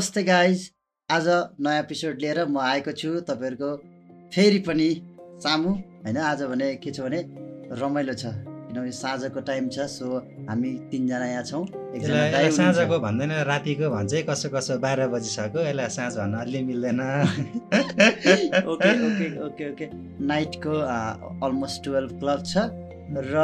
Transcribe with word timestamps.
नमस्ते 0.00 0.22
गाइज 0.24 0.60
आज 1.08 1.26
नयाँ 1.60 1.78
एपिसोड 1.78 2.20
लिएर 2.20 2.38
म 2.48 2.58
आएको 2.58 2.92
छु 2.96 3.08
तपाईँहरूको। 3.28 3.70
फेरि 4.32 4.58
पनि 4.64 4.88
सामु 5.44 5.70
होइन 6.04 6.16
आज 6.16 6.42
भने 6.48 6.68
के 6.80 6.90
छ 6.90 7.04
भने 7.04 7.20
रमाइलो 7.76 8.14
छ। 8.16 8.24
किनभने 8.24 8.92
साँझको 8.96 9.40
टाइम 9.44 9.68
छ 9.68 9.84
सो 9.92 10.08
हामी 10.48 10.70
तिनजना 10.88 11.26
यहाँ 11.26 11.44
छौँ। 11.44 11.64
एकजना। 11.92 12.48
साँझको 12.48 12.96
भन्दैन 12.98 13.32
रातिको 13.44 13.90
भन्छ। 13.92 14.24
कसो 14.24 14.48
कसो 14.56 14.78
बाह्र 14.80 15.08
बजिसक्यो 15.12 15.60
यसलाई 15.68 15.88
साँझ 15.92 16.16
भन्न 16.16 16.34
अलि 16.48 16.62
मिल्दैन। 16.64 17.00
ओके 18.72 18.90
ओके 19.04 19.28
ओके 19.46 19.64
ओके 19.72 19.86
नाइटको 20.32 20.74
अलमोस्ट 21.44 21.84
टुवेल्भ 21.84 22.10
क्लब 22.20 22.40
छ। 22.48 22.72
र 23.28 23.36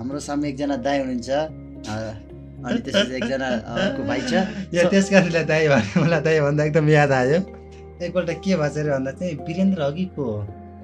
हाम्रो 0.00 0.18
सामु 0.32 0.48
एकजना 0.48 0.76
दाई 0.80 1.04
हुनुहुन्छ। 1.04 2.32
अनि 2.64 2.78
त्यसपछि 2.80 3.14
एकजना 3.16 3.48
अर्को 3.76 4.02
भाइ 4.08 4.20
छ। 4.28 4.32
यो 4.74 4.88
त्यस 4.90 5.10
कारणले 5.10 5.42
दाई 5.44 5.68
भने 5.68 6.00
मलाई 6.00 6.20
दाई 6.26 6.40
भन्दा 6.40 6.64
एकदम 6.64 6.88
याद 6.88 7.12
आयो। 7.12 7.38
एकपल्ट 8.02 8.30
के 8.44 8.56
भएछ 8.56 8.76
अरे 8.78 8.90
भन्दा 8.90 9.10
चाहिँ 9.18 9.34
वीरेन्द्र 9.46 9.80
अघिको 9.82 10.26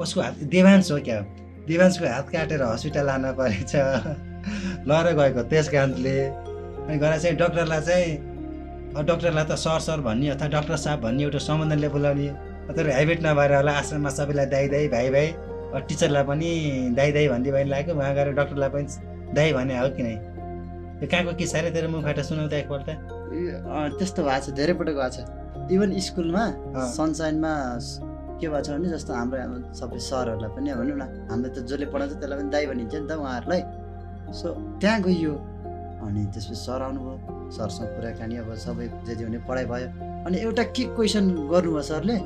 कसको 0.00 0.20
हात 0.20 0.34
देवांश 0.52 0.90
हो 0.92 0.98
क्या? 1.08 1.20
देवांशको 1.68 2.06
हात 2.06 2.28
काटेर 2.32 2.62
हस्पिटल 2.62 3.06
लान 3.06 3.24
परेछ। 3.38 3.72
लहर 4.88 5.06
गएको 5.18 5.42
त्यस 5.50 5.68
कारणले। 5.68 6.16
अनि 6.86 6.98
गएर 6.98 7.18
चाहिँ 7.18 7.36
डक्टरलाई 7.36 7.80
चाहिँ 7.88 8.08
डक्टरलाई 9.06 9.44
त 9.44 9.54
सर 9.56 9.78
सर 9.80 10.00
भन्ने 10.00 10.28
अथवा 10.34 10.48
डक्टर 10.54 10.76
साहब 10.76 11.00
भन्ने 11.00 11.22
एउटा 11.22 11.38
सम्बन्धनले 11.38 11.88
बोलाउने। 11.88 12.28
तर 12.76 12.88
हेबिट 12.90 13.20
नभएर 13.26 13.54
होला 13.54 13.72
आश्रममा 13.78 14.10
सबैलाई 14.10 14.46
दाई 14.46 14.68
दाई 14.68 14.88
भाइ 14.88 15.10
भाइ। 15.10 15.28
टिचरलाई 15.88 16.24
पनि 16.26 16.50
दाई 16.96 17.12
दाई 17.12 17.28
भन्दै 17.28 17.50
भन्ने 17.50 17.70
लाग्यो। 17.70 17.94
उहाँ 17.94 18.14
गएर 18.14 18.28
डक्टरलाई 18.38 18.70
पनि 18.74 18.86
दाई 19.34 19.52
भने 19.52 19.78
हो 19.78 19.88
कि 19.96 20.02
नै। 20.02 20.14
यो 21.00 21.06
कहाँको 21.08 21.32
किस्सा 21.40 21.60
रे 21.64 21.70
तेरो 21.72 21.88
मुखबाट 21.88 22.18
सुनाउँदा 22.28 22.56
एकपल्ट 22.60 22.88
त्यस्तो 23.98 24.20
भएको 24.20 24.40
छ 24.44 24.48
धेरै 24.52 24.74
पटक 24.76 24.96
भएको 25.00 25.08
छ। 25.16 25.18
इभन 25.72 25.90
स्कुलमा। 25.96 26.44
सनसाइनमा 26.92 27.52
के 28.36 28.46
भएको 28.48 28.60
छ 28.60 28.68
भने 28.76 28.88
जस्तो 28.92 29.12
हाम्रो 29.16 29.72
सबै 29.80 29.98
सरहरूलाई 29.98 30.50
पनि 30.52 30.68
भनौँ 30.76 30.96
न 31.00 31.02
हामीले 31.30 31.48
त 31.56 31.64
जसले 31.64 31.86
पढाउँछ 31.88 32.12
त्यसलाई 32.20 32.36
पनि 32.40 32.50
दाइ 32.52 32.64
भनिन्छ 32.68 32.94
नि 33.00 33.06
त 33.08 33.12
उहाँहरूलाई। 33.16 33.62
सो 34.28 34.46
त्यहाँ 34.80 35.00
गइयो। 35.08 35.34
अनि 36.04 36.20
त्यसपछि 36.32 36.56
सर 36.68 36.80
आउनुभयो। 36.84 37.16
सरसँग 37.56 37.88
कुराकानी 37.96 38.34
अब 38.44 38.50
सबै 38.60 38.86
जे 39.08 39.14
जे 39.16 39.24
हुने 39.24 39.38
पढाइ 39.48 39.64
भयो। 39.72 39.88
अनि 40.28 40.36
एउटा 40.36 40.64
के 40.76 40.84
क्वेसन 40.96 41.24
गर्नुभयो 41.48 41.82
सरले? 41.90 42.16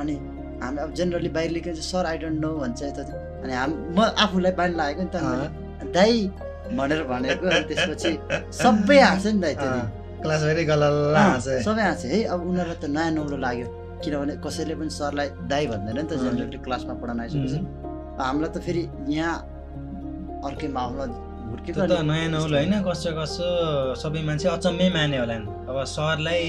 अनि 0.00 0.14
हामी 0.62 0.78
अब 0.82 0.90
जेनरली 0.98 1.30
बाहिर 1.30 1.50
चाहिँ 1.62 1.86
सर 1.94 2.04
आई 2.10 2.18
डोन्ट 2.26 2.38
नो 2.42 2.50
भन्छ 2.58 2.82
यता। 2.82 3.02
अनि 3.42 3.52
हाम 3.54 3.70
म 3.94 3.98
आफूलाई 4.18 4.52
बानी 4.58 4.74
लागेको 4.74 5.02
नि 5.02 5.10
त। 5.14 5.16
दाइ 5.94 6.12
भनेर 6.78 7.02
भनेको 7.12 7.46
अनि 7.46 7.64
त्यसपछि 7.70 8.10
सबै 8.62 8.98
हाँस्यो 9.00 9.32
नि 9.32 9.40
दाइ। 9.44 9.54
क्लास 10.22 10.42
भेरी 10.48 10.64
गलल्ल 10.72 11.16
हाँसे 11.16 11.62
सबै 11.62 11.82
हाँसे 11.82 12.08
है 12.12 12.18
अब 12.34 12.40
उनीहरूलाई 12.48 12.78
त 12.82 12.84
नयाँ 12.96 13.10
नौलो 13.18 13.36
लाग्यो। 13.46 13.66
किनभने 14.04 14.34
कसैले 14.44 14.74
पनि 14.80 14.90
सरलाई 14.98 15.28
दाई 15.52 15.66
भन्दैन 15.72 15.96
नि 15.98 16.04
त। 16.10 16.12
जेनरली 16.22 16.58
क्लासमा 16.66 16.94
पढाउन 17.00 17.20
आइसकेपछि। 17.20 17.58
हामीलाई 18.20 18.50
त 18.54 18.56
फेरि 18.66 18.82
यहाँ 19.16 19.34
अर्कै 20.48 20.68
माहौलमा 20.76 21.06
त्यो 21.66 21.86
त 21.86 21.92
नयाँ 22.06 22.28
नौलो 22.30 22.56
होइन 22.56 22.74
कसो 22.86 23.10
कसो 23.18 23.46
सबै 24.02 24.20
मान्छे 24.28 24.48
अचम्मै 24.56 24.88
माने 24.96 25.18
होला 25.22 25.36
अब 25.70 25.76
सरलाई 25.96 26.42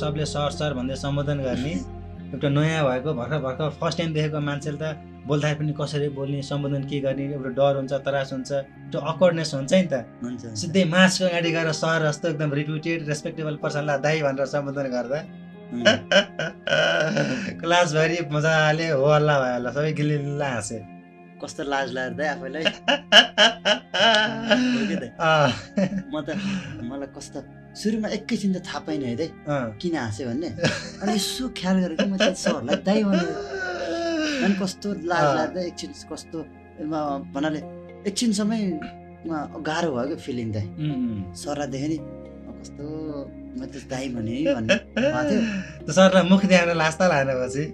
सबले 0.00 0.24
सर 0.34 0.50
सर 0.58 0.70
भन्दै 0.78 0.96
सम्बोधन 1.04 1.38
गर्ने 1.46 1.74
एउटा 2.34 2.48
नयाँ 2.56 2.82
भएको 2.88 3.10
भर्खर 3.20 3.38
भर्खर 3.46 3.68
फर्स्ट 3.80 3.98
टाइम 3.98 4.10
देखेको 4.16 4.40
मान्छेले 4.48 4.78
त 4.82 4.84
बोल्दाखेरि 5.28 5.58
पनि 5.60 5.72
कसरी 5.80 6.08
बोल्ने 6.18 6.38
सम्बोधन 6.50 6.82
के 6.90 6.96
गर्ने 7.06 7.24
एउटा 7.36 7.50
डर 7.58 7.74
हुन्छ 7.76 7.92
तरास 8.06 8.28
हुन्छ 8.32 8.50
त्यो 8.90 8.98
अकवर्डनेस 9.12 9.50
हुन्छ 9.54 9.72
नि 9.72 9.88
त। 9.92 9.94
सिधै 10.60 10.82
मासको 10.94 11.24
अगाडि 11.28 11.50
गएर 11.56 11.68
सर 11.82 12.00
जस्तो 12.08 12.26
एकदम 12.28 12.50
रिप्युटेड 12.60 12.98
रेस्पेक्टेबल 13.08 13.54
पर्सनलाई 13.62 13.98
दाई 14.06 14.16
भनेर 14.26 14.46
सम्बोधन 14.54 14.86
गर्दा। 14.96 15.18
क्लासभरि 17.60 18.18
मजाले 18.32 18.86
हो 18.88 19.06
हल्ला 19.12 19.34
भयो 19.40 19.52
होला 19.54 19.70
सबै 19.76 19.92
गिल्लिल्ला 20.00 20.48
हाँसे। 20.52 20.78
कस्तो 21.42 21.62
लाज 21.70 21.88
लाग्यो 21.94 22.16
दाइ 22.18 22.28
आफैलाई? 22.34 22.64
म 26.12 26.14
त 26.26 26.28
मलाई 26.88 27.08
कस्तो 27.16 27.38
सुरुमा 27.78 28.08
एकैछिन 28.16 28.50
त 28.56 28.58
थाहा 28.66 28.78
पाइनँ 28.86 29.06
है। 29.06 29.26
किन 29.80 29.94
हाँस्यो 29.96 30.24
भन्ने? 30.28 30.48
अनि 31.02 31.12
यसो 31.14 31.44
ख्याल 31.58 31.76
गरेको 31.84 32.04
म 32.10 32.12
चाहिँ 32.16 32.34
सरलाई 32.34 32.76
दाइ 32.88 33.00
भने 33.04 33.26
अनि 34.44 34.54
कस्तो 34.62 34.88
लाज। 35.10 35.24
लाग्दा 35.38 35.60
एकछिन 35.70 35.90
कस्तो 36.12 36.38
भन्नाले 37.34 37.60
एकछिन 38.08 38.30
समय 38.40 38.60
म 39.26 39.30
गाह्रो 39.68 39.90
भयो 39.96 40.06
क्या 40.10 40.18
फिलिङ 40.26 40.48
दाइ। 40.56 40.66
सरलाई 41.42 41.68
देखेँ 41.74 41.88
नि 41.92 41.98
कस्तो 42.60 42.84
म 43.58 43.60
त 43.72 43.74
दाइ 43.90 44.04
भने 44.14 44.36
भन्ने 44.54 44.74
थियो। 45.28 45.92
सरलाई 45.92 46.22
मुख 46.30 46.42
देखाउन 46.50 46.76
लास्ता 46.82 47.04
लागेन 47.12 47.30
पछि? 47.42 47.64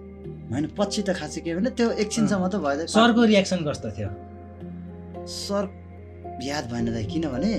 होइन 0.53 0.65
पछि 0.79 1.01
त 1.07 1.11
खासै 1.19 1.41
के 1.45 1.51
भने 1.57 1.71
त्यो 1.79 1.91
एकछिनसम्म 2.03 2.45
त 2.53 2.57
भयो 2.65 2.87
सरको 2.97 3.23
रियाक्सन 3.33 3.59
कस्तो 3.69 3.89
थियो? 3.97 4.11
सर 5.25 5.65
याद 6.45 6.65
भएन 6.73 6.87
दाइ 6.97 7.05
किनभने 7.13 7.53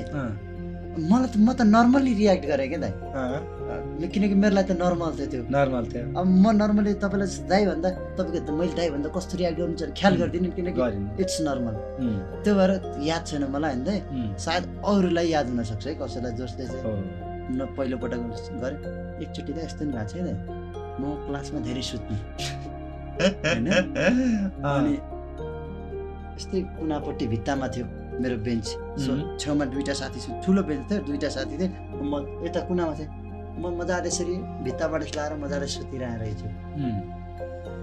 मलाई 1.00 1.29
त 1.33 1.35
म 1.38 1.47
त 1.53 1.61
नर्मल्ली 1.75 2.13
रियाक्ट 2.22 2.44
गरेँ 2.51 2.67
क्या 2.72 2.79
दाइ। 2.83 2.94
किनकि 4.13 4.35
मेरो 4.44 4.56
लागि 4.56 4.67
त 4.69 4.78
नर्मल 4.83 5.11
थियो 5.17 5.28
त्यो। 5.31 5.41
नर्मल 5.56 5.85
थियो। 5.91 6.03
अब 6.19 6.25
म 6.44 6.45
नर्मली 6.61 6.94
तपाईँलाई 7.03 7.29
दाइ 7.51 7.63
भन्दा 7.69 7.89
तपाईँको 8.17 8.39
त 8.47 8.50
मैले 8.59 8.73
दाइ 8.79 8.88
भन्दा 8.95 9.09
कस्तो 9.16 9.33
रियाक्ट 9.41 9.57
गर्नु 9.59 9.75
चाहिँ 9.81 9.94
ख्याल 10.00 10.13
गरिदिनु 10.22 10.50
किनकि 10.57 10.79
इट्स 11.23 11.38
नर्मल 11.47 11.75
त्यो 12.44 12.53
भएर 12.59 12.72
याद 13.09 13.23
छैन 13.28 13.44
मलाई 13.56 13.73
होइन 13.75 14.35
सायद 14.45 14.63
अरूलाई 14.85 15.28
याद 15.35 15.45
हुनसक्छ 15.51 15.85
है 15.88 15.94
कसैलाई 16.01 16.31
जसले 16.39 16.66
चाहिँ। 16.72 17.25
न 17.57 17.59
पहिलोपटक 17.77 18.22
गरेँ। 18.62 18.79
एकचोटि 19.23 19.51
त 19.53 19.57
यस्तो 19.66 19.81
नि 19.85 19.91
भएको 19.91 20.07
छ 20.09 20.13
है 20.16 20.23
दाइ। 20.27 20.38
म 21.00 21.03
क्लासमा 21.27 21.59
धेरै 21.67 21.83
सुत्ने। 21.91 22.17
होइन? 23.45 23.67
अनि 24.72 24.94
यस्तै 26.35 26.59
कुनापट्टि 26.79 27.25
भित्तामा 27.33 27.67
थियो। 27.75 27.85
मेरो 28.22 28.38
बेन्च 28.48 28.66
सो 29.03 29.12
Mhm. 29.12 29.38
छेउमा 29.42 29.66
दुइटा 29.74 29.94
साथी 30.02 30.20
थियो 30.24 30.34
ठुलो 30.46 30.62
बेन्च 30.70 30.81
थियो 30.90 31.00
दुइटा 31.08 31.30
साथी 31.36 31.56
थियो 31.59 31.70
म 32.09 32.14
यता 32.46 32.59
कुनामा 32.68 32.94
थिएँ? 33.00 33.09
म 33.62 33.64
मजाले 33.80 34.08
यसरी 34.12 34.36
भित्ताबाट 34.66 35.02
लाएर 35.16 35.31
मजाले 35.44 35.68
सुतिरहेको 35.76 36.18
रहेछु 36.22 36.46
उम्, 36.75 37.00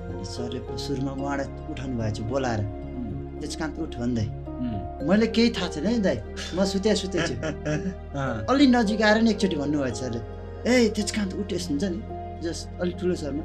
अनि 0.09 0.25
सरले 0.35 0.59
सुरुमा 0.85 1.13
उहाँलाई 1.23 1.47
उठाउनु 1.73 1.95
भएको 2.01 2.15
छ 2.17 2.21
बोलाएर। 2.33 2.61
उम्, 2.61 3.41
तेजकान्त 3.41 3.77
उठ 3.85 3.95
भन्दै। 4.03 4.27
उम्, 4.63 4.81
मैले 5.09 5.27
केही 5.37 5.49
थाहा 5.57 5.69
छैन 5.75 5.87
है 5.87 5.99
दाइ। 6.07 6.17
म 6.57 6.59
सुत्या 6.73 6.93
सुतेछु 7.01 7.35
अँ, 8.21 8.47
अलि 8.53 8.67
नजिक 8.77 9.01
आएर 9.03 9.17
नि 9.25 9.31
एकचोटि 9.33 9.57
भन्नुभएको 9.63 9.97
छ 9.97 10.01
सरले। 10.01 10.21
ए 10.69 10.89
तेजकान्त 10.97 11.33
उठ 11.41 11.49
यस्तो 11.57 11.71
हुन्छ 11.73 11.85
नि। 11.93 12.01
जस 12.45 12.59
अलिक 12.81 12.97
ठुलो 13.01 13.15
शर्मा 13.23 13.45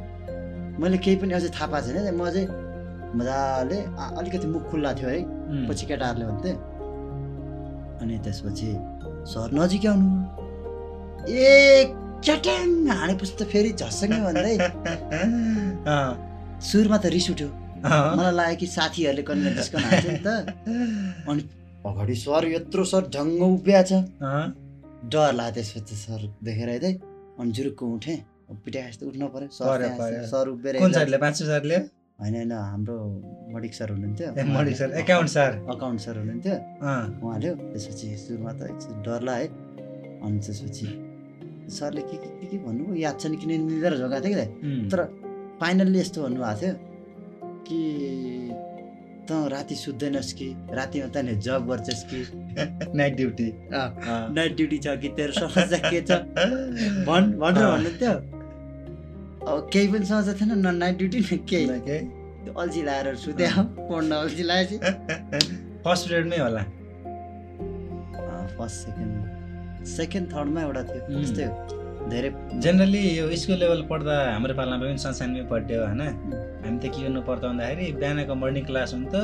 मैले 0.82 0.98
केही 1.04 1.16
पनि 1.22 1.34
अझै 1.34 1.50
थाहा 1.56 1.68
पाएको 1.72 1.88
छैन 1.96 2.12
म 2.20 2.22
चाहिँ 2.30 2.48
मजाले 3.18 3.78
अलिकति 4.20 4.48
मुख 4.52 4.64
खुल्ला 4.70 4.92
थियो 5.00 5.10
है। 5.10 5.20
पछि 5.68 5.84
केटाहरूले 5.90 6.26
भन्थे 6.28 6.52
अनि 8.02 8.18
त्यसपछि 8.26 8.70
सर 9.32 9.50
नजिक 9.60 9.86
आउनु 9.86 10.10
ए 11.28 11.94
च्याट्याङ! 12.24 12.70
हानेपछि 12.90 13.34
त 13.40 13.42
फेरि 13.52 13.72
झस्सँगै 13.82 14.20
भन्दै। 14.26 14.56
सुरुमा 16.70 16.98
त 16.98 17.06
रिस 17.14 17.28
उठ्यो। 17.34 17.50
मलाई 18.18 18.34
लाग्यो 18.40 18.58
कि 18.62 18.68
साथीहरूले 18.68 19.24
कन्या 19.28 19.52
डिस्कन 19.58 19.84
हान्छ 19.90 20.06
नि 20.08 20.20
त। 20.26 20.30
अनि 21.30 21.42
अगाडि 21.86 22.16
सर 22.24 22.44
यत्रो 22.54 22.84
सर 22.92 23.04
ढङ्ग 23.16 23.42
उभिया 23.50 23.82
छ। 23.90 23.92
डर 25.14 25.30
लाग्यो 25.40 25.54
त्यसपछि 25.58 25.96
सर 26.06 26.20
देखेर 26.44 26.70
है 26.70 26.92
अनि 27.40 27.52
जुरुक्क 27.52 27.84
उठेँ। 27.84 28.20
पिटा 28.66 28.80
जस्तो 28.88 29.04
उठ्न 29.08 29.24
पर्यो। 29.36 29.50
सर 30.32 30.48
उभिएर 30.48 30.76
होइन 32.20 32.36
होइन 32.36 32.52
हाम्रो 32.52 32.98
मडिक 33.54 33.74
सर 33.74 33.90
हुनुहुन्थ्यो। 33.92 34.28
Mani 34.54 34.74
sir 34.74 34.92
account 35.00 35.30
sir. 35.30 35.52
Account 35.70 36.00
sir 36.02 36.18
हुनुहुन्थ्यो। 36.18 36.56
उहाँले 37.22 37.50
त्यसपछि 37.74 38.08
सुरुमा 38.18 38.52
त 38.58 38.62
एकछिन 38.74 39.02
डर 39.06 39.22
लाग्यो। 39.30 39.50
अनि 40.26 40.40
त्यसपछि 40.46 40.88
सरले 41.78 42.02
के 42.02 42.18
के 42.18 42.30
के 42.40 42.46
के 42.48 42.58
भन्नुभयो? 42.66 42.96
याद 43.06 43.16
छैन 43.22 43.36
किन 43.38 43.52
निदेर 43.70 43.94
झोका 43.98 44.20
थियो 44.20 44.34
कि 44.34 44.90
तर 44.92 45.00
फाइनल्ली 45.62 46.00
यस्तो 46.00 46.20
भन्नुभएको 46.24 46.58
थियो 46.58 46.74
कि 47.68 47.80
त 49.28 49.32
राति 49.54 49.76
सुत्दैनस् 49.76 50.34
कि? 50.40 50.48
रातिमा 50.74 51.08
तैँले 51.14 51.34
जब 51.46 51.68
गर्छस् 51.70 52.04
कि? 52.10 52.20
नाइट 52.98 53.14
ड्युटी 53.16 53.48
नाइट 53.72 54.56
ड्युटी 54.58 54.78
छ 54.78 54.88
कि? 55.02 55.10
तेरो 55.18 55.34
समस्या 55.38 55.80
के 55.90 56.02
छ? 56.02 56.12
भन् 57.06 57.28
भनेर। 57.38 57.66
भन्नुहुन्थ्यो। 57.68 58.14
केही 59.74 59.88
पनि 59.92 60.06
समस्या 60.06 60.34
थिएन 60.40 60.52
न 60.58 60.76
नाइट 60.76 60.98
ड्युटी 60.98 61.20
न 61.20 61.38
केही। 61.50 61.66
त्यो 62.44 62.54
अल्छी 62.62 62.82
लाएर 62.88 63.16
सुत्यो 63.24 63.64
पढ्न 63.90 64.12
अल्छी 64.12 64.44
लागेपछि 64.44 64.78
फर्स्ट 65.84 66.04
पिरियडमै 66.08 66.38
होला। 66.38 66.64
फर्स्ट 68.58 68.78
सेकेन्ड 68.86 69.86
सेकेन्ड 69.88 70.26
थर्डमा 70.34 70.62
एउटा 70.62 70.82
थियो. 70.84 71.02
त्यस्तै 71.08 71.46
हो। 71.46 71.54
धेरै। 72.10 72.30
जेनरली 72.64 73.02
यो 73.18 73.26
स्कुल 73.36 73.58
लेभल 73.60 73.82
पढ्दा 73.92 74.16
हाम्रो 74.34 74.54
पालामा 74.60 74.86
पनि 74.86 74.98
संस्थानमै 75.06 75.44
पढ्यो 75.52 75.80
होइन? 75.86 76.02
हामी 76.64 76.78
त 76.80 76.86
के 76.96 77.00
गर्नु 77.04 77.22
पर्छ 77.28 77.42
भन्दाखेरि 77.44 77.86
बिहानको 78.00 78.34
मर्निङ 78.44 78.64
क्लास 78.70 78.94
हुन्थ्यो। 78.94 79.24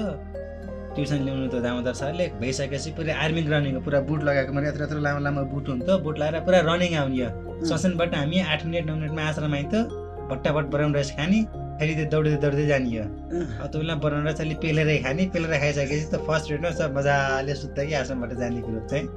ट्युसन 0.96 1.20
ल्याउनु 1.26 1.48
त 1.50 1.56
दामोदर 1.66 1.94
सरले 2.02 2.26
भइसकेपछि 2.42 2.90
पुरा 2.98 3.14
आर्मी 3.24 3.42
रनिङको 3.54 3.82
पुरा 3.88 4.00
बुट 4.08 4.20
लगाएको 4.28 4.52
मैले 4.54 4.68
यत्रो 4.70 4.84
यत्रो 4.86 5.00
लामो 5.08 5.20
लामो 5.26 5.42
बुट 5.54 5.66
हुन्थ्यो। 5.70 5.94
बुट 6.06 6.16
लगाएर 6.20 6.44
पुरा 6.48 6.60
रनिङ 6.70 6.92
आउने 7.02 7.28
ससनबाट 7.70 8.12
हामी 8.16 8.38
आठ 8.54 8.62
मिनट 8.66 8.86
नौ 8.90 8.96
मिनटमा 9.02 9.22
आश्रम 9.32 9.54
आइन्थ्यो। 9.60 9.82
भट्टाभट 10.30 10.66
बनाउनु 10.74 10.94
रहेछ 10.98 11.12
खाने 11.18 11.40
फेरि 11.80 11.94
त्यो 11.98 12.06
दौड्दै 12.14 12.38
दौड्दै 12.44 12.66
जाने 12.72 12.90
हो 12.98 13.68
त्यो 13.72 13.78
बेला 13.82 13.96
बनाउनु 14.06 14.26
रहेछ 14.28 14.40
अलिक 14.46 14.58
पेलेरै 14.64 14.98
खाने 15.04 15.24
पेलेर 15.34 15.54
खाइसकेपछि 15.64 16.08
त 16.14 16.16
फर्स्ट 16.28 16.46
रेडमा 16.52 16.70
सब 16.80 16.90
मजाले 16.98 17.54
सुत्दा 17.62 17.82
कि 17.88 17.94
आश्रमबाट 18.02 18.32
जाने 18.42 18.60
ग्रुप 18.68 18.86
चाहिँ। 18.92 19.08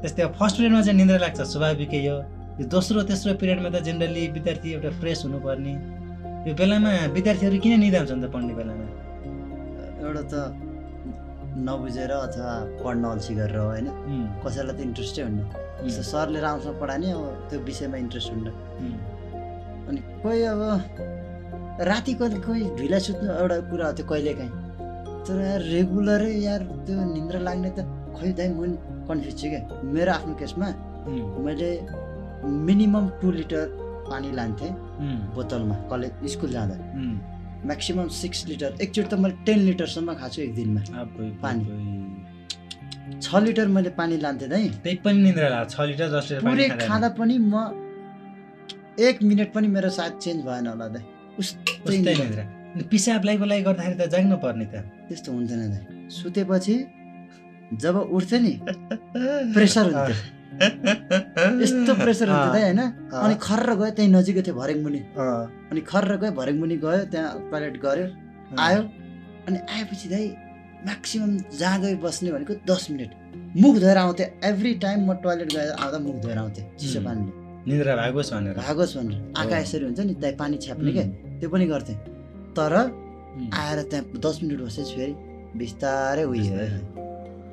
त्यस्तै 0.00 0.22
अब 0.22 0.32
फर्स्ट 0.38 0.56
पिरियडमा 0.56 0.80
चाहिँ 0.86 0.98
निन्द्रा 0.98 1.18
लाग्छ 1.24 1.40
स्वाभाविकै 1.52 2.00
हो 2.06 2.16
यो 2.58 2.64
दोस्रो 2.74 3.02
तेस्रो 3.10 3.34
पिरियडमा 3.40 3.68
त 3.74 3.82
जेनरली 3.86 4.22
विद्यार्थी 4.36 4.68
एउटा 4.78 4.90
फ्रेस 5.00 5.18
हुनुपर्ने। 5.26 5.72
यो 6.46 6.52
बेलामा 6.60 6.90
विद्यार्थीहरू 7.16 7.58
किन 7.62 7.72
निदाउँछन् 7.82 8.22
त 8.22 8.26
पढ्ने 8.34 8.52
बेलामा? 8.58 8.86
एउटा 10.06 10.22
त 10.30 10.34
नबुझेर 11.66 12.10
अथवा 12.14 12.50
पढ्न 12.82 13.02
अल्छी 13.12 13.34
गरेर 13.34 13.58
हो 13.58 13.66
होइन? 13.74 13.86
कसैलाई 14.46 14.74
त 14.78 14.80
इन्ट्रेस्टै 14.88 15.22
हुन्न। 15.26 15.40
सरले 16.10 16.38
राम्रोसँग 16.46 16.76
पढाने 16.78 17.10
अब 17.10 17.50
त्यो 17.50 17.58
विषयमा 17.66 17.96
इन्ट्रेस्ट 18.06 18.28
हुन्न। 18.32 18.46
अनि 19.88 20.00
कोही 20.22 20.42
अब 20.52 20.60
राति 21.88 22.12
कहिले 22.20 22.38
कोही 22.46 22.64
ढिला 22.78 22.98
सुत्नु 23.06 23.28
एउटा 23.40 23.56
कुरा 23.70 23.86
हो 23.86 23.92
त्यो 23.96 24.06
कहिलेकाहीँ। 24.10 24.52
तर 25.26 25.40
यार 25.44 25.60
रेगुलरै 25.74 26.34
यार 26.44 26.62
त्यो 26.86 26.96
निन्द्रा 27.14 27.40
लाग्ने 27.48 27.70
त 27.76 27.78
खै 28.18 28.30
दाइ 28.38 28.48
म 28.52 28.60
कन्फ्युज 29.08 29.34
छु 29.40 29.48
क्या। 29.48 29.60
मेरो 29.94 30.12
आफ्नो 30.12 30.34
केसमा 30.40 30.68
मैले 31.44 31.70
मिनिमम 32.66 33.04
टु 33.20 33.28
लिटर 33.38 33.64
पानी 34.10 34.30
लान्थेँ 34.38 34.72
बोतलमा 35.36 35.76
कलेज 35.90 36.12
स्कुल 36.32 36.50
जाँदा। 36.56 36.76
म्याक्सिमम् 37.68 38.08
सिक्स 38.20 38.46
लिटर 38.48 38.70
एकचोटि 38.84 39.08
त 39.08 39.14
मैले 39.22 39.34
टेन 39.46 39.58
लिटरसम्म 39.68 40.14
खाएको 40.20 40.34
छु 40.34 40.40
एक 40.42 40.52
दिनमा। 40.54 40.80
पानी। 41.42 41.64
छ 43.22 43.26
लिटर 43.46 43.66
मैले 43.74 43.90
पानी 43.98 44.16
लान्थेँ 44.24 44.48
दाइ। 44.48 44.68
त्यही 44.84 44.96
पनि 45.04 45.18
निन्द्रा 45.22 45.48
लाग्छ। 45.48 45.70
छ 45.74 45.80
लिटर 45.90 46.08
दस 46.14 46.26
लिटर 46.30 46.42
पुरै 46.46 46.68
खाँदा 46.86 47.08
पनि 47.18 47.36
म 47.38 47.54
एक 48.98 49.22
मिनट 49.22 49.52
पनि 49.54 49.68
मेरो 49.68 49.90
सायद 49.90 50.14
चेन्ज 50.22 50.44
भएन 50.46 50.66
होला 50.66 50.86
दाइ 50.94 51.02
उस्तै 51.38 51.72
उस्तै 51.86 51.96
निन्द्रा। 51.96 52.14
निन्द्रा 52.18 52.44
अनि 52.74 52.82
पिसाब 52.90 53.24
लागि 53.24 53.38
बोलाइ 53.38 53.62
गर्दाखेरि 53.62 53.96
त 54.00 54.10
जाग्नु 54.14 54.36
पर्ने 54.44 54.66
त। 54.72 54.74
त्यस्तो 55.08 55.28
हुन्थेन 55.32 55.60
दाइ 55.72 55.82
सुतेपछि 56.10 56.74
जब 57.82 57.96
उठ्थ्यो 58.16 58.38
नि 58.44 58.52
प्रेसर 59.54 59.84
हुन्थ्यो 59.88 60.16
यस्तो 61.62 61.92
प्रेसर 61.94 62.26
हुन्थ्यो 62.28 62.52
दाइ 62.52 62.62
होइन? 62.62 62.80
अनि 63.14 63.34
खर्र 63.46 63.70
गयो 63.80 63.90
त्यहीँ 63.96 64.10
नजिकै 64.10 64.42
थियो 64.42 64.54
भरेङमुनि। 64.60 65.00
अँ, 65.14 65.70
अनि 65.70 65.80
खर्र 65.90 66.16
गयो 66.22 66.32
भरेङमुनि 66.40 66.76
गयो 66.84 67.04
त्यहाँ 67.12 67.30
टोइलेट 67.50 67.76
गऱ्यो। 67.84 68.06
आयो। 68.58 68.80
अनि 69.46 69.58
आएपछि 69.74 70.08
दाइ 70.08 70.24
म्याक्सिमम् 70.86 71.36
जहाँ 71.58 71.78
गयो 71.82 71.96
बस्ने 72.02 72.30
भनेको 72.32 72.54
दस 72.66 72.90
मिनट। 72.90 73.10
मुख 73.62 73.74
धोएर 73.78 73.96
आउँथेँ। 73.96 74.28
एभ्री 74.44 74.74
टाइम 74.84 75.10
म 75.10 75.14
टोइलेट 75.22 75.48
गएर 75.54 75.70
आउँदा 75.78 75.98
मुख 75.98 76.16
धोएर 76.22 76.38
आउँथेँ 76.38 76.64
चिसो। 76.78 77.00
पानीले। 77.06 77.47
निन्द्रा 77.66 77.92
भागोस् 77.96 78.30
भनेर। 78.32 78.54
भागोस् 78.62 78.96
भनेर। 78.96 79.18
आँखा। 79.38 79.56
यसरी 79.58 79.84
हुन्छ 79.84 80.00
नि 80.00 80.14
दाइ 80.22 80.32
पानी 80.40 80.56
छ्याप्ने 80.62 80.90
क्या 80.92 81.04
त्यो 81.40 81.48
पनि 81.50 81.66
गर्थेँ। 81.66 81.96
तर 82.56 82.72
आएर 83.54 83.78
त्यहाँ 83.90 84.04
दस 84.24 84.36
मिनट 84.42 84.60
बसेपछि 84.62 84.94
फेरि 84.94 85.14
बिस्तारै 85.58 86.24
उयो। 86.24 86.54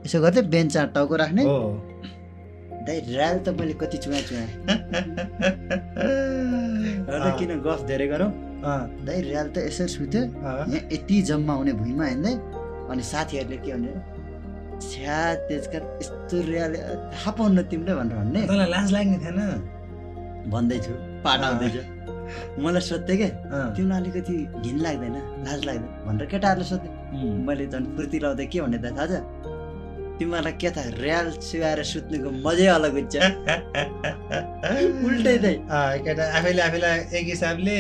यसो 0.05 0.17
गर्थेँ 0.21 0.43
बेन्च 0.53 0.73
टाउको 0.95 1.15
राख्ने। 1.15 1.43
दाइ 2.85 2.97
ऱ्याल 3.01 3.35
त 3.45 3.47
मैले 3.57 3.73
कति 3.81 3.97
र 3.97 4.07
अँ, 7.05 7.37
किन 7.37 7.51
गफ 7.65 7.81
धेरै 7.89 8.07
गरौँ? 8.07 8.31
दाइ 9.05 9.17
ऱ्याल 9.21 9.47
त 9.53 9.57
यसरी 9.67 9.87
सुत्यो। 9.89 10.21
यहाँ 10.21 10.65
यति 10.93 11.15
जम्मा 11.29 11.53
हुने 11.53 11.73
भुइँमा 11.81 12.05
हिँड्दै 12.05 12.33
अनि 12.89 13.03
साथीहरूले 13.03 13.57
के 13.61 13.71
भने 13.73 13.91
छ्या 14.81 15.17
तेजकार 15.49 15.81
यस्तो 16.01 16.35
ऱ्याल 16.45 16.73
थाहा 17.13 17.31
पाउन्न 17.37 17.57
तिमीले 17.69 17.93
भनेर 17.95 18.15
भन्ने। 18.17 18.41
तँलाई 18.47 18.69
लाज 18.69 18.87
लाग्ने 18.93 19.17
थिएन? 19.23 19.39
भन्दैछु 20.53 20.93
पाठ 21.25 21.39
अँ। 21.39 21.45
आउँदैछ 21.45 21.75
मलाई 22.59 22.81
सोध्थेँ 22.81 23.17
क्या 23.17 23.29
तिमीलाई 23.75 23.99
अलिकति 24.01 24.35
घिन 24.65 24.77
लाग्दैन 24.85 25.15
लाज 25.45 25.59
लाग्दैन? 25.65 25.91
भनेर 26.05 26.25
केटाहरूले 26.31 26.65
सोध्थेँ 26.69 26.91
मैले 27.47 27.65
झन् 27.73 27.85
फुर्ती 27.95 28.17
लाउँदै 28.23 28.45
के 28.51 28.57
भन्ने 28.61 28.77
त 28.77 28.85
थाहा 28.97 29.05
छ 29.05 29.13
तिमीहरूलाई 30.19 30.53
के 30.61 30.69
थाहा 30.75 30.89
ऱ्याल 31.05 31.27
सुहाएर 31.43 31.79
सुत्नुको 31.91 32.29
मजै 32.45 32.67
अलग 32.77 32.93
हुन्छ। 32.97 33.15
उल्टै 35.05 35.35
चाहिँ 35.43 35.57
केटा 36.05 36.23
आफैले 36.37 36.61
आफैलाई 36.67 36.97
एक 37.19 37.25
हिसाबले 37.35 37.75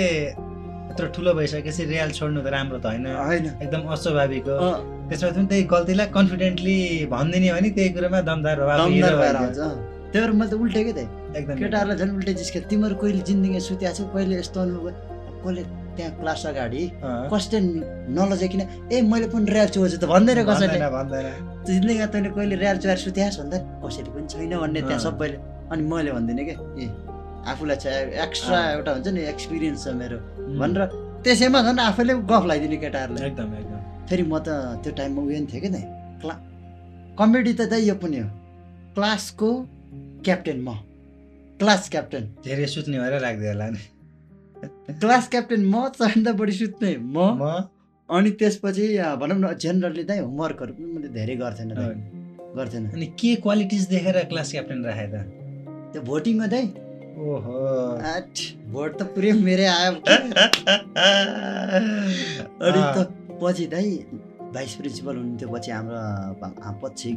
यत्रो 0.89 1.07
ठुलो 1.15 1.31
भइसकेपछि 1.39 1.83
रियाल 1.91 2.09
छोड्नु 2.17 2.39
त 2.43 2.47
राम्रो 2.55 2.77
त 2.83 2.85
होइन। 2.91 3.07
होइन। 3.07 3.45
एकदम 3.63 3.81
अस्वाभाविक 3.95 4.47
हो। 4.47 4.69
त्यसमा 5.09 5.29
पनि 5.31 5.47
त्यही 5.47 5.63
गल्तीलाई 5.73 6.07
कन्फिडेन्टली 6.17 6.77
भनिदिने 7.13 7.49
भने 7.55 7.69
त्यही 7.75 7.89
कुरामा 7.95 8.19
दमदार 8.29 8.57
भए 8.67 8.77
दमदार 8.83 9.15
भएर 9.15 9.35
आउँछ। 9.35 9.59
त्यही 10.15 10.27
भएर 10.27 10.31
मैले 10.31 10.47
त 10.47 10.55
उल्टै 10.55 10.83
के 10.87 10.93
थिएँ 10.95 11.09
एकदम 11.35 11.55
केटाहरूलाई 11.59 11.97
झन् 11.99 12.15
उल्टै 12.15 12.33
जिस्के। 12.39 12.59
तिमीहरू 12.71 12.95
कहिले 12.95 13.21
जिन्दगी 13.27 13.59
सुत्या 13.59 13.91
छौ 13.99 14.03
कहिले 14.15 14.35
यस्तो 14.39 14.59
अनुभव? 14.63 14.87
कसले 15.43 15.63
त्यहाँ 15.95 16.11
क्लास 16.19 16.43
अगाडि 16.55 16.83
कसले 17.31 17.59
नलजाइकन 18.15 18.61
ए 18.95 19.01
मैले 19.11 19.27
पनि 19.35 19.51
ऱ्याल 19.51 19.67
चुहाउँछु 19.75 19.97
त 19.99 20.05
भन्दैन 20.07 20.39
कसैले। 20.47 20.79
जिन्दगीमा 21.67 22.07
तैँले 22.15 22.29
कहिले 22.31 22.55
ऱ्याल 22.55 22.77
चुहाएर 22.79 22.99
सुत्यास 23.03 23.35
भन्दा 23.43 23.57
कसैले 23.83 24.09
पनि 24.15 24.27
छैन 24.31 24.53
भन्ने 24.55 24.81
त्यहाँ। 24.87 25.03
सबैले। 25.03 25.37
अनि 25.71 25.83
मैले 25.83 26.11
भन्दिनँ 26.15 26.43
क्या 26.47 26.57
ए 26.79 26.85
आफूलाई 27.51 27.77
चाहिँ 27.83 28.15
एक्स्ट्रा। 28.23 28.59
एउटा 28.71 28.91
हुन्छ 28.95 29.07
नि 29.11 29.21
एक्सपिरियन्स 29.35 29.83
छ 29.83 29.87
मेरो 29.99 30.17
भनेर 30.63 30.81
त्यसैमा 31.27 31.59
झन् 31.67 31.79
आफैले 31.91 32.13
गफ 32.23 32.43
लगाइदिने 32.47 32.77
केटाहरूलाई। 32.83 33.23
एकदम 33.27 33.49
एकदम। 33.59 33.79
फेरि 34.07 34.23
म 34.23 34.33
त 34.39 34.79
त्यो 34.79 34.91
टाइममा 34.95 35.21
उयो 35.27 35.39
नि 35.43 35.47
थिएँ 35.51 35.61
कि 35.61 35.69
त? 35.75 35.77
क्ला 36.23 36.35
कमेडी 37.19 37.53
त 37.59 37.61
त्यही 37.67 37.83
यो 37.91 37.95
पनि 37.99 38.17
हो। 38.23 38.27
क्लासको 38.95 39.49
क्याप्टेन 40.25 40.57
म। 40.61 40.69
Class 41.59 41.89
captain. 41.89 42.23
धेरै 42.45 42.67
सुत्ने 42.67 42.97
भएर 42.99 43.15
लाग्दै 43.21 43.47
होला 43.47 43.67
नि। 43.69 43.81
क्लास 45.01 45.27
क्याप्टेन 45.33 45.61
म 45.65 45.75
सबैभन्दा 45.97 46.31
बढी 46.39 46.53
सुत्ने 46.53 46.91
म। 46.97 47.17
म। 47.41 47.43
अनि 48.09 48.29
त्यसपछि 48.39 48.85
भनौँ 49.21 49.37
न 49.39 49.53
जेनरली 49.57 50.03
चाहिँ 50.03 50.21
होमवर्कहरू 50.21 50.71
पनि 50.73 50.87
मैले 50.93 51.09
धेरै 51.17 51.35
गर्थेन 51.35 51.69
गर्थेन। 52.57 52.83
अनि 52.93 53.05
के 53.19 53.31
क्वालिटिज 53.43 53.83
देखेर 53.89 54.17
क्लास 54.31 54.51
क्याप्टेन 54.51 54.79
राखे 54.85 55.07
त? 55.13 55.15
त्यो 55.91 56.01
भोटिङमा 56.01 56.47
चाहिँ 56.47 56.69
ओहो। 57.15 57.55
आठ 58.11 58.35
भोट 58.71 58.91
त 58.99 59.01
पुरै 59.15 59.31
मेरै 59.39 59.67
आयो। 59.71 59.91
अनि 62.59 62.81
त 62.95 62.97
पछि 63.41 63.65
दाइ 63.73 63.87
भाइस 64.55 64.73
प्रिन्सिपल 64.75 65.13
हुनुहुन्थ्यो 65.15 65.47
पछि 65.49 65.69
हाम्रो 65.71 66.79
पछि। 66.83 67.09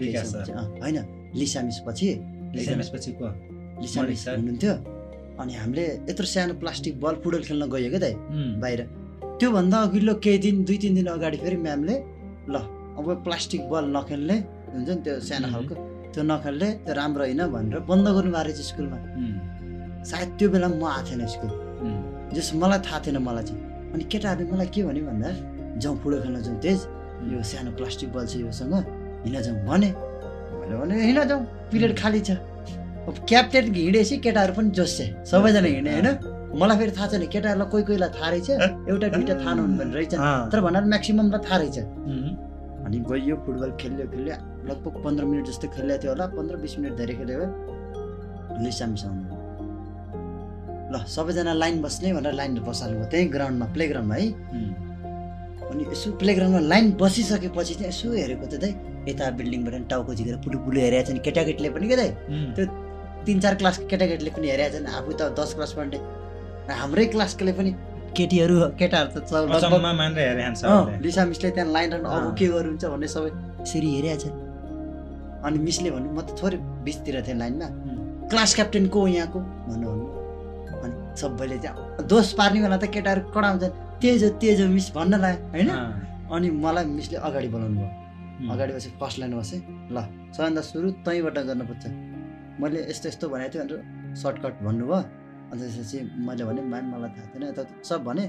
होइन 0.83 0.99
लिसा 1.35 1.61
मिस 1.62 1.79
पछि 1.87 2.09
हुनुहुन्थ्यो। 4.37 4.75
अनि 5.40 5.52
हामीले 5.55 5.85
यत्रो 6.11 6.26
सानो 6.26 6.55
प्लास्टिक 6.62 6.95
बल 7.00 7.14
फुटबल 7.23 7.43
खेल्न 7.49 7.62
गयो 7.73 7.88
क्या 7.90 8.00
दाइ 8.05 8.14
उम्, 8.14 8.61
बाहिर। 8.62 8.81
त्योभन्दा 9.38 9.76
अघिल्लो 9.87 10.14
केही 10.25 10.38
दिन 10.45 10.57
दुई 10.67 10.76
तिन 10.83 10.93
दिन 10.99 11.07
अगाडि 11.14 11.37
फेरि 11.43 11.57
म्यामले 11.67 11.95
ल 12.50 12.55
अब 12.99 13.07
प्लास्टिक 13.25 13.62
बल 13.71 13.85
नखेल्ने 13.97 14.37
हुन्छ 14.75 14.88
नि 14.88 15.00
त्यो 15.07 15.14
सानो. 15.28 15.47
खालको 15.55 15.75
त्यो 16.12 16.23
नखेल्ने 16.26 16.69
त्यो 16.85 16.93
राम्रो 16.99 17.23
होइन 17.25 17.43
भनेर 17.55 17.78
बन्द 17.87 18.07
गर्नु 18.17 18.31
भएको 18.35 18.43
रहेछ 18.49 18.61
स्कुलमा 18.71 18.99
सायद 20.11 20.28
त्यो 20.38 20.49
बेला 20.50 20.69
म 20.69 20.83
आएको 20.83 21.07
थिएन 21.07 21.23
स्कुल। 21.35 21.50
जस 22.35 22.49
मलाई 22.59 22.81
थाहा 22.87 22.99
थिएन 23.07 23.19
मलाई 23.23 23.45
चाहिँ। 23.49 23.61
अनि 23.95 24.05
केटाहरूले 24.11 24.50
मलाई 24.52 24.69
के 24.75 24.81
भन्यो 24.88 25.05
भन्दा 25.07 25.28
जाउँ 25.78 25.95
फुटबल 26.02 26.19
खेल्न 26.25 26.38
जाउँ 26.43 26.59
तेज। 26.64 26.78
यो 27.31 27.38
सानो 27.50 27.71
प्लास्टिक 27.78 28.09
बल 28.12 28.26
छ 28.26 28.43
योसँग 28.43 28.75
हिँड 29.23 29.37
जाउँ। 29.47 29.59
भने 29.69 29.88
भने 30.67 30.95
हिँड 31.07 31.21
जाउँ। 31.31 31.43
पिरियड 31.71 31.93
खाली 31.99 32.21
छ। 32.21 32.31
अब 33.09 33.15
क्याप्टेन 33.29 33.65
हिँडेपछि 33.75 34.17
केटाहरू 34.25 34.53
पनि 34.59 34.71
जोस्छ 34.79 34.99
सबैजना 35.31 35.69
हिँडे 35.69 35.91
होइन? 35.91 36.09
मलाई 36.61 36.77
फेरि 36.79 36.93
थाहा 36.97 37.07
छैन 37.13 37.25
केटाहरूलाई 37.35 37.69
कोही 37.73 37.85
कोहीलाई 37.89 38.11
थाहा 38.17 38.29
रहेछ? 38.31 38.49
एउटा 38.91 39.07
दुइटा 39.15 39.35
थाहा 39.43 39.53
नहुनु 39.55 39.95
रहेछ। 39.95 40.15
अँ, 40.15 40.51
तर 40.53 40.61
भनेर 40.67 40.85
म्याक्सिममलाई 40.93 41.41
थाहा 41.47 41.57
रहेछ। 41.63 41.79
अनि 42.87 42.99
गइयो 43.11 43.37
फुटबल 43.45 43.71
खेल्यो 43.81 44.07
खेल्यो। 44.13 44.37
लगभग 44.69 44.95
पन्ध्र 45.05 45.25
मिनट 45.25 45.47
जस्तो 45.47 45.67
खेलिएको 45.77 46.03
थियो 46.03 46.13
होला। 46.13 46.27
पन्ध्र 46.37 46.55
बिस 46.63 46.73
मिनट 46.79 46.93
धेरै 47.01 47.15
खेल्यो 47.21 47.39
आउनु 47.39 48.71
ल 50.89 51.05
सबैजना 51.05 51.53
लाइन 51.53 51.77
बस्ने 51.83 52.13
भनेर 52.17 52.33
लाइन 52.33 52.55
बसाल्नु 52.65 53.05
त्यही 53.13 53.25
ग्राउन्डमा 53.29 53.67
प्ले 53.77 53.85
ग्राउन्डमा 53.89 54.15
है 54.15 54.27
अनि 55.69 55.83
यसो 55.93 56.09
प्ले 56.21 56.33
ग्राउन्डमा 56.35 56.61
लाइन 56.73 56.87
बसिसकेपछि 57.01 57.75
चाहिँ 57.75 57.89
यसो 57.93 58.07
हेरेको 58.13 58.47
त 58.49 58.55
दाइ 58.63 58.73
यता 59.09 59.31
बिल्डिङबाट 59.38 59.75
टाउको 59.91 60.15
झिकेर 60.19 60.37
पुलु 60.45 60.59
पुलु 60.65 60.79
हेरेको 60.81 61.07
छ 61.09 61.11
नि 61.17 61.21
केटाकेटीले 61.27 61.69
पनि 61.75 61.87
के 61.88 61.97
दाइ 61.97 62.11
उम्, 62.11 62.53
त्यो 62.57 62.65
तिन 63.27 63.37
चार 63.41 63.55
क्लासको 63.61 63.85
केटाकेटीले 63.93 64.31
पनि 64.37 64.47
हेरेको 64.53 64.73
छन् 64.79 64.87
आफू 64.99 65.11
त 65.12 65.21
दस 65.38 65.50
क्लास 65.57 65.73
पढ्ने। 65.79 65.99
र 66.69 66.71
हाम्रै 66.81 67.07
क्लासकोले 67.15 67.53
पनि 67.59 67.71
केटीहरू 68.17 68.55
केटाहरू 68.81 69.09
त 69.15 69.31
लिसा 71.05 71.23
मिसले 71.31 71.49
त्यहाँ 71.57 71.71
लाइन 71.73 71.91
राख्नु 71.93 72.09
अब। 72.09 72.35
के 72.38 72.47
गर्नुहुन्छ 72.53 72.85
भन्ने 72.93 73.09
सबै 73.15 73.31
यसरी 73.62 73.88
हेरेको 73.97 74.29
अनि 75.47 75.59
मिसले 75.67 75.91
भन्नु 75.95 76.09
म 76.12 76.21
त 76.27 76.31
थोरै 76.41 76.59
बिचतिर 76.85 77.17
थिएँ 77.27 77.38
लाइनमा। 77.43 77.67
क्लास 78.31 78.50
क्याप्टेन 78.55 78.87
को 78.93 78.99
यहाँको? 79.09 79.38
भन्नु 79.69 79.88
अनि। 80.85 80.95
सबैले 81.21 81.59
चाहिँ 81.65 82.07
दोष 82.09 82.33
पार्ने 82.38 82.59
बेला 82.62 82.77
त 82.77 82.85
केटाहरू 82.95 83.21
कडा 83.35 83.49
हुन्छ 83.53 83.65
तेज 84.03 84.25
हो 84.25 84.31
तेज 84.43 84.61
हो 84.62 84.67
मिस 84.77 84.87
भन्न 84.97 85.12
लाग्यो 85.25 85.47
होइन? 85.55 85.71
अनि 86.35 86.49
मलाई 86.65 86.85
मिसले 86.99 87.17
अगाडि 87.29 87.49
बोलाउनु 87.55 87.77
भयो 87.81 87.91
अगाडि 88.47 88.73
बसेँ 88.73 88.92
फर्स्ट 89.00 89.18
लाइन 89.18 89.33
बसेँ। 89.38 89.61
ल 89.90 89.97
सबैभन्दा 90.35 90.62
सुरु 90.71 90.88
तैँबाट 91.07 91.38
गर्नुपर्छ। 91.49 91.85
मैले 92.61 92.80
यस्तो 92.90 93.09
यस्तो 93.09 93.26
भनेको 93.28 93.50
थिएँ 93.54 93.64
भनेर 93.66 94.14
सर्टकट 94.14 94.54
भन्नुभयो। 94.66 94.99
अन्त 95.50 95.61
त्यसपछि 95.62 95.99
मैले 96.26 96.45
भने 96.45 96.61
म्याम 96.73 96.87
मलाई 96.95 97.11
थाहा 97.16 97.26
थिएन। 97.35 97.45
त 97.59 97.61
सब 97.83 98.04
भने 98.04 98.25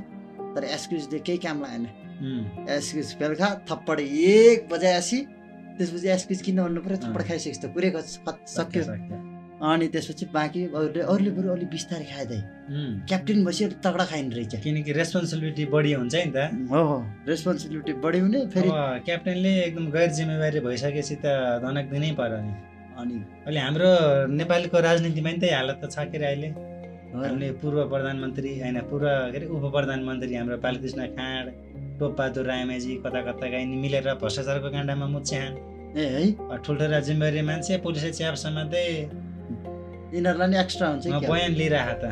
तर 0.55 0.63
एक्सक्युजले 0.65 1.19
केही 1.27 1.37
काम 1.45 1.57
लागेन 1.61 1.85
उम्, 2.19 2.43
एक्सक्युज 2.73 3.09
बेलुका 3.19 3.47
थप्पड 3.69 3.99
एक 3.99 4.67
बजाएपछि 4.71 5.19
त्यसपछि 5.77 6.07
एक्सक्युज 6.09 6.41
किन 6.41 6.57
भन्नु 6.63 6.81
पऱ्यो 6.81 6.97
थप्पड। 7.05 7.21
खाइसकेपछि 7.27 7.89
त 8.27 8.29
सक्यो 8.49 8.83
सक्यो। 8.83 9.18
अनि 9.59 9.87
त्यसपछि 9.93 10.25
बाँकी 10.33 10.61
अरूले 10.71 11.01
अरूले 11.03 11.31
बरु 11.35 11.47
अलिक 11.51 11.69
बिस्तारै 11.69 12.05
खाइदिए 12.11 12.41
क्याप्टेन 13.09 13.43
भएपछि 13.45 13.63
अलिक 13.65 13.79
तगडा 13.85 14.05
खाइने 14.11 14.35
रहेछ। 14.35 14.55
किनकि 14.63 14.91
रेस्पोन्सिबिलिटी 14.99 15.65
बढी 15.75 15.91
हुन्छ 15.93 16.15
नि 16.15 16.31
त। 16.31 16.37
हो 16.71 16.81
हो। 16.89 16.97
रेस्पोन्सिबिलिटी 17.27 17.93
बढी 17.99 18.19
हुने 18.23 18.39
फेरि 18.55 18.69
क्याप्टेनले 19.05 19.51
एकदम 19.63 19.85
गैर 19.91 20.09
जिम्मेवारी 20.15 20.59
भइसकेपछि 20.63 21.15
त 21.19 21.25
धनक 21.63 21.85
दिनै 21.91 22.11
पर्यो 22.15 22.39
नि। 22.39 22.53
अनि 22.99 23.15
अहिले 23.45 23.59
हाम्रो 23.59 23.89
नेपालको 24.39 24.77
राजनीतिमा 24.79 25.29
नि 25.31 25.37
त्यही 25.43 25.53
हालत 25.55 25.77
त 25.83 25.91
छ 25.91 26.07
के 26.07 26.17
अरे 26.17 26.25
अहिले? 26.31 26.49
हामीले 27.09 27.51
पूर्व 27.59 27.79
प्रधानमन्त्री 27.91 28.51
होइन 28.59 28.77
पूर्व 28.89 29.07
के 29.31 29.37
अरे 29.37 29.45
उप 29.49 29.63
प्रधानमन्त्री 29.75 30.35
हाम्रो 30.35 30.57
बालकृष्ण 30.63 30.99
खाँड 31.17 31.47
टोपबहादुर 31.99 32.45
रायमाझी 32.45 32.93
कता 33.03 33.21
कता 33.27 33.47
गाइनी 33.51 33.75
मिलेर 33.83 34.07
भ्रष्टाचारको 34.21 34.69
काण्डमा 34.71 35.07
मुच्यान 35.15 35.51
ए 35.97 36.05
है। 36.15 36.57
ठुल्ठुला 36.63 36.99
जिम्मेवारी 37.07 37.41
मान्छे 37.49 37.77
पुलिसले 37.83 38.11
च्याप 38.13 38.35
समात्दै 38.45 38.85
यिनीहरूलाई 40.13 40.47
नि 40.49 40.57
एक्स्ट्रा 40.63 40.87
हुन्छ 40.89 41.05
कि 41.05 41.27
बयान 41.27 41.51
लिइरह 41.59 41.87
त। 42.01 42.03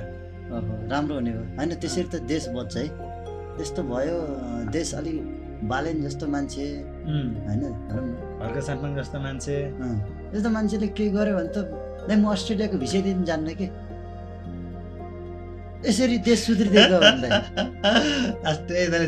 राम्रो 0.91 1.15
हुने 1.19 1.31
हो 1.37 1.41
होइन 1.57 1.69
त्यसरी 1.81 2.03
त 2.13 2.15
देश 2.31 2.43
बच्छ 2.55 2.73
है। 2.77 2.85
त्यस्तो 3.57 3.81
भयो 3.89 4.17
देश 4.71 4.93
अलिक 4.99 5.17
बालेन 5.71 5.97
जस्तो 6.05 6.25
मान्छे। 6.33 6.65
होइन 7.47 7.63
सापन 8.67 8.89
जस्तो 8.97 9.17
मान्छे। 9.19 9.55
अँ, 9.81 9.95
यस्तो 10.35 10.49
मान्छेले 10.55 10.87
केही 10.97 11.09
गर्यो 11.17 11.33
भने 11.37 11.49
त 11.55 11.57
म 12.21 12.23
अस्ट्रेलियाको 12.31 12.77
भिसै 12.77 13.01
दिन 13.07 13.23
जान्न 13.29 13.47
कि? 13.59 13.67
यसरी 15.85 16.17
देश 16.25 16.39
सुध्रिदिएको 16.45 16.97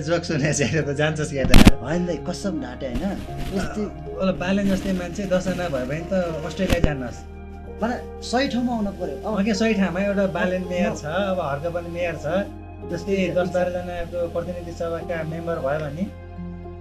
जोक 0.08 0.24
त 0.26 0.90
जान्छस् 1.00 1.32
क्या 1.34 1.46
त। 1.50 1.52
होइन 1.86 2.02
दाइ 2.10 2.18
कसम 2.28 2.54
ढाँटे 2.62 2.88
होइन? 2.90 4.34
बालेन 4.42 4.66
जस्तै 4.74 4.92
मान्छे 5.00 5.24
दसजना 5.34 5.66
भयो 5.74 5.86
भने 5.90 6.04
त 6.12 6.14
अस्ट्रेलिया 6.46 6.80
जानुहोस् 6.88 7.20
मलाई 7.82 8.00
सही 8.30 8.48
ठाउँमा 8.54 8.72
आउनु 8.76 8.92
पर्यो 9.00 9.16
अब 9.28 9.38
अघि 9.40 9.54
सही 9.62 9.74
ठाउँमा 9.80 10.00
एउटा 10.08 10.26
बालेन 10.38 10.64
मेयर 10.72 10.96
छ 11.02 11.06
अब 11.32 11.40
हर्क 11.50 11.66
पनि 11.76 11.90
मेयर 11.98 12.16
छ 12.24 12.26
जस्तै 12.92 13.16
दस 13.38 13.50
बाह्रजनाको 13.56 14.20
प्रतिनिधि 14.36 14.74
सभाका 14.80 15.16
मेम्बर 15.32 15.58
भयो 15.66 15.80
भने 15.86 16.06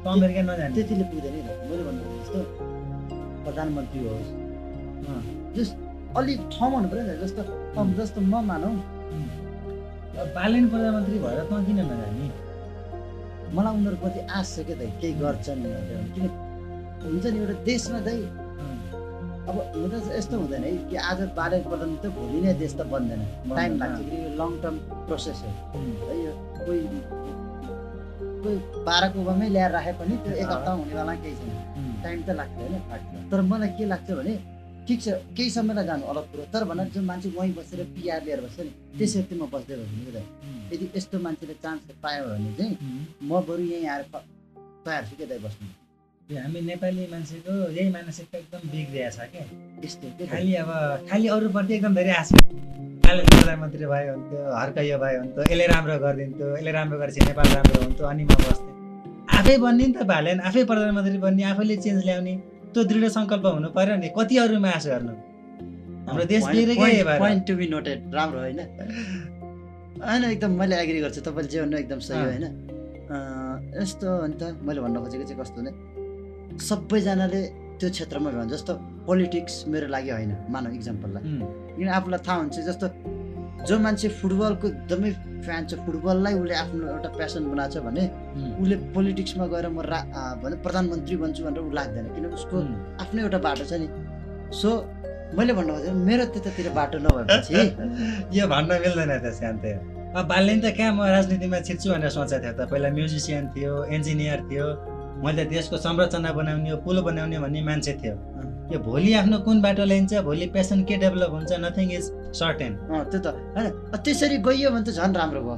त 0.03 0.07
अमेरिका 0.15 0.43
नजाने। 0.49 0.75
त्यतिले 0.75 1.05
पुग्दैन 1.13 1.35
नि 1.35 1.41
मैले 1.71 1.83
भन्नु 1.87 2.03
जस्तो 2.19 2.39
प्रधानमन्त्री 3.45 4.01
होस् 4.09 4.31
अँ, 5.09 5.23
जस 5.57 5.69
अलिक 6.19 6.39
ठाउँमा 6.55 6.77
हुनु 6.79 6.89
पऱ्यो 6.93 7.03
नि 7.07 7.15
त 7.15 7.21
जस्तो 7.23 7.43
जस्तो 7.99 8.21
म 8.33 8.35
मानौँ। 8.51 8.75
बालेन 10.37 10.65
प्रधानमन्त्री 10.73 11.19
भएर 11.25 11.41
त 11.51 11.53
किन 11.67 11.79
नजाने? 11.91 12.27
मलाई 13.55 13.73
उनीहरूप्रति 13.77 14.21
आश 14.39 14.47
छ 14.55 14.67
क्या 14.67 14.77
दाइ 14.81 14.91
केही 15.01 15.15
गर्छन् 15.23 15.63
किन 16.15 16.25
हुन्छ 17.03 17.25
नि 17.27 17.39
एउटा 17.43 17.55
देशमा 17.71 17.99
दाइ 18.09 18.19
अब 19.49 19.57
हुन 19.75 19.91
त 19.91 20.13
यस्तो 20.17 20.39
हुँदैन 20.39 20.65
है 20.65 20.73
कि 20.91 20.97
आज 21.11 21.21
बाह्र 21.37 21.61
प्रधान 21.69 21.91
त 22.03 22.05
भोलि 22.17 22.41
नै 22.45 22.53
देश 22.63 22.73
त 22.79 22.81
बन्दैन। 22.93 23.23
टाइम 23.49 23.73
लाग्छ 23.81 23.97
किनकि 23.99 24.17
यो 24.25 24.31
लङ 24.41 24.51
टर्म 24.63 24.77
प्रोसेस 25.09 25.39
हो। 25.45 25.51
है 26.09 26.17
यो 26.25 26.33
कोही 26.67 26.81
कोही 28.43 28.57
बाह्रको 28.87 29.21
ओबामै 29.21 29.49
ल्याएर 29.55 29.73
राखे 29.77 29.93
पनि 30.01 30.15
त्यो 30.25 30.33
एक 30.43 30.51
हप्तामा 30.53 30.79
हुनेवाला 30.83 31.15
केही 31.25 31.35
छैन। 31.41 31.57
टाइम 32.05 32.19
त 32.23 32.31
लाग्छ 32.41 32.55
होइन। 32.61 32.75
तर 33.31 33.41
मलाई 33.51 33.71
के 33.79 33.85
लाग्छ 33.93 34.09
भने 34.21 34.35
ठिक 34.89 35.01
छ 35.05 35.07
केही 35.37 35.51
समयलाई 35.57 35.85
जानु 35.87 36.05
अलग 36.13 36.25
कुरो। 36.31 36.45
तर 36.53 36.65
भन 36.69 36.85
जो 36.93 37.01
मान्छे 37.09 37.29
वहीँ 37.37 37.53
बसेर 37.57 37.81
पिआर 37.97 38.21
लिएर 38.29 38.41
बस्छ 38.45 38.59
नि 38.61 38.73
त्यसरी 38.99 39.35
म 39.41 39.49
बस्दै 39.53 39.75
कि 39.75 40.13
दाइ 40.13 40.27
यदि 40.73 40.87
यस्तो 40.97 41.17
मान्छेले 41.25 41.55
चान्स 41.65 41.83
पायो 42.05 42.25
भने 42.31 42.53
चाहिँ 42.59 42.75
म 43.25 43.41
बरु 43.49 43.63
यहीँ 43.73 43.87
आएर 43.89 44.03
तयार 44.85 45.03
छु 45.09 45.15
दाइ 45.25 45.39
बस्नु। 45.45 45.67
यो 46.29 46.37
हामी 46.39 46.61
नेपाली 46.61 47.05
मान्छेको 47.11 47.53
यही 47.73 47.89
मानसिकता 47.91 48.39
एकदम 48.39 48.63
बिग्रिया 48.73 49.11
छ 49.11 49.19
क्या? 49.33 49.45
खालि 50.29 50.55
अब 50.63 50.71
खालि 51.11 51.29
अरूप्रति 51.35 51.73
एकदम 51.75 51.95
धेरै 51.95 52.13
आशा 52.21 52.37
प्रधानमन्त्री 53.29 53.87
भयो 53.93 54.13
हुन्थ्यो 54.13 54.41
हर्क 54.55 54.79
यो 54.85 54.99
भयो 55.05 55.19
हुन्थ्यो 55.21 55.43
यसले 55.45 55.67
राम्रो 55.73 55.97
गरिदिन्थ्यो 56.05 56.47
यसले 56.57 56.73
राम्रो 56.79 56.99
गरेपछि 56.99 57.21
नेपाल 57.29 57.47
राम्रो 57.57 57.81
हुन्थ्यो 57.85 58.07
अनि 58.13 58.25
म 58.25 58.37
बस्थेँ 58.43 58.75
आफै 59.39 59.57
बन्ने 59.65 59.87
नि 59.87 59.95
त 59.95 60.07
भालेन 60.13 60.39
आफै 60.49 60.65
प्रधानमन्त्री 60.71 61.19
बन्ने 61.25 61.43
आफैले 61.53 61.77
चेन्ज 61.85 62.01
ल्याउने 62.05 62.35
त्यो 62.73 62.81
दृढ 62.91 63.05
सङ्कल्प 63.17 63.45
हुनु 63.49 63.69
पर्यो 63.73 63.97
नि 63.97 64.09
कति 64.19 64.35
अरूमा 64.45 64.71
आश 64.77 64.87
गर्नु 64.93 65.15
हाम्रो 66.09 66.25
देश 66.29 66.43
noted. 67.73 67.99
राम्रो 68.13 68.41
होइन 68.41 68.61
होइन 70.03 70.25
एकदम 70.25 70.51
मैले 70.61 70.77
एग्री 70.85 70.99
गर्छु 71.01 71.21
तपाईँले 71.25 71.51
जे 71.51 71.61
भन्नु 71.63 71.77
एकदम 71.79 72.01
सही। 72.09 72.21
होइन 72.21 72.45
यस्तो 73.81 74.07
हो 74.11 74.27
नि 74.27 74.37
त 74.41 74.57
मैले 74.63 74.81
भन्न 74.81 74.97
खोजेको 75.01 75.25
चाहिँ 75.25 75.41
कस्तो 75.41 75.61
भने 75.61 75.98
सबैजनाले 76.61 77.43
त्यो 77.79 77.89
क्षेत्रमा 77.91 78.31
भने 78.31 78.51
जस्तो 78.51 78.73
पोलिटिक्स 79.07 79.55
मेरो 79.73 79.87
लागि 79.95 80.11
होइन 80.11 80.33
मानव 80.51 80.73
इक्जाम्पललाई 80.79 81.23
किन 81.77 81.89
आफूलाई 81.99 82.21
थाहा 82.27 82.37
हुन्छ? 82.39 82.57
जस्तो 82.69 82.87
जो 83.69 83.79
मान्छे 83.85 84.09
फुटबलको 84.21 84.67
एकदमै 84.69 85.11
फ्यान 85.47 85.67
छ 85.67 85.79
फुटबललाई 85.87 86.35
उसले 86.41 86.55
आफ्नो 86.55 86.87
एउटा 86.95 87.09
प्यासन 87.19 87.43
बनाएको 87.51 87.73
छ 87.75 87.83
भने 87.87 88.05
उसले 88.63 88.77
पोलिटिक्समा 88.95 89.47
गएर 89.55 89.67
म 89.69 89.81
रा 89.91 90.01
भने 90.43 90.57
प्रधानमन्त्री 90.67 91.17
बन्छु 91.23 91.45
भनेर 91.47 91.63
ऊ 91.63 91.71
लाग्दैन। 91.79 92.07
किन 92.15 92.27
उसको। 92.39 92.57
आफ्नै 93.03 93.23
एउटा 93.23 93.39
बाटो 93.47 93.65
छ 93.71 93.73
नि। 93.83 93.89
सो 94.61 94.69
मैले 95.39 95.53
भन्नु 95.59 95.73
खोजेको 95.75 95.95
मेरो 96.09 96.25
त्यतातिर 96.35 96.69
बाटो 96.79 96.99
नभएपछि 97.07 97.55
यो 98.39 98.47
भन्न 98.55 98.71
मिल्दैन 98.85 99.13
त 99.25 99.27
शान्त। 99.41 99.65
अब 100.17 100.25
बाल्य 100.27 100.55
नि 100.55 100.61
त 100.63 100.77
कहाँ 100.77 100.93
म 100.99 101.01
राजनीतिमा 101.17 101.59
छिर्छु 101.67 101.87
भनेर 101.95 102.11
सोचेको 102.19 102.43
थियो 102.45 102.55
त? 102.59 102.71
पहिला 102.71 102.89
म्युजिसियन 102.99 103.45
थियो 103.55 103.73
इन्जिनियर 103.97 104.41
थियो। 104.51 104.67
मैले 105.25 105.45
त 105.45 105.49
देशको 105.51 105.77
संरचना 105.77 106.31
बनाउने 106.33 106.75
पुल 106.85 106.97
बनाउने 107.03 107.39
भन्ने 107.39 107.61
मान्छे 107.69 107.93
थियो। 108.03 108.15
यो 108.73 108.79
भोलि 108.85 109.13
आफ्नो 109.21 109.39
कुन 109.47 109.61
बाटो 109.65 109.85
लिन्छ 109.85 110.13
भोलि 110.29 110.47
पेसन 110.55 110.85
के 110.85 110.97
डेभलप 111.03 111.31
हुन्छ 111.33 111.53
नथिङ 111.65 111.89
इज 111.99 112.05
सर्टेन 112.39 112.73
त्यो 113.11 113.19
त। 113.25 113.27
होइन? 113.57 113.67
त्यसरी 114.05 114.37
गइयो 114.47 114.71
भने 114.71 114.85
त 114.85 114.91
झन् 114.95 115.15
राम्रो 115.17 115.41
भयो। 115.41 115.57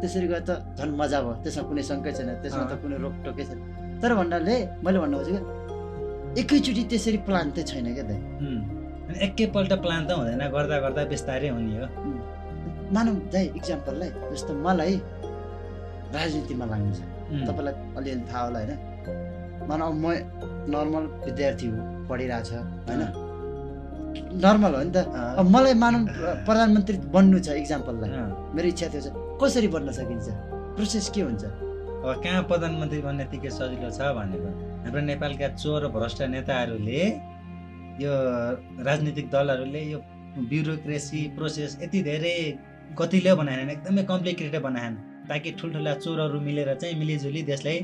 त्यसरी 0.00 0.26
गए 0.32 0.40
त 0.48 0.50
झन् 0.78 0.96
मजा 0.96 1.18
भयो। 1.22 1.34
त्यसमा 1.44 1.62
कुनै 1.68 1.82
शङ्कै 1.90 2.12
छैन 2.16 2.28
त्यसमा 2.42 2.64
त। 2.70 2.72
कुनै 2.82 2.96
रोकटोकै 3.04 3.44
छैन। 3.48 3.58
तर 4.02 4.10
भन्नाले 4.18 4.56
मैले 4.84 4.98
भन्नु 4.98 5.16
खोजेको 5.20 5.40
एकैचोटि 6.40 6.82
त्यसरी 6.90 7.18
प्लान 7.28 7.46
चाहिँ 7.54 7.66
छैन 7.68 7.86
क्या 7.94 8.04
दाइ? 8.10 8.20
अनि 9.08 9.18
एकैपल्ट 9.26 9.72
प्लान 9.84 10.00
त 10.08 10.10
हुँदैन 10.18 10.42
गर्दा 10.56 10.76
गर्दा 10.84 11.02
बिस्तारै 11.12 11.48
हुने 11.54 11.74
हो। 11.78 11.86
मानौँ 12.96 13.14
दाइ 13.32 13.44
इक्जाम्पललाई 13.60 14.10
जस्तो 14.32 14.52
मलाई 14.66 14.94
राजनीतिमा 16.16 16.64
लाग्नु 16.72 16.92
छ। 16.96 17.00
तपाईँलाई 17.46 17.74
अलिअलि 17.98 18.24
थाहा 18.30 18.42
होला 18.44 18.58
होइन? 18.58 18.72
मानव 19.68 19.90
म 20.02 20.04
नर्मल 20.72 21.04
विद्यार्थी 21.26 21.66
हो 21.72 21.76
पढिरहेछ 22.08 22.48
होइन? 22.52 23.02
नर्मल 24.44 24.72
हो 24.74 24.82
नि 24.82 24.92
त। 24.92 24.98
अब 25.40 25.46
मलाई 25.54 25.74
मानौँ 25.82 26.00
प्रधानमन्त्री 26.46 26.96
बन्नु 27.14 27.38
छ 27.46 27.48
इक्जाम्पललाई। 27.62 28.08
मेरो 28.56 28.68
इच्छा 28.68 28.86
थियो 28.94 29.10
कसरी 29.42 29.68
बन्न 29.74 29.88
सकिन्छ? 29.98 30.26
प्रोसेस 30.76 31.06
के 31.14 31.20
हुन्छ? 31.22 31.44
अब 32.02 32.20
कहाँ 32.24 32.42
प्रधानमन्त्री 32.50 33.00
बन्ने 33.06 33.24
यतिकै 33.24 33.50
सजिलो 33.54 33.90
छ 33.96 34.00
भनेको 34.18 34.48
हाम्रो 34.84 35.00
नेपालका 35.10 35.48
चोर 35.62 35.86
भ्रष्ट 35.94 36.20
नेताहरूले 36.34 37.02
यो 38.02 38.12
राजनीतिक 38.88 39.26
दलहरूले 39.30 39.82
यो 39.92 39.98
ब्युरोक्रेसी 40.50 41.20
प्रोसेस 41.36 41.78
यति 41.82 41.98
धेरै 42.02 42.34
गतिलो 42.98 43.32
बनाएन 43.40 43.70
एकदमै 43.70 44.02
कम्प्लिकेटेड 44.10 44.62
बनाएन। 44.62 44.94
ताकि 45.32 45.50
ठुल्ठुला 45.56 45.94
चोरहरू 46.04 46.40
मिलेर 46.44 46.74
चाहिँ 46.76 46.94
मिलिजुली 47.00 47.42
देशलाई 47.48 47.78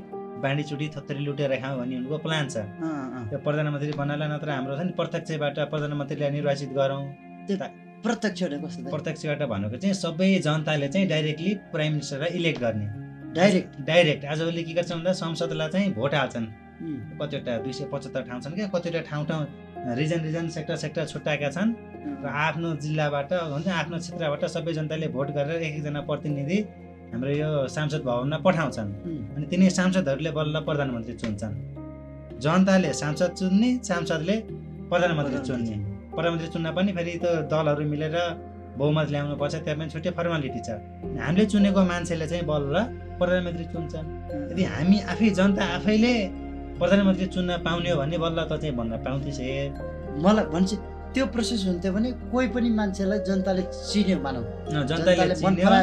बाँडीचुटी 0.45 0.87
थोत्तरी 0.95 1.21
लुटेर 1.25 1.53
खाउँ 1.57 1.79
भन्ने 1.81 1.97
उनको 1.99 2.17
प्लान 2.21 2.45
छ। 2.49 2.57
अँ, 2.57 2.69
अँ। 3.17 3.25
यो 3.33 3.39
प्रधानमन्त्री 3.41 3.93
बनाएला 3.97 4.27
नत्र 4.29 4.51
हाम्रो 4.51 4.77
छ 4.77 4.81
नि 4.85 4.93
प्रत्यक्षबाट 5.01 5.59
प्रधानमन्त्रीलाई 5.73 6.31
निर्वाचित 6.31 6.71
गरौँ। 6.79 7.03
प्रत्यक्ष? 8.05 8.43
प्रत्यक्षबाट 8.87 9.43
भनेको 9.49 9.77
चाहिँ 9.83 9.95
सबै 9.97 10.29
जनताले 10.47 10.89
चाहिँ 10.89 11.09
डाइरेक्टली 11.09 11.55
प्राइम 11.73 11.93
मिनिस्टरलाई 11.93 12.31
इलेक्ट 12.39 12.61
गर्ने। 12.61 12.87
डाइरेक्ट? 13.35 13.71
डाइरेक्ट। 13.89 14.25
आजभोलि 14.25 14.63
के 14.65 14.73
गर्छ 14.79 14.93
भन्दा 14.93 15.13
संसदलाई 15.19 15.69
चाहिँ 15.69 15.93
भोट 15.95 16.15
हाल्छन्। 16.15 16.47
कतिवटा 17.19 17.59
दुई 17.59 17.73
सय 17.73 17.85
पचहत्तर 17.93 18.23
ठाउँ 18.29 18.41
छन् 18.41 18.55
क्या 18.55 18.67
कतिवटा 18.71 19.01
ठाउँ 19.11 19.25
ठाउँ 19.27 19.43
रिजन 19.99 20.21
रिजन 20.23 20.49
सेक्टर 20.55 20.77
सेक्टर 20.77 21.05
छुट्याएका 21.07 21.51
छन्। 21.51 21.75
र 22.23 22.27
आफ्नो 22.47 22.69
जिल्लाबाट 22.83 23.33
हुन्छ 23.33 23.69
आफ्नो 23.69 23.99
क्षेत्रबाट 23.99 24.45
सबै 24.55 24.73
जनताले 24.79 25.09
भोट 25.11 25.29
गरेर 25.35 25.63
एक 25.63 25.75
एकजना 25.75 26.01
प्रतिनिधि 26.07 26.59
हाम्रो 27.13 27.31
यो 27.33 27.49
सांसद 27.75 28.03
भवनमा 28.05 28.39
पठाउँछन्। 28.45 28.91
अनि 29.37 29.47
तिनी 29.51 29.71
सांसदहरूले 29.71 30.31
बल्ल 30.39 30.57
प्रधानमन्त्री 30.69 31.15
चुन्छन्। 31.23 31.55
जनताले 32.45 32.93
सांसद 32.93 33.31
चुन्ने 33.39 33.71
सांसदले 33.89 34.37
प्रधानमन्त्री 34.91 35.39
चुन्ने। 35.49 35.77
प्रधानमन्त्री 36.15 36.49
चुन्न 36.55 36.67
पनि 36.77 36.91
फेरि 36.97 37.13
त्यो 37.23 37.31
दलहरू 37.53 37.85
मिलेर 37.93 38.17
बहुमत 38.79 39.07
ल्याउनु 39.11 39.35
पर्छ 39.41 39.55
त्यहाँ 39.65 39.79
पनि 39.79 39.91
छुट्टै 39.93 40.11
फर्मालिटी 40.19 40.61
छ। 40.67 40.69
हामीले 41.19 41.45
चुनेको 41.53 41.81
मान्छेले 41.91 42.27
चाहिँ 42.31 42.45
बल्ल 42.47 42.75
प्रधानमन्त्री 43.19 43.65
चुन्छन्। 43.73 44.07
यदि 44.53 44.63
हामी 44.73 44.99
आफै 45.13 45.29
जनता 45.39 45.63
आफैले 45.77 46.13
प्रधानमन्त्री 46.79 47.27
चुन्न 47.35 47.51
पाउने 47.67 47.91
हो 47.91 47.97
भने 48.01 48.17
बल्ल 48.25 48.39
त 48.51 48.53
चाहिँ 48.63 48.75
भन्न 48.79 48.93
पाउँथेछ 49.07 49.41
मलाई 50.25 50.47
भन्छ 50.55 50.71
त्यो 51.15 51.25
प्रोसेस 51.35 51.61
हुन्थ्यो 51.67 51.91
भने 51.93 52.11
कोही 52.33 52.47
पनि 52.55 52.69
मान्छेलाई 52.79 53.19
जनताले 53.29 53.63
चिन्यो 53.91 54.19
मानौ 54.25 54.41
जनताले 54.91 55.35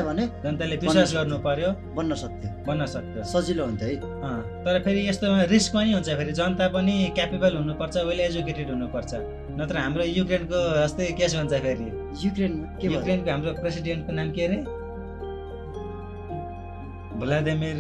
भने 0.08 0.26
जनताले 0.44 0.76
विश्वास 0.84 1.14
गर्नु 1.18 1.38
पर्यो 1.48 1.70
बन्न 1.98 2.12
सक्थ्यो। 2.24 2.50
बन्न 2.68 2.86
सक्छ 2.94 3.14
सजिलो 3.34 3.64
हुन्थ्यो 3.66 3.88
है। 3.90 3.98
तर 4.66 4.76
फेरि 4.86 5.02
यस्तोमा 5.10 5.44
रिस्क 5.54 5.74
पनि 5.76 5.92
हुन्छ 5.94 6.10
फेरि 6.20 6.34
जनता 6.40 6.66
पनि 6.76 6.94
क्यापेबल 7.18 7.54
हुनुपर्छ 7.58 7.96
वेल 8.10 8.20
एजुकेटेड 8.30 8.70
हुनुपर्छ। 8.70 9.12
नत्र 9.60 9.76
हाम्रो 9.78 10.04
युक्रेनको 10.20 10.60
जस्तै 10.84 11.06
केस 11.20 11.36
हुन्छ 11.36 11.54
फेरि। 11.66 11.88
युक्रेनमा 12.26 12.66
के 12.80 12.88
युक्रेनको 12.94 13.30
हाम्रो 13.32 13.52
प्रेसिडेन्टको 13.62 14.12
नाम 14.14 14.30
के 14.38 14.42
अरे? 14.46 14.60
भ्लादिमिर 17.20 17.78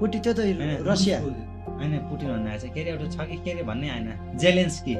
पुटी 0.00 0.18
त्यो 0.24 0.32
त 0.32 0.40
रसिया। 0.88 1.18
होइन 1.20 1.92
पुटिन 2.08 2.28
भन्नु 2.32 2.48
आएको 2.50 2.66
छ 2.66 2.72
के 2.74 2.80
अरे 2.80 2.90
एउटा 2.90 3.06
छ 3.14 3.16
कि 3.28 3.36
के 3.44 3.50
अरे 3.52 3.62
भन्ने 3.68 3.88
आएन। 3.90 4.08
जेलेन्स्की। 4.40 4.94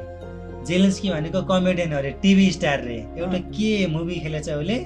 जेलेन्स्की 0.67 1.09
भनेको 1.09 1.41
कमेडियन 1.49 1.91
अरे 1.97 2.11
टिभी 2.21 2.51
स्टार 2.51 2.83
रे। 2.83 2.97
एउटा 3.17 3.37
के 3.55 3.69
मुभी 3.87 4.15
खेलेछ 4.23 4.49
उसले? 4.51 4.77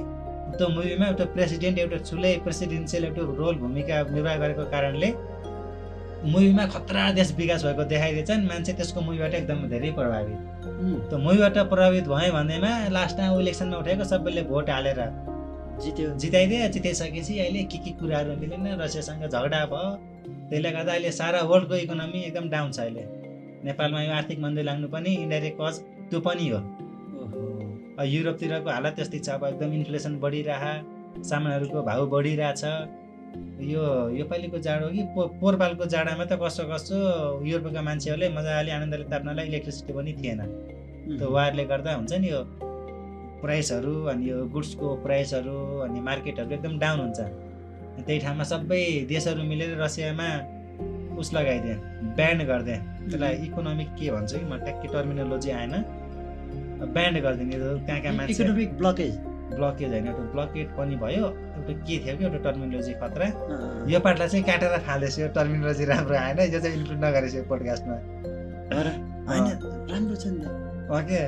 त्यो 0.57 0.67
मुभीमा 0.69 1.05
एउटा 1.07 1.25
प्रेसिडेन्ट 1.35 1.79
एउटा 1.79 1.97
ठुलै 2.09 2.33
प्रेसिडेन्सियल 2.43 3.03
एउटा 3.05 3.21
रोल 3.39 3.55
भूमिका 3.63 3.95
निर्वाह 4.11 4.35
गरेको 4.37 4.65
कारणले 4.71 5.09
मुभीमा 6.25 6.65
खतरा 6.73 7.11
देश 7.11 7.33
विकास 7.37 7.63
भएको 7.65 7.83
देखाइदिएछन्। 7.91 8.45
मान्छे 8.47 8.73
त्यसको 8.73 9.01
मुभीबाट 9.01 9.33
एकदम 9.33 9.67
धेरै 9.69 9.91
प्रभावित। 9.99 10.37
त्यो 11.09 11.17
मुभीबाट 11.17 11.57
प्रभावित 11.73 12.07
भयो 12.07 12.31
भन्दैमा 12.33 12.71
लास्टमा 12.95 13.25
इलेक्सनमा 13.41 13.77
उठाएको 13.77 14.03
सबैले 14.11 14.43
भोट 14.49 14.69
हालेर 14.69 15.01
जित्यो। 15.83 16.07
जिताइदिए 16.23 16.69
जिताइसकेपछि 16.69 17.39
अहिले 17.39 17.63
के 17.71 17.77
के 17.83 17.91
कुराहरू 17.99 18.35
मिलेन। 18.41 18.65
रसियासँग 18.81 19.27
झगडा 19.27 19.61
भयो। 19.73 19.91
त्यसले 20.49 20.71
गर्दा 20.71 20.91
अहिले 20.91 21.11
सारा 21.11 21.41
वर्ल्डको 21.51 21.75
इकोनोमी 21.83 22.19
एकदम 22.23 22.49
डाउन 22.49 22.71
छ 22.71 22.79
अहिले। 22.79 23.24
नेपालमा 23.65 24.01
यो 24.03 24.11
आर्थिक 24.19 24.39
मन्दी 24.45 24.61
लाग्नु 24.69 24.87
पनि 24.95 25.11
इन्डाइरेक्ट 25.25 25.57
कज 25.61 25.75
त्यो 26.09 26.19
पनि 26.27 26.47
हो। 26.49 26.59
युरोपतिरको 28.13 28.69
हालत 28.69 28.93
त्यस्तै 28.97 29.19
छ 29.25 29.29
अब 29.37 29.43
एकदम 29.49 29.73
इन्फ्लेसन 29.79 30.13
बढिरह 30.23 30.63
सामानहरूको 31.29 31.79
भाउ 31.89 32.05
बढिरहेछ 32.13 32.63
यो 33.71 33.83
योपालिको 34.19 34.57
जाडो 34.65 34.87
कि 34.95 35.03
पो 35.15 35.21
पोहोरपालको 35.39 35.85
जाडामा 35.93 36.25
त 36.25 36.33
कसो 36.41 36.63
कसो 36.71 36.97
युरोपका 37.49 37.81
मान्छेहरूले 37.87 38.27
मजाले 38.37 38.71
आनन्दले 38.77 39.05
ताप्नलाई 39.13 39.45
इलेक्ट्रिसिटी 39.51 39.93
पनि 39.97 40.11
थिएन 40.19 40.41
त्यो 41.17 41.27
वारले 41.35 41.63
गर्दा 41.71 41.91
हुन्छ 41.95 42.13
नि 42.23 42.29
यो 42.29 42.41
प्राइसहरू 43.43 43.95
अनि 44.11 44.29
यो 44.29 44.37
गुड्सको 44.53 44.87
प्राइसहरू 45.05 45.57
अनि 45.85 45.99
मार्केटहरू 46.09 46.51
एकदम 46.57 46.73
डाउन 46.83 46.99
हुन्छ। 46.99 47.19
त्यही 48.05 48.19
ठाउँमा 48.25 48.45
सबै 48.51 48.83
देशहरू 49.13 49.43
मिलेर 49.51 49.71
रसियामा 49.83 50.27
उस 51.19 51.33
लगाइदिए 51.33 51.75
ब्यान्ड 52.17 52.41
गरिदिए। 52.49 52.77
त्यसलाई 53.05 53.33
इकोनोमिक 53.47 53.89
के 53.99 54.11
भन्छ 54.11 54.31
कि? 54.33 54.45
म 54.45 54.57
ट्याक्कै 54.65 54.87
टर्मिनोलोजी 54.93 55.49
आएन। 55.51 55.73
ब्यान्ड 56.95 57.17
गरिदिने 57.25 57.55
कहाँ 57.87 57.99
कहाँ 58.01 58.13
मान्छे 58.15 58.33
इकोनोमिक 58.33 58.77
ब्लकेज 58.77 59.13
ब्लकेज 59.45 59.89
होइन 59.91 60.07
एउटा 60.07 60.23
ब्लकेट 60.35 60.67
पनि 60.77 60.95
भयो। 61.03 61.25
एउटा 61.55 61.73
के 61.87 61.95
थियो 62.03 62.15
कि? 62.17 62.23
एउटा 62.25 62.39
टर्मिनोलोजी 62.49 62.93
खतरा। 63.01 63.27
यो 63.91 63.99
पाटलाई 64.05 64.27
चाहिँ 64.27 64.43
काटेर 64.45 64.77
फालेछ 64.87 65.19
यो 65.19 65.27
टर्मिनोलोजी 65.37 65.85
राम्रो 65.85 66.15
आएन। 66.17 66.39
यो 66.53 66.59
चाहिँ 66.59 66.75
इन्क्लुड 66.77 66.99
नगरेछ 67.05 67.35
यो 67.35 67.43
पोडकास्टमा? 67.49 67.95
होइन 69.29 69.45
राम्रो 69.91 70.15
छ 70.15 70.25
नि 70.33 70.39
त। 70.43 70.47
ओके 70.97 71.19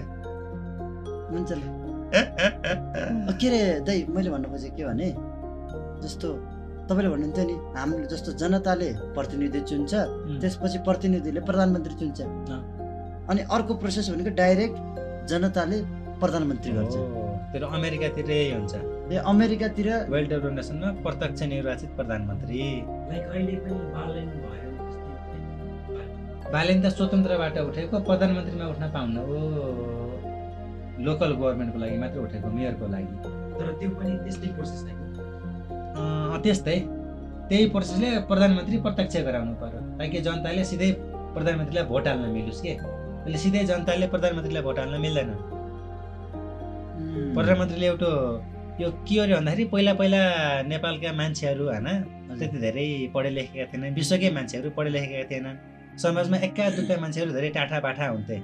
अ, 2.07 2.19
के 3.39 3.47
अरे 3.47 3.59
दाइ 3.87 4.05
मैले 4.15 4.29
भन्नु 4.31 4.47
खोजेँ 4.49 4.71
के 4.77 4.83
भने 4.87 5.07
जस्तो 6.03 6.27
तपाईँले 6.89 7.09
भन्नुहुन्थ्यो 7.13 7.43
नि 7.49 7.55
हामीले 7.77 8.07
जस्तो 8.13 8.31
जनताले 8.41 8.89
प्रतिनिधि 9.15 9.59
चुन्छ 9.69 9.93
त्यसपछि 10.41 10.77
प्रतिनिधिले 10.87 11.41
प्रधानमन्त्री 11.49 11.93
चुन्छ। 11.99 12.19
अनि 13.29 13.41
अर्को 13.55 13.73
प्रोसेस 13.81 14.09
भनेको 14.09 14.31
डाइरेक्ट 14.41 14.77
जनताले 15.29 15.77
प्रधानमन्त्री 16.21 16.71
गर्छ। 16.77 16.95
तर 17.53 17.63
अमेरिकातिर 17.77 18.31
यही 18.31 18.51
हुन्छ। 18.51 18.73
ए 19.11 19.15
अमेरिकातिर 19.31 19.87
वेल 20.13 20.25
डेभलप 20.27 20.53
नेसनमा 20.59 20.89
प्रत्यक्ष 21.05 21.41
निर्वाचित 21.53 21.89
प्रधानमन्त्री। 21.97 22.59
लाइक 23.09 23.23
अहिले 23.31 23.55
पनि 23.63 23.79
बालन 26.53 26.77
त 26.81 26.85
स्वतन्त्रबाट 26.95 27.57
उठेको 27.59 27.95
प्रधानमन्त्रीमा 28.07 28.65
उठ्न 28.73 28.85
पाउन्न 28.95 29.17
ओ। 29.19 29.39
लोकल 31.05 31.31
गभर्मेन्टको 31.39 31.77
लागि 31.79 31.97
मात्र 32.03 32.19
उठेको 32.19 32.47
मेयरको 32.57 32.85
लागि। 32.93 33.13
तर 33.57 33.67
त्यो 33.79 33.89
पनि 33.99 34.13
त्यस्तै 34.23 34.49
प्रोसेस 34.55 34.81
अँ, 34.87 34.95
त्यस्तै 36.43 36.77
त्यही 37.49 37.65
प्रोसेसले 37.73 38.09
प्रधानमन्त्री 38.29 38.77
प्रत्यक्ष 38.85 39.15
गराउनु 39.27 39.53
पर्यो। 39.61 39.79
ताकि 39.99 40.17
जनताले 40.27 40.63
सिधै 40.71 40.89
प्रधानमन्त्रीलाई 41.35 41.85
भोट 41.91 42.07
हाल्न 42.07 42.25
मिलोस् 42.35 42.61
के? 42.65 42.73
अहिले 43.23 43.37
सिधै 43.43 43.63
जनताले 43.71 44.07
प्रधानमन्त्रीलाई 44.13 44.63
भोट 44.67 44.77
हाल्न 44.79 44.95
मिल्दैन। 45.05 45.29
प्रधानमन्त्रीले 47.35 47.87
एउटा 47.87 48.11
यो 48.81 48.87
के 49.07 49.15
अरे 49.19 49.33
भन्दाखेरि 49.33 49.63
पहिला 49.73 49.93
पहिला 49.99 50.21
नेपालका 50.71 51.11
मान्छेहरू 51.19 51.63
होइन 51.65 51.87
त्यति 52.39 52.57
धेरै 52.65 52.87
पढे 53.13 53.29
लेखेका 53.37 53.65
थिएनन् 53.71 53.95
विश्वकै 53.95 54.29
मान्छेहरू 54.37 54.69
पढे 54.77 54.89
लेखेका 54.95 55.25
थिएनन्। 55.31 55.57
समाजमा 56.03 56.37
एक्का 56.47 56.63
दुक्का 56.77 56.95
मान्छेहरू 57.03 57.31
धेरै 57.37 57.49
टाठा 57.57 57.77
बाठा 57.85 58.05
हुन्थे 58.13 58.37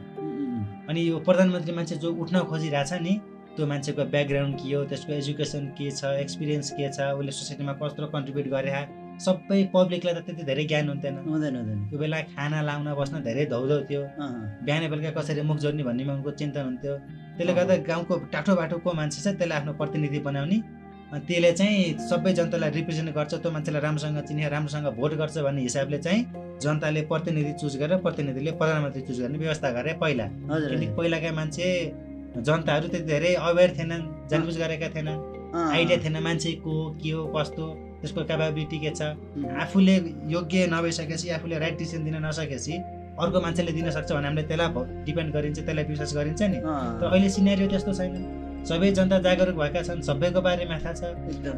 अनि 0.89 1.00
यो 1.10 1.16
प्रधानमन्त्री 1.28 1.74
मान्छे 1.78 1.96
जो 2.04 2.10
उठ्न 2.22 2.36
खोजिरहेछ 2.50 2.94
नि 3.06 3.13
त्यो 3.56 3.66
मान्छेको 3.68 4.04
ब्याकग्राउन्ड 4.13 4.56
के 4.60 4.74
हो 4.74 4.84
त्यसको 4.89 5.13
एजुकेसन 5.13 5.63
के 5.78 5.92
छ 5.92 6.18
एक्सपिरियन्स 6.26 6.70
के 6.74 6.89
छ 6.89 7.13
उसले 7.20 7.32
सोसाइटीमा 7.32 7.74
कस्तो 7.82 8.08
कन्ट्रिब्युट 8.13 8.48
गरे 8.54 8.72
सबै 9.13 9.58
पब्लिकलाई 9.74 10.13
त 10.13 10.26
त्यति 10.26 10.44
धेरै 10.44 10.63
ज्ञान 10.66 10.88
हुन्थेन। 10.89 11.13
हुँदैन 11.30 11.56
हुँदैन। 11.56 11.80
त्यो 11.89 11.98
बेला 12.02 12.20
खाना 12.34 12.62
लाउन 12.66 12.88
बस्न 12.98 13.22
धेरै 13.24 13.46
धौधौ 13.46 13.78
थियो। 13.86 14.02
बिहान 14.66 14.84
बेलुका 14.89 15.12
कसरी 15.18 15.42
मुख 15.46 15.58
जोड्ने 15.63 15.84
भन्नेमा 15.86 16.13
उनको 16.18 16.32
चिन्तन 16.34 16.63
हुन्थ्यो। 16.66 16.94
त्यसले 17.38 17.54
गर्दा 17.54 17.76
गाउँको 17.89 18.13
टाठो 18.34 18.54
बाटो 18.58 18.78
को 18.82 18.89
मान्छे 18.89 19.22
छ 19.22 19.38
त्यसलाई 19.38 19.58
आफ्नो 19.62 19.74
प्रतिनिधि 19.78 20.20
बनाउने। 20.28 20.58
अनि 21.13 21.22
त्यसले 21.30 21.52
चाहिँ 21.54 21.78
सबै 22.10 22.34
जनतालाई 22.34 22.70
रिप्रेजेन्ट 22.74 23.10
गर्छ 23.13 23.34
त्यो 23.38 23.52
मान्छेलाई 23.54 23.82
राम्रोसँग 23.86 24.18
चिने 24.28 24.50
राम्रोसँग 24.50 24.88
भोट 24.98 25.13
गर्छ 25.22 25.38
भन्ने 25.46 25.62
हिसाबले 25.62 25.98
चाहिँ 26.02 26.22
जनताले 26.58 27.02
प्रतिनिधि 27.06 27.54
चुज 27.62 27.74
गरेर 27.78 27.98
प्रतिनिधिले 28.02 28.52
प्रधानमन्त्री 28.58 29.02
चुज 29.08 29.22
गर्ने 29.22 29.38
व्यवस्था 29.38 29.70
गरे 29.78 29.94
पहिला। 30.02 30.26
किनकि। 30.50 30.88
पहिलाका 30.98 31.32
मान्छे 31.38 31.70
जनताहरू 32.36 32.88
त्यति 32.88 33.06
धेरै 33.06 33.34
अवेर 33.50 33.69
थिएनन् 33.78 34.04
जानबुझ 34.30 34.56
गरेका 34.58 34.89
थिएनन्। 34.96 35.19
आइडिया 35.54 35.98
थिएन 36.04 36.17
मान्छे 36.24 36.52
को 36.65 36.74
के 36.98 37.12
हो 37.12 37.22
कस्तो 37.36 37.65
त्यसको 38.02 38.22
क्यापेबिलिटी 38.26 38.78
के 38.84 38.89
छ। 38.89 39.02
आफूले 39.63 39.96
योग्य 40.34 40.67
नभइसकेपछि 40.74 41.30
आफूले 41.38 41.60
राइट 41.60 41.78
डिसिसन 41.78 42.04
दिन 42.04 42.15
नसकेपछि 42.26 42.74
अर्को 43.22 43.38
मान्छेले 43.41 43.72
दिन 43.72 43.89
सक्छ 43.91 44.12
भने 44.12 44.28
हामीले 44.28 44.43
त्यसलाई 44.50 44.69
डिपेन्ड 45.06 45.30
गरिन्छ 45.34 45.60
त्यसलाई 45.60 45.86
विश्वास 45.86 46.12
गरिन्छ 46.17 46.41
नि। 46.41 46.58
तर 47.00 47.06
अहिले 47.13 47.30
सिनेरियो 47.30 47.67
त्यस्तो 47.69 47.93
छैन। 47.93 48.13
सबै 48.65 48.89
जनता 48.98 49.17
जागरुक 49.22 49.56
भएका 49.56 49.82
छन् 49.86 50.02
सबैको 50.02 50.41
बारेमा 50.41 50.78
थाहा 50.82 50.93
छ। 50.98 51.02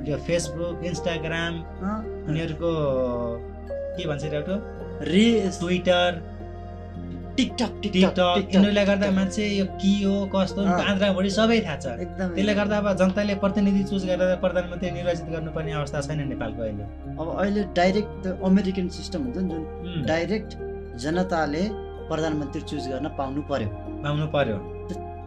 यो 0.10 0.18
फेसबुक 0.28 0.84
इन्स्टाग्राम 0.84 1.54
उनीहरूको 2.30 2.72
के 3.96 4.04
भन्छ 4.04 4.24
एउटा 4.26 4.56
ट्विटर 5.56 6.10
टिकटक 7.38 7.72
टिकटक 7.84 8.54
यिनीहरूले 8.54 8.84
गर्दा 8.86 9.10
मान्छे 9.12 9.44
यो 9.48 9.66
के 9.82 9.94
हो 10.04 10.14
कस्तो 10.34 10.62
अँ। 10.62 10.82
आन्द्राभुँडी 10.92 11.30
सबै 11.30 11.60
थाहा 11.66 11.76
छ। 11.76 11.86
त्यसले 12.36 12.54
गर्दा 12.56 12.78
अब 12.78 12.88
जनताले 13.02 13.36
प्रतिनिधि 13.44 13.84
चुज 13.92 14.06
गरेर 14.10 14.36
प्रधानमन्त्री 14.44 14.92
निर्वाचित 14.92 15.28
गर्नुपर्ने 15.36 15.72
अवस्था 15.72 16.02
छैन 16.08 16.22
नेपालको 16.32 16.62
अहिले। 16.64 16.84
अब 17.20 17.28
अहिले 17.40 17.64
डाइरेक्ट 17.76 18.28
अमेरिकन 18.40 18.88
सिस्टम 18.98 19.20
हुन्छ 19.26 19.38
नि 19.38 19.50
जुन 19.50 20.06
डाइरेक्ट 20.08 20.50
जनताले 21.04 21.64
प्रधानमन्त्री 22.10 22.62
चुज 22.62 22.88
गर्न 22.88 23.08
पाउनु 23.20 23.42
पर्यो। 23.52 23.70
पाउनु 24.04 24.28
पर्यो। 24.36 24.58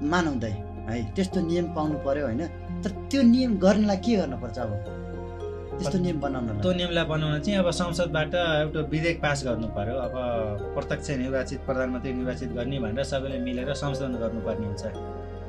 मानौँ 0.09 0.37
दाइ 0.39 0.55
है 0.89 1.03
त्यस्तो 1.15 1.41
नियम 1.47 1.67
पाउनु 1.77 1.99
पर्यो 2.07 2.25
होइन। 2.27 2.43
तर 2.83 2.91
त्यो 3.11 3.23
नियम 3.23 3.59
गर्नलाई 3.59 3.97
के 4.07 4.17
गर्नुपर्छ 4.17 4.59
अब? 4.59 4.73
त्यस्तो 5.79 5.99
नियम 5.99 6.17
त्यो 6.19 6.29
बनाउनलाई 6.29 6.75
नियमलाई 6.79 7.05
बनाउन 7.13 7.41
चाहिँ 7.41 7.59
अब 7.59 7.71
संसदबाट 7.81 8.35
एउटा 8.35 8.81
विधेयक 8.93 9.19
पास 9.23 9.39
गर्नु 9.47 9.67
पर्यो। 9.79 9.95
अब 10.07 10.15
प्रत्यक्ष 10.75 11.11
निर्वाचित 11.23 11.61
प्रधानमन्त्री 11.67 12.13
निर्वाचित 12.19 12.51
गर्ने 12.59 12.79
भनेर 12.85 13.05
सबैले 13.13 13.39
मिलेर 13.47 13.73
संशोधन 13.83 14.15
गर्नुपर्ने 14.23 14.67
हुन्छ 14.67 14.85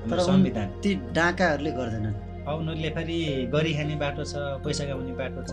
तर 0.09 0.19
संविधान। 0.29 0.67
ती 0.83 0.89
डाकाहरूले 1.17 1.71
गर्दैनन्। 1.79 2.15
अब 2.47 2.55
उनीहरूले 2.59 2.89
फेरि 2.95 3.17
गरी 3.53 3.71
खाने 3.77 3.95
बाटो 4.03 4.23
छ 4.23 4.33
पैसा 4.63 4.83
कमाउने 4.89 5.13
बाटो 5.21 5.39
छ 5.43 5.51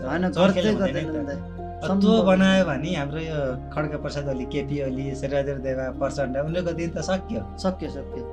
त्यो 1.77 2.13
बनायो 2.25 2.63
भने 2.65 2.91
हाम्रो 2.95 3.19
यो 3.21 3.39
खड्ग 3.73 3.91
प्रसाद 4.01 4.29
ओली 4.29 4.45
केपी 4.53 4.75
ओली 4.85 5.05
शेरबहादुर 5.15 5.57
देवा 5.65 5.85
प्रचण्ड 5.99 6.37
उनीहरूको 6.37 6.73
दिन 6.79 6.89
त 6.89 6.97
सक्यो। 7.09 7.41
सक्यो 7.63 7.89
सक्यो। 7.97 8.23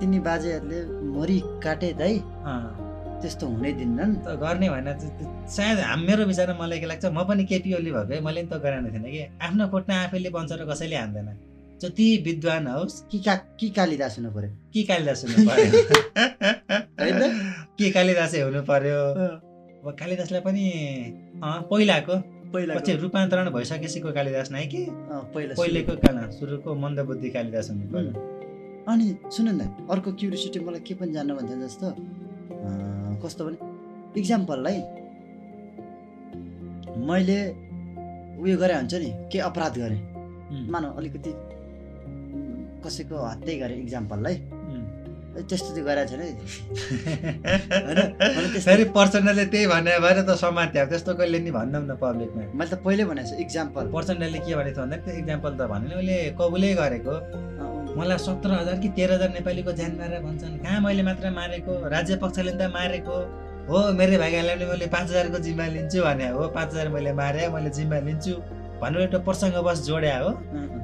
तिनी 0.00 0.18
बाजेहरूले 0.26 0.78
मरि 1.14 1.38
काटे 1.62 1.90
दाइ 2.00 2.14
त्यस्तो 3.24 3.44
हुनै 3.48 3.72
दिन्नन्। 3.80 4.12
त 4.20 4.36
गर्ने 4.44 4.68
भएन 4.68 4.88
सायद 5.56 5.78
मेरो 6.04 6.24
विचारमा 6.28 6.60
मलाई 6.60 6.78
के 6.80 6.86
लाग्छ 6.92 7.04
म 7.08 7.24
पनि 7.24 7.44
केपी 7.48 7.70
ओली 7.80 7.90
भएको 7.96 8.08
भए 8.12 8.20
मैले 8.20 8.40
नि 8.44 8.48
त 8.52 8.60
गराउने 8.60 8.90
थिएन 8.92 9.06
कि। 9.08 9.22
आफ्नो 9.40 9.64
खुट्टा 9.72 9.94
आफैले 10.04 10.30
बन्छ 10.36 10.52
र 10.60 10.62
कसैले 10.68 10.96
हान्दैन। 10.96 11.28
जति 11.82 12.06
विद्वान 12.26 12.66
होस् 12.66 12.96
कि 13.10 13.18
का 13.26 13.34
कि 13.60 13.68
कालिदास 13.76 14.14
हुनु 14.18 14.30
पर्यो? 14.36 14.50
कि 14.72 14.82
कालिदास 14.90 15.24
हुनु 15.24 15.38
पर्यो? 15.48 15.70
होइन? 17.00 17.22
के 17.78 17.90
कालिदासै 17.96 18.40
हुनु 18.40 18.62
पर्यो? 18.70 19.00
अब 19.84 19.96
कालिदासलाई 20.00 20.40
पनि 20.46 20.64
पहिलाको 21.70 22.14
पहिला 22.54 22.72
पछि 22.76 22.92
रूपान्तरण 23.02 23.50
भइसकेपछिको 23.50 24.10
कालिदास 24.16 24.48
नै 24.54 24.64
कि? 24.72 24.82
पहिला 25.34 25.52
पहिलेको 25.60 25.94
काल 26.04 26.16
सुरुको 26.38 26.70
मन्दबुद्धि 26.84 27.28
कालिदास 27.36 27.66
हुनु 27.70 27.86
पर्यो। 27.92 28.12
अनि 28.88 29.06
सुन 29.34 29.48
न 29.48 29.60
अर्को 29.90 30.10
क्युरियोसिटी 30.20 30.58
मलाई 30.64 30.82
के 30.86 30.94
पनि 30.94 31.12
जान्न 31.12 31.30
भन्छ 31.34 31.52
जस्तो? 31.64 31.86
कस्तो 33.22 33.42
भने 33.46 33.58
इक्जाम्पललाई 34.20 34.78
मैले 37.08 37.38
उयो 38.42 38.56
गरे 38.62 38.74
हुन्छ 38.74 38.94
नि 38.94 39.10
के 39.32 39.38
अपराध 39.50 39.74
गरेँ। 39.78 40.00
मानव 40.70 40.90
अलिकति 40.98 41.30
कसैको 42.84 43.16
हत्या 43.26 43.54
गरेँ 43.62 43.78
इक्जाम्पललाई 43.82 44.36
त्यस्तो 45.34 45.70
चाहिँ 45.74 45.86
गरेको 45.86 46.08
छैन 46.10 46.22
होइन 48.36 48.46
फेरि 48.62 48.84
पर्सनलले 48.94 49.44
त्यही 49.50 49.66
भने 49.66 49.92
भएर 50.04 50.18
त 50.22 50.24
समात्यो 50.38 50.86
त्यस्तो 50.92 51.12
कहिले 51.18 51.38
नि 51.42 51.50
भन्नौ 51.50 51.78
न 51.90 51.92
पब्लिकमा 51.98 52.42
मैले 52.54 52.70
त 52.70 52.72
पहिल्यै 52.84 53.06
भनेको 53.10 53.28
छु 53.30 53.34
इक्जाम्पल 53.42 53.84
पर्सनलले 53.94 54.38
के 54.46 54.52
भनेको 54.54 54.74
थियो 54.74 54.82
भन्दा 54.84 54.96
त्यो 55.04 55.14
इक्जाम्पल 55.22 55.52
त 55.58 55.60
भनेन 55.72 55.92
उसले 55.98 56.16
कबुलै 56.38 56.70
गरेको। 56.80 57.14
मलाई 57.96 58.18
सत्र 58.18 58.50
हजार 58.52 58.78
कि 58.82 58.88
तेह्र 58.96 59.12
हजार 59.14 59.30
नेपालीको 59.30 59.72
ज्यान 59.72 59.92
मारेर 59.98 60.20
भन्छन्। 60.22 60.58
कहाँ 60.62 60.80
मैले 60.80 61.02
मात्र 61.02 61.30
मारेको? 61.30 61.72
राज्य 61.88 62.16
पक्षले 62.22 62.52
त 62.52 62.62
मारेको। 62.74 63.16
हो 63.68 63.78
मेरो 63.98 64.18
भाइहरूलाई 64.18 64.56
पनि 64.56 64.66
मैले 64.70 64.86
पाँच 64.92 65.06
हजारको 65.10 65.38
जिम्मा 65.46 65.66
लिन्छु 65.74 66.02
भने 66.02 66.28
हो 66.36 66.48
पाँच 66.56 66.68
हजार 66.72 66.88
मैले 66.94 67.12
मारे 67.16 67.48
मैले 67.54 67.70
जिम्मा 67.70 67.98
लिन्छु 68.08 68.34
भनेर 68.82 69.00
एउटा 69.00 69.18
प्रसङ्गवश 69.24 69.78
जोड्या 69.86 70.16
हो। 70.20 70.30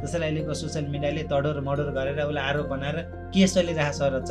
त्यसैले 0.01 0.27
अहिलेको 0.27 0.55
सोसियल 0.55 0.87
मिडियाले 0.95 1.23
तडोर 1.33 1.61
मडोर 1.67 1.91
गरेर 1.99 2.21
उसलाई 2.25 2.45
आरोप 2.51 2.67
बनाएर 2.73 2.97
केस 3.35 3.55
चलिरहेको 3.55 4.21
छ 4.25 4.31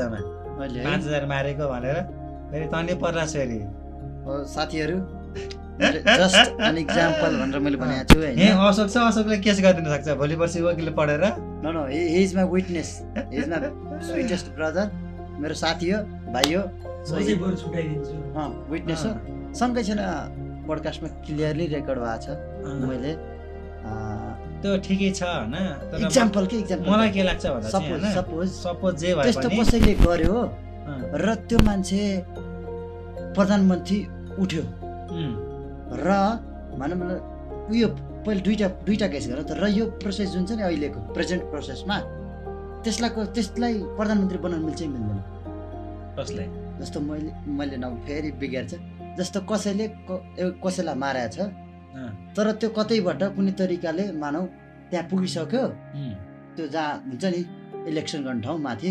मैले 0.59 0.79
पाँच 0.87 1.01
हजार 1.05 1.25
मारेको 1.33 1.65
भनेर। 1.69 1.97
फेरि 2.49 2.65
तनी 2.73 2.93
पर्ला 3.03 3.25
फेरि। 3.33 3.59
साथीहरू 4.55 4.97
जस्ट 5.79 6.61
एन 6.61 6.77
इक्जाम्पल 6.77 7.31
भनेर 7.39 7.59
मैले 7.65 7.77
भनेको 7.77 8.13
छु 8.13 8.19
हे 8.19 8.31
होइन 8.35 8.57
अशोक 8.67 8.89
छ 8.89 8.97
अशोकले 8.97 9.37
केस 9.45 9.61
गरिदिन 9.63 9.87
सक्छ? 9.95 10.07
भोलि 10.19 10.35
पर्सि 10.35 10.61
वकिलले 10.61 10.91
पढेर 10.99 11.23
न 11.23 11.65
न 11.71 11.87
he 11.91 12.01
is 12.23 12.35
my 12.35 12.45
witness 12.53 12.89
is 13.33 13.49
my 13.49 13.59
sweetest 14.11 14.45
brother 14.59 14.91
मेरो 15.39 15.55
साथी 15.63 15.89
हो 15.91 15.99
भाइ 16.35 16.53
हो 16.53 16.63
म 16.63 17.23
चाहिँ 17.23 17.35
बरु 17.39 17.55
छुट्याइदिन्छु। 17.63 18.13
विटनेस 18.71 19.03
हो। 19.05 19.11
सँगै 19.55 19.83
छैन 19.87 20.01
पोडकास्टमा 20.67 21.09
क्लियरली 21.25 21.65
रेकर्ड 21.73 21.99
भएको 21.99 22.17
छ 22.23 22.27
मैले। 22.89 23.11
त्यो 24.61 24.71
ठिकै 24.85 25.09
छ 25.15 25.23
होइन? 25.23 25.55
तर 25.91 25.97
इक्जाम्पल 26.05 26.45
के 26.51 26.57
इक्जाम्पल 26.59 26.91
मलाई 26.91 27.09
के 27.15 27.23
लाग्छ 27.23 27.45
भन्दा 27.45 27.69
सपोज 27.69 28.01
सपोज 28.15 28.47
सपोज 28.59 28.93
जे 29.01 29.13
भए 29.15 29.23
त्यस्तो 29.23 29.49
कसैले 29.49 29.93
गर्यो 30.03 30.37
र 31.23 31.35
त्यो 31.47 31.57
मान्छे 31.65 32.01
प्रधानमन्त्री 33.35 33.99
उठ्यो। 34.43 34.63
र 35.91 36.09
भनौँ 36.79 36.97
न 36.99 37.11
उयो 37.71 37.87
पहिले 38.25 38.41
दुइटा 38.45 38.67
दुइटा 38.87 39.07
केस 39.13 39.25
गर 39.29 39.41
त 39.49 39.51
र 39.61 39.67
यो 39.77 39.85
प्रोसेस 40.01 40.29
जुन 40.33 40.43
छ 40.45 40.51
नि 40.59 40.63
अहिलेको 40.69 40.99
प्रेजेन्ट 41.15 41.43
प्रोसेसमा 41.51 41.97
त्यसलाई 42.83 43.11
त्यसलाई 43.35 43.73
प्रधानमन्त्री 43.97 44.37
बनाउनु 44.43 44.65
मिल्छ 44.67 44.81
मिल्दैन? 44.95 45.19
कसलाई? 46.19 46.47
जस्तो 46.79 46.99
मैले 47.09 47.31
मैले 47.57 47.77
न 47.77 47.85
फेरि 48.05 48.29
बिगार्छ। 48.39 48.71
जस्तो 49.19 49.39
कसैले 49.51 49.85
कसैलाई 50.63 50.95
मारेको 51.03 51.29
छ 51.35 51.37
तर 52.35 52.47
त्यो 52.59 52.69
कतैबाट 52.77 53.21
कुनै 53.35 53.51
तरिकाले 53.59 54.03
मानौ 54.23 54.41
त्यहाँ 54.89 55.05
पुगिसक्यो 55.11 55.63
त्यो 56.55 56.65
जहाँ 56.73 56.91
हुन्छ 57.09 57.23
नि 57.33 57.41
इलेक्सन 57.89 58.19
गर्ने 58.25 58.41
ठाउँ 58.45 58.59
माथि 58.67 58.89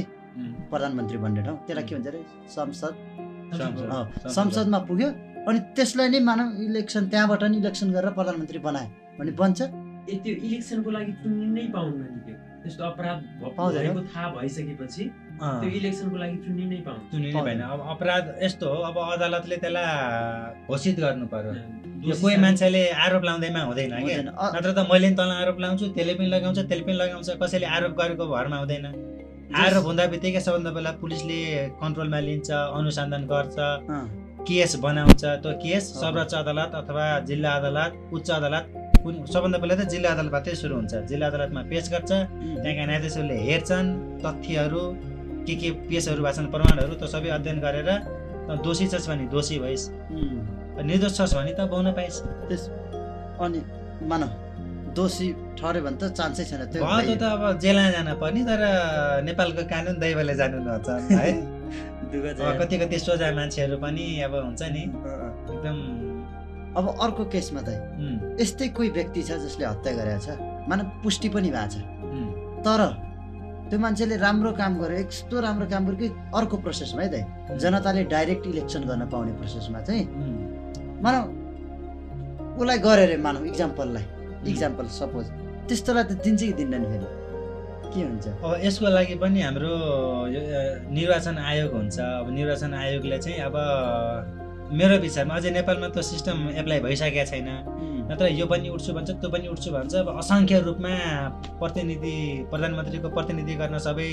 प्रधानमन्त्री 0.71 1.19
भन्ने 1.25 1.43
ठाउँ 1.47 1.59
त्यसलाई 1.67 1.85
के 1.89 1.95
भन्छ 1.97 2.09
अरे 2.09 2.21
संसद। 2.57 2.95
संसदमा 4.37 4.79
पुग्यो 4.89 5.09
अनि 5.49 5.59
त्यसलाई 5.77 6.09
नै 6.15 6.21
मानव 6.29 6.47
इलेक्सन 6.67 7.03
त्यहाँबाट 7.13 7.43
नि 7.53 7.57
इलेक्सन 7.63 7.89
गरेर 7.97 8.11
प्रधानमन्त्री 8.19 8.59
बनायो 8.67 8.89
भने 9.19 9.33
बन्छ। 9.41 9.59
त्यो 10.25 10.35
इलेक्सनको 10.47 10.91
लागि 10.97 11.13
चुन्नै 11.23 11.65
पाउन्न 11.75 12.01
नि 12.13 12.21
त्यो 12.27 12.37
त्यस्तो 12.63 12.83
अपराध। 12.91 13.19
भएको 13.89 14.01
थाहा 14.13 14.27
भइसकेपछि 14.37 15.05
त्यो 15.63 15.71
इलेक्सनको 15.79 16.17
लागि 16.23 16.37
चुन्नै 16.45 16.79
पाउँछ 16.87 17.03
चुनिने 17.13 17.41
भएन 17.47 17.61
अब 17.75 17.81
अपराध 17.95 18.25
यस्तो 18.45 18.67
हो 18.73 18.79
अब 18.91 18.97
अदालतले 19.15 19.57
त्यसलाई 19.63 20.67
घोषित 20.69 20.97
गर्नु 21.05 21.27
पर्यो। 21.33 21.53
कोही 22.23 22.37
मान्छेले 22.45 22.83
आरोप 23.05 23.23
लाउँदैमा 23.29 23.61
हुँदैन 23.69 23.93
अ- 24.29 24.53
नत्र 24.55 24.71
त 24.77 24.81
मैले 24.91 25.09
नि 25.11 25.17
तँलाई 25.17 25.39
आरोप 25.43 25.59
लाउँछु 25.65 25.85
त्यसले 25.97 26.15
पनि 26.19 26.29
लगाउँछ 26.35 26.59
त्यसले 26.59 26.83
पनि 26.87 26.97
लगाउँछ 27.03 27.29
कसैले 27.43 27.67
आरोप 27.77 27.93
गरेको 28.01 28.25
भरमा 28.35 28.57
हुँदैन। 28.63 28.85
आरोप 29.65 29.85
हुँदा 29.89 30.05
बित्तिकै 30.13 30.41
सबभन्दा 30.47 30.71
पहिला 30.77 30.91
पुलिसले 31.03 31.39
कन्ट्रोलमा 31.81 32.19
लिन्छ 32.29 32.49
अनुसन्धान 32.79 33.23
गर्छ। 33.33 33.57
केस 34.47 34.77
बनाउँछ 34.85 35.23
त्यो 35.43 35.53
केस। 35.63 35.85
सर्वोच्च 36.01 36.35
अदालत 36.35 36.73
अथवा 36.81 37.05
जिल्ला 37.29 37.51
अदालत 37.59 37.93
उच्च 38.15 38.31
अदालत 38.31 38.65
कुन- 39.03 39.27
सबभन्दा 39.33 39.59
पहिला 39.63 39.75
त 39.81 39.83
जिल्ला 39.93 40.09
अदालतबाटै 40.15 40.55
सुरु 40.61 40.75
हुन्छ। 40.79 40.93
जिल्ला 41.11 41.27
अदालतमा 41.31 41.63
पेस 41.71 41.85
गर्छ 41.93 42.11
त्यहाँका 42.11 42.85
न्यायाधीशहरूले 42.89 43.37
हेर्छन् 43.49 43.89
तथ्यहरू 44.25 44.83
के 45.47 45.55
के 45.61 45.69
पेसहरू 45.89 46.21
भएको 46.23 46.37
छन् 46.39 46.49
प्रमाणहरू 46.55 46.95
त्यो 47.01 47.09
सबै 47.15 47.29
अध्ययन 47.39 47.59
गरेर 47.67 47.89
तँ 48.49 48.57
दोषी 48.65 48.87
छस् 48.93 49.09
भने 49.11 49.25
दोषी 49.35 49.57
भइस्। 49.65 49.85
निर्दोष 50.89 51.13
छस् 51.19 51.35
भने 51.37 51.53
त 51.59 51.61
पाउन 51.73 51.87
पाइस्। 51.99 52.17
त्यस 52.49 52.63
अनि 53.45 53.61
मानव 54.11 54.31
दोषी 54.97 55.27
ठह्यो 55.59 55.81
भने 55.85 55.97
त 56.01 56.05
चान्सै 56.19 56.45
छैन 56.51 56.63
त्यो 56.73 56.81
त 57.21 57.23
अब 57.35 57.43
जेलमा 57.63 57.91
जान 57.95 58.09
पर्ने 58.23 58.43
तर 58.49 58.61
नेपालको 59.29 59.63
कानुन 59.73 59.95
दैवले 60.03 60.35
जानु 60.41 60.59
नहुन्छ 60.67 60.89
है। 61.13 61.31
कति 62.09 62.77
कति 62.79 62.99
सोझा 62.99 63.31
मान्छेहरू 63.37 63.77
पनि 63.79 64.05
अब 64.27 64.35
हुन्छ 64.35 64.63
नि। 64.63 64.83
एकदम 64.83 65.77
अब 66.79 66.85
अर्को 67.05 67.25
केसमा 67.35 67.61
त 67.69 67.71
यस्तै 68.41 68.69
कोही 68.77 68.89
व्यक्ति 68.97 69.23
छ 69.23 69.31
जसले 69.45 69.65
हत्या 69.67 69.93
गरेको 69.99 70.21
छ 70.25 70.29
मानव 70.69 70.87
पुष्टि 71.03 71.29
पनि 71.29 71.51
भएको 71.51 71.69
छ। 71.69 71.77
तर 72.65 72.81
त्यो 73.69 73.79
मान्छेले 73.79 74.17
राम्रो 74.17 74.53
काम 74.57 74.73
गर्यो 74.81 74.99
यस्तो 74.99 75.41
राम्रो 75.41 75.67
काम 75.69 75.83
गर्यो 75.87 75.99
कि 76.01 76.09
अर्को 76.39 76.57
प्रोसेसमा 76.65 77.03
है 77.03 77.09
त 77.13 77.59
जनताले 77.61 78.05
डाइरेक्ट 78.09 78.47
इलेक्सन 78.47 78.83
गर्न 78.89 79.03
पाउने 79.13 79.33
प्रोसेसमा 79.41 79.81
चाहिँ 79.89 80.05
मानव 81.05 81.23
उसलाई 82.61 82.79
गरे 82.87 83.03
अरे 83.07 83.17
मानव 83.27 83.45
इक्जाम्पललाई। 83.53 84.05
इक्जाम्पल 84.51 84.87
सपोज 84.99 85.27
त्यस्तोलाई 85.69 86.05
त 86.05 86.13
दिन्छ 86.25 86.41
कि 86.43 86.53
दिन्न 86.59 86.75
नि 86.81 86.87
फेरि। 86.91 87.07
के 87.95 88.01
हुन्छ? 88.03 88.27
अब 88.45 88.61
यसको 88.65 88.87
लागि 88.89 89.15
पनि 89.23 89.41
हाम्रो 89.43 89.73
यो, 90.35 90.41
निर्वाचन 90.93 91.39
आयोग 91.39 91.73
हुन्छ। 91.75 91.99
अब 91.99 92.27
निर्वाचन 92.35 92.75
आयोगले 92.75 93.19
चाहिँ 93.19 93.41
अब 93.49 93.57
मेरो 94.69 94.97
विचारमा 95.01 95.35
अझै 95.35 95.51
नेपालमा 95.51 95.89
त 95.89 96.05
सिस्टम 96.05 96.37
एप्लाई 96.61 96.81
भइसकेको 96.85 97.25
छैन। 97.31 97.49
नत्र 98.11 98.27
यो 98.37 98.47
पनि 98.47 98.69
उठ्छु 98.69 98.93
भन्छ 98.93 99.11
त्यो 99.21 99.29
पनि 99.33 99.47
उठ्छु 99.49 99.71
भन्छ। 99.73 99.95
अब 99.95 100.09
असङ्ख्य 100.21 100.61
रूपमा 100.69 100.93
प्रतिनिधि 101.61 102.17
प्रधानमन्त्रीको 102.51 103.09
प्रतिनिधि 103.17 103.55
गर्न 103.61 103.79
सबै 103.87 104.11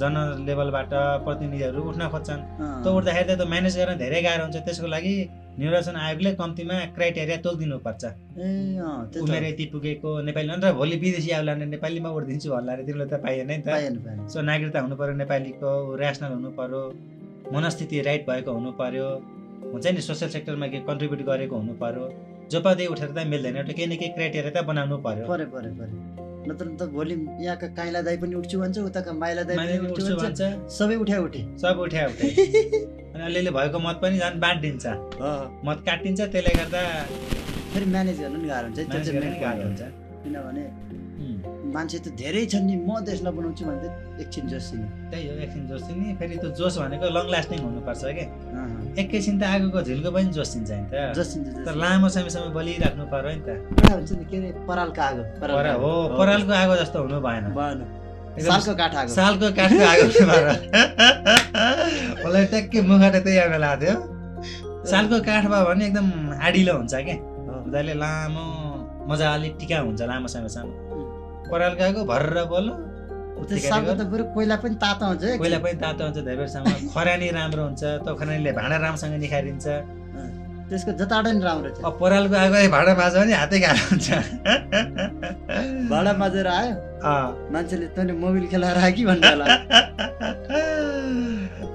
जन 0.00 0.14
लेभलबाट 0.46 0.92
प्रतिनिधिहरू 1.24 1.80
उठ्न 1.90 2.02
खोज्छन्। 2.12 2.40
त्यो 2.82 2.90
उठ्दाखेरि 2.96 3.26
त 3.28 3.36
त्यो 3.38 3.46
म्यानेज 3.52 3.74
गर्न 3.78 3.92
धेरै 4.02 4.20
गाह्रो 4.26 4.42
हुन्छ। 4.44 4.56
त्यसको 4.66 4.88
लागि 4.94 5.14
निर्वाचन 5.60 5.96
आयोगले 5.96 6.30
कम्तीमा 6.40 6.74
क्राइटेरिया 6.96 7.36
तोकिदिनुपर्छ 7.44 8.04
ए 8.04 8.48
अँ 8.80 9.12
त्यो 9.12 9.20
त 9.20 9.28
उमेर 9.28 9.44
यति 9.44 9.64
पुगेको 9.72 10.10
नेपाली 10.28 10.48
नत्र 10.48 10.72
भोलि 10.80 10.96
विदेशी 11.04 11.30
आउला 11.36 11.52
भने 11.54 11.66
नेपालीमा 11.76 12.10
उठिदिन्छु 12.16 12.48
भन्ला 12.54 12.72
अरे 12.72 12.82
तिमीले 12.88 13.06
त 13.12 13.14
पाइएन 13.20 13.50
नि 13.50 13.58
त। 13.66 13.68
सो 14.32 14.40
नागरिकता 14.40 14.80
हुनु 14.80 14.96
पर्यो 14.96 15.14
नेपालीको 15.22 15.70
ऱ्यासनल 16.00 16.32
हुनु 16.38 16.50
पर्यो 16.56 16.80
मनस्थिति 17.52 18.00
राइट 18.08 18.22
भएको 18.30 18.50
हुनु 18.56 18.70
पर्यो 18.80 19.06
हुन्छ 19.72 19.86
नि 19.86 20.00
सोसियल 20.00 20.30
सेक्टरमा 20.30 20.66
के 20.72 20.78
कन्ट्रिब्युट 20.88 21.20
गरेको 21.28 21.56
हुनु 21.60 21.74
पर्यो। 21.84 22.06
जो 22.50 22.58
पाउँदै 22.64 22.86
उठेर 22.94 23.10
त 23.12 23.26
मिल्दैन 23.28 23.56
एउटा 23.60 23.72
केही 23.76 23.86
न 23.86 23.94
केही 24.00 24.10
क्राइटेरिया 24.16 24.52
त 24.56 24.64
बनाउनु 24.66 24.96
पर्यो। 25.04 25.24
परे 25.28 25.44
परे 25.52 25.70
परे 25.78 25.92
नत्र 26.50 26.66
त 26.80 26.82
भोलि 26.96 27.14
यहाँका 27.46 27.68
काइला 27.78 28.00
दाई 28.08 28.16
पनि 28.22 28.34
उठ्छु 28.42 28.56
भन्छ 28.62 28.76
उताका 28.90 29.12
माइला 29.22 29.42
दाई 29.48 29.56
पनि 29.56 29.78
उठ्छु 29.94 30.12
भन्छ। 30.22 30.40
सबै 30.78 30.96
उठ्या 31.02 31.18
उठे 31.26 31.42
सब 31.62 31.78
उठ्या 31.86 32.06
उठे 32.12 32.28
अनि 33.14 33.22
अलिअलि 33.28 33.50
भएको 33.58 33.78
मत 33.86 33.96
पनि 34.02 34.18
झन् 34.18 34.40
बाँडिदिन्छ। 34.44 34.84
मत 35.66 35.78
काटिदिन्छ 35.86 36.20
त्यसले 36.20 36.52
गर्दा 36.60 36.82
फेरि 37.72 37.86
म्यानेज 37.94 38.20
गर्नु 38.20 38.38
नि 38.42 38.48
गाह्रो 38.52 38.66
हुन्छ 38.68 38.78
त्यो 38.92 39.00
चाहिँ 39.06 39.40
गाह्रो 39.40 39.62
हुन्छ। 39.68 39.82
किनभने 40.22 40.64
मान्छे 41.74 41.98
त 42.04 42.08
धेरै 42.20 42.42
छन् 42.52 42.66
नि 42.66 42.74
म 42.82 42.98
देशलाई 43.06 43.32
बनाउँछु 43.38 43.62
भने 43.68 43.88
एकछिन 44.22 44.44
जोसिने 44.52 44.86
त्यही 45.10 45.24
हो 45.28 45.34
एकछिन 45.46 45.64
जोस 45.70 45.84
नि 45.98 46.06
फेरि 46.18 46.36
त्यो 46.42 46.50
जोस 46.58 46.74
भनेको 46.82 47.06
लङ 47.16 47.26
लास्टिङ 47.34 47.58
हुनुपर्छ 47.66 48.02
क्या। 48.16 48.26
एकैछिन 48.98 49.34
त 49.40 49.42
आगोको 49.54 49.80
झिल्को 49.86 50.10
पनि 50.10 50.30
जोसिन्छ 50.34 50.70
नि 50.70 50.86
त। 50.90 50.92
जोसिन्छ 51.16 51.46
तर 51.66 51.74
लामो 51.82 52.08
समयसम्म 52.10 52.50
बलिराख्नु 52.58 53.04
पर्यो 53.12 53.30
नि 53.36 53.42
त। 53.46 53.48
हुन्छ 53.94 54.10
नि 54.18 54.24
के 54.30 54.36
अरे? 54.36 54.48
परालको 54.66 55.00
आगो। 55.08 55.22
हो। 55.82 55.90
परालको 56.18 56.52
आगो 56.52 56.74
जस्तो 56.82 56.98
हुनु 57.02 57.18
भएन। 57.22 57.44
सालको 58.46 58.72
काठ 58.80 58.94
आगो। 59.00 59.10
सालको 59.14 59.46
काठको 59.58 59.84
आगो 59.92 60.06
मलाई 62.24 62.44
ट्याक्कै 62.52 62.80
मुखबाट 62.90 63.14
त्यही 63.24 63.38
आगो 63.46 63.58
लाग्थ्यो। 63.66 63.94
सालको 64.90 65.16
काठ 65.28 65.44
भयो 65.52 65.64
भने 65.70 65.82
एकदम 65.86 66.06
आडिलो 66.46 66.72
हुन्छ 66.80 66.94
क्या 67.06 67.16
मजाले 67.70 67.94
लामो 68.02 68.44
मजाले 69.10 69.48
टिका 69.60 69.78
हुन्छ 69.86 70.00
लामो 70.10 70.28
समयसम्म। 70.34 70.70
परालको 71.50 71.82
आगो 71.88 72.00
भर्र 72.10 72.36
बोलो। 72.50 72.72
त्यो 72.74 72.89
सालको 73.48 73.92
त 73.94 74.02
बरु 74.12 74.24
कोइला 74.34 74.56
पनि 74.62 74.76
तातो 74.82 75.04
हुन्छ 75.10 75.22
है 75.24 75.32
कोइला 75.38 75.58
पनि 75.64 75.76
तातो 75.84 76.02
हुन्छ 76.04 76.18
धेरै 76.26 76.36
बेरसम्म 76.40 76.92
खरानी 76.94 77.28
राम्रो 77.38 77.62
हुन्छ 77.68 77.82
त्यो 78.04 78.12
खरानीले 78.20 78.50
भाँडा 78.58 78.76
राम्रोसँग 78.84 79.14
निखारिन्छ। 79.24 79.66
त्यसको 80.70 80.90
जताडै 81.02 81.32
नि 81.34 81.42
राम्रो 81.42 81.70
छ। 81.74 81.78
परालको 81.82 82.36
आगो 82.46 82.58
भाँडा 82.70 82.92
माझ्यो 83.00 83.18
भने 83.20 83.34
हातै 83.42 83.58
गाह्रो 83.64 83.84
हुन्छ। 83.90 84.08
भाडा 85.90 86.12
माझेर 86.22 86.46
आयो? 86.46 86.74
मान्छेले 87.50 87.86
तैँले 87.96 88.12
मोबाइल 88.22 88.46
खेलाएर 88.54 88.78
आयो 88.78 88.92
कि 88.94 89.02
भन्नु 89.10 89.26
होला? 89.30 89.46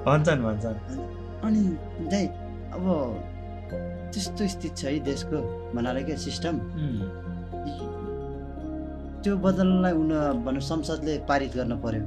भन्छन् 0.08 0.42
भन्छन्। 0.48 0.78
अनि 1.44 1.62
दाइ 2.12 2.26
अब 2.72 2.86
त्यस्तो 4.16 4.44
स्थिति 4.48 4.70
छ 4.80 4.82
है 4.88 5.00
देशको 5.04 5.38
भन्नाले 5.76 6.02
क्या 6.08 6.16
सिस्टम? 6.16 6.56
त्यो 9.26 9.36
बदल्नलाई 9.42 9.94
उन 9.98 10.12
भनौँ 10.46 10.62
संसदले 10.62 11.14
पारित 11.26 11.52
गर्न 11.58 11.74
पर्यो। 11.82 12.02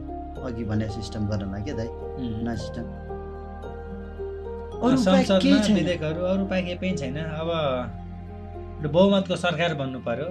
अघि 0.46 0.64
भने 0.70 0.86
सिस्टम 0.88 1.22
गर्नलाई 1.26 1.62
क्या 1.66 1.74
दाइ। 1.74 1.88
नयाँ 2.46 2.56
सिस्टम 2.56 2.84
विधेयकहरू 5.74 6.20
अरू 6.30 6.42
उपाय 6.46 6.62
केही 6.62 6.78
पनि 6.78 6.94
छैन। 6.94 7.18
अब 7.18 7.50
बहुमतको 8.86 9.36
सरकार 9.36 9.74
बन्नु 9.82 9.98
पर्यो। 10.06 10.28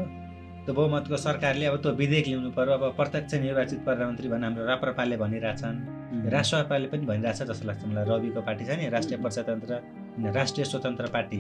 त्यो 0.63 0.73
बहुमतको 0.80 1.17
सरकारले 1.28 1.65
अब 1.67 1.76
त्यो 1.84 1.91
विधेयक 2.00 2.28
ल्याउनु 2.28 2.52
पर्यो। 2.56 2.73
अब 2.80 2.84
प्रत्यक्ष 2.95 3.34
निर्वाचित 3.43 3.80
प्रधानमन्त्री 3.84 4.28
भने 4.32 4.45
हाम्रो 4.47 4.63
राप्रपाले 4.71 5.15
भनिरहेछन्। 5.19 5.78
राष्ट्रपाले 6.32 6.88
पनि 6.88 7.04
भनिरहेछ 7.12 7.39
जस्तो 7.52 7.67
लाग्छ 7.67 7.84
मलाई। 7.84 8.06
रविको 8.08 8.41
पार्टी 8.47 8.63
छ 8.63 8.80
नि 8.80 8.88
राष्ट्रिय 8.95 9.17
प्रजातन्त्र 9.19 9.71
राष्ट्रिय 10.39 10.65
स्वतन्त्र 10.71 11.06
पार्टी। 11.12 11.39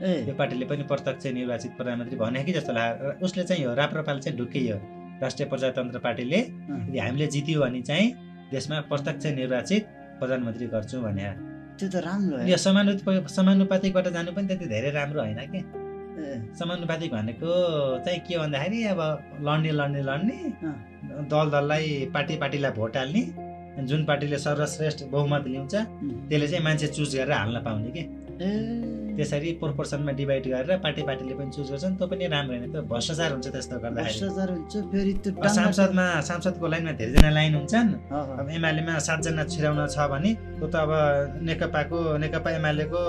ए। 0.00 0.24
त्यो 0.24 0.34
पार्टीले 0.34 0.64
पनि 0.66 0.82
प्रत्यक्ष 0.88 1.26
निर्वाचित 1.38 1.72
प्रधानमन्त्री 1.76 2.16
भने 2.18 2.44
कि 2.44 2.52
जस्तो 2.52 2.72
लाग्यो 2.72 3.24
उसले 3.26 3.42
चाहिँ 3.44 3.62
यो 3.64 3.74
राप्रपाले 3.74 4.20
चाहिँ 4.20 4.38
ढुक्कै 4.38 4.60
यो 4.60 4.76
राष्ट्रिय 5.22 5.48
प्रजातन्त्र 5.48 5.98
पार्टीले। 5.98 6.38
यदि 6.38 6.98
हामीले 6.98 7.26
जित्यो 7.26 7.60
भने 7.60 7.82
चाहिँ 7.82 8.06
देशमा 8.52 8.80
प्रत्यक्ष 8.90 9.26
निर्वाचित 9.38 9.82
प्रधानमन्त्री 10.20 10.66
गर्छौँ 10.74 11.02
भने। 11.02 11.24
त्यो 11.78 11.88
त 11.88 11.96
राम्रो 12.04 12.36
यो 12.38 12.44
है 12.46 12.56
समानु 12.56 12.92
समानुपातिकबाट 13.28 14.06
जानु 14.12 14.32
पनि 14.32 14.46
त्यति 14.48 14.66
धेरै 14.66 14.90
राम्रो 14.90 15.20
होइन 15.20 15.40
कि। 15.52 15.60
समानुपातिक 16.58 17.12
भनेको 17.12 17.48
चाहिँ 18.04 18.20
के 18.26 18.38
भन्दाखेरि 18.38 18.82
अब 18.92 19.00
लड्ने 19.46 19.70
लड्ने 19.72 20.02
लड्ने। 20.02 20.36
दल 21.30 21.46
दललाई 21.50 22.10
पार्टी 22.14 22.36
पार्टीलाई 22.42 22.72
भोट 22.72 22.96
हाल्ने। 22.96 23.22
जुन 23.88 24.04
पार्टीले 24.04 24.38
सर्वश्रेष्ठ 24.38 25.04
बहुमत 25.12 25.44
ल्याउँछ 25.46 25.74
त्यसले 25.74 26.48
चाहिँ 26.48 26.64
मान्छे 26.64 26.86
चुज 26.86 27.16
गरेर 27.16 27.32
हाल्न 27.32 27.64
पाउने 27.64 27.90
कि। 27.96 28.02
त्यसरी 29.16 29.50
प्रोपोर्सनमा 29.60 30.12
डिभाइड 30.18 30.44
गरेर 30.52 30.78
पार्टी 30.84 31.02
पार्टीले 31.08 31.34
पनि 31.38 31.50
चुज 31.52 31.70
गर्छन् 31.70 31.96
त्यो 31.98 32.06
पनि 32.08 32.26
राम्रो 32.32 32.54
होइन। 32.56 32.72
त्यो 32.72 32.82
भ्रष्टाचार 32.92 33.30
हुन्छ 33.32 33.46
त्यस्तो 33.54 33.76
गर्दाखेरि। 33.84 34.08
भ्रष्टाचार 34.08 34.48
हुन्छ 34.50 34.72
फेरि 34.92 35.12
त्यो 35.22 35.48
सांसदमा 35.56 36.06
सांसदको 36.28 36.66
लाइनमा 36.72 36.92
धेरैजना 37.00 37.30
लाइन 37.38 37.54
हुन्छन्। 37.54 37.88
अब 38.40 38.48
एमालेमा 38.56 38.94
सातजना 39.06 39.44
छिराउन 39.52 39.80
छ 39.94 39.98
भने 40.12 40.30
त्यो 40.58 40.66
त 40.66 40.74
अब 40.84 40.90
नेकपाको 41.48 41.98
नेकपा 42.24 42.50
एमालेको 42.58 43.02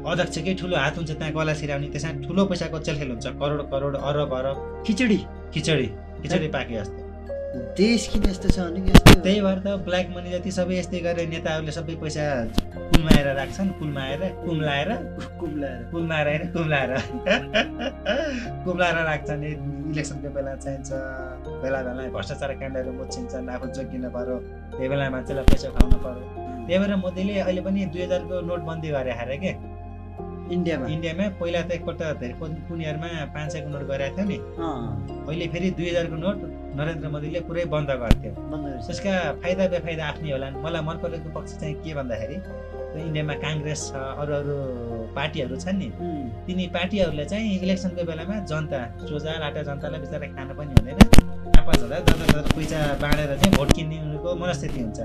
अध्यक्षकै 0.00 0.54
ठुलो 0.60 0.76
हात 0.76 0.96
हुन्छ 0.98 1.10
त्यहाँ 1.12 1.32
गला 1.36 1.52
छिराउने 1.60 1.88
त्यसमा 1.92 2.12
ठुलो 2.24 2.42
पैसाको 2.48 2.78
चेलखेल 2.86 3.10
हुन्छ। 3.12 3.26
करोड 3.36 3.60
करोड 3.68 3.94
अरब 4.00 4.32
अरब। 4.32 4.56
खिचडी। 4.86 5.20
खिचडी 5.52 5.86
खिचडी 6.22 6.48
पाके 6.48 6.74
जस्तो। 6.80 7.09
देश 7.50 8.06
किन 8.08 8.24
यस्तो 8.30 8.48
छ 8.48 8.58
भने 8.62 8.80
यस्तो 8.86 9.12
त्यही 9.22 9.40
भएर 9.42 9.58
त 9.58 9.68
ब्ल्याक 9.82 10.06
मनी 10.14 10.30
जति 10.30 10.50
सबै 10.54 10.74
यस्तै 10.78 10.98
गरेर 11.02 11.28
नेताहरूले 11.34 11.72
सबै 11.74 11.94
पैसा 11.98 12.22
कुलमाएर 12.78 13.26
राख्छन् 13.38 13.70
कुलमाएर 13.78 14.22
कुम्लाएर। 14.46 14.90
कुम्लाएर। 15.40 15.82
कुम्लाएर 15.90 16.26
होइन 16.30 16.44
कुम्लाएर। 16.54 16.92
कुम्लाएर 18.64 18.98
राख्छन्। 19.10 19.42
इलेक्सनको 19.90 20.30
बेला 20.30 20.54
चाहिन्छ 20.62 20.90
बेला 21.62 21.78
बेला 21.86 22.02
भ्रष्टाचार 22.14 22.52
काण्डहरू 22.62 22.92
मुछिन्छन् 23.00 23.50
आफू 23.50 23.66
जोगिन 23.74 24.04
पर्यो 24.14 24.36
त्यही 24.78 24.88
बेला 24.88 25.10
मान्छेलाई 25.10 25.44
पैसा 25.50 25.68
खुवाउनु 25.74 25.98
पर्यो। 26.06 26.24
त्यही 26.66 26.78
भएर 26.78 26.94
मोदीले 27.02 27.34
अहिले 27.40 27.60
पनि 27.66 27.80
दुई 27.90 28.02
हजारको 28.06 28.34
नोटबन्दी 28.46 28.88
गरे 28.94 29.12
हारे 29.18 29.36
के? 29.42 29.52
इन्डियामा? 30.54 30.86
इन्डियामा 30.94 31.24
पहिला 31.40 31.60
त 31.62 31.70
एकपल्ट 31.78 32.02
धेरै 32.20 32.34
कुन 32.40 32.80
इयरमा 32.82 33.08
पाँच 33.34 33.48
सयको 33.52 33.68
नोट 33.70 33.84
गरेको 33.90 34.16
थियो 34.16 34.26
नि। 34.30 34.38
अहिले 35.28 35.46
फेरि 35.52 35.68
दुई 35.78 35.88
हजारको 35.90 36.16
नोट 36.24 36.38
नरेन्द्र 36.78 37.08
मोदीले 37.14 37.40
पुरै 37.48 37.64
बन्द 37.74 37.90
गर्थ्यो। 38.02 38.32
त्यसका 38.86 39.14
फाइदा 39.42 39.64
बेफाइदा 39.74 40.04
आफ्नै 40.10 40.30
होला 40.34 40.48
मलाई 40.64 40.82
मन 40.88 40.96
परेको 41.02 41.28
पक्ष 41.38 41.50
चाहिँ 41.60 41.74
के 41.82 41.94
भन्दाखेरि 41.98 42.36
इन्डियामा 43.06 43.34
काङ्ग्रेस 43.46 43.80
छ 43.90 43.94
अरू 44.20 44.32
अरू 44.40 44.56
पार्टीहरू 45.16 45.56
छन् 45.64 45.78
नि। 45.78 45.88
तिनी 46.46 46.66
पार्टीहरूले 46.76 47.24
चाहिँ 47.30 47.50
इलेक्सनको 47.62 48.02
बेलामा 48.10 48.36
जनता 48.50 48.80
सोझा 49.06 49.32
लाटा 49.42 49.62
जनतालाई 49.68 50.00
बिचरा 50.02 50.26
खानु 50.34 50.52
पनि 50.58 50.74
हुँदैन। 50.78 51.29
पाँच 51.40 51.82
हजार 51.82 52.00
दस 52.02 52.20
हजार 52.20 52.42
पैसा 52.56 52.78
बाँडेर 53.02 53.30
चाहिँ 53.40 53.52
भोट 53.56 53.72
किन्ने 53.76 53.96
उनीहरूको 54.00 54.34
मनस्थिति 54.42 54.80
हुन्छ। 54.80 54.98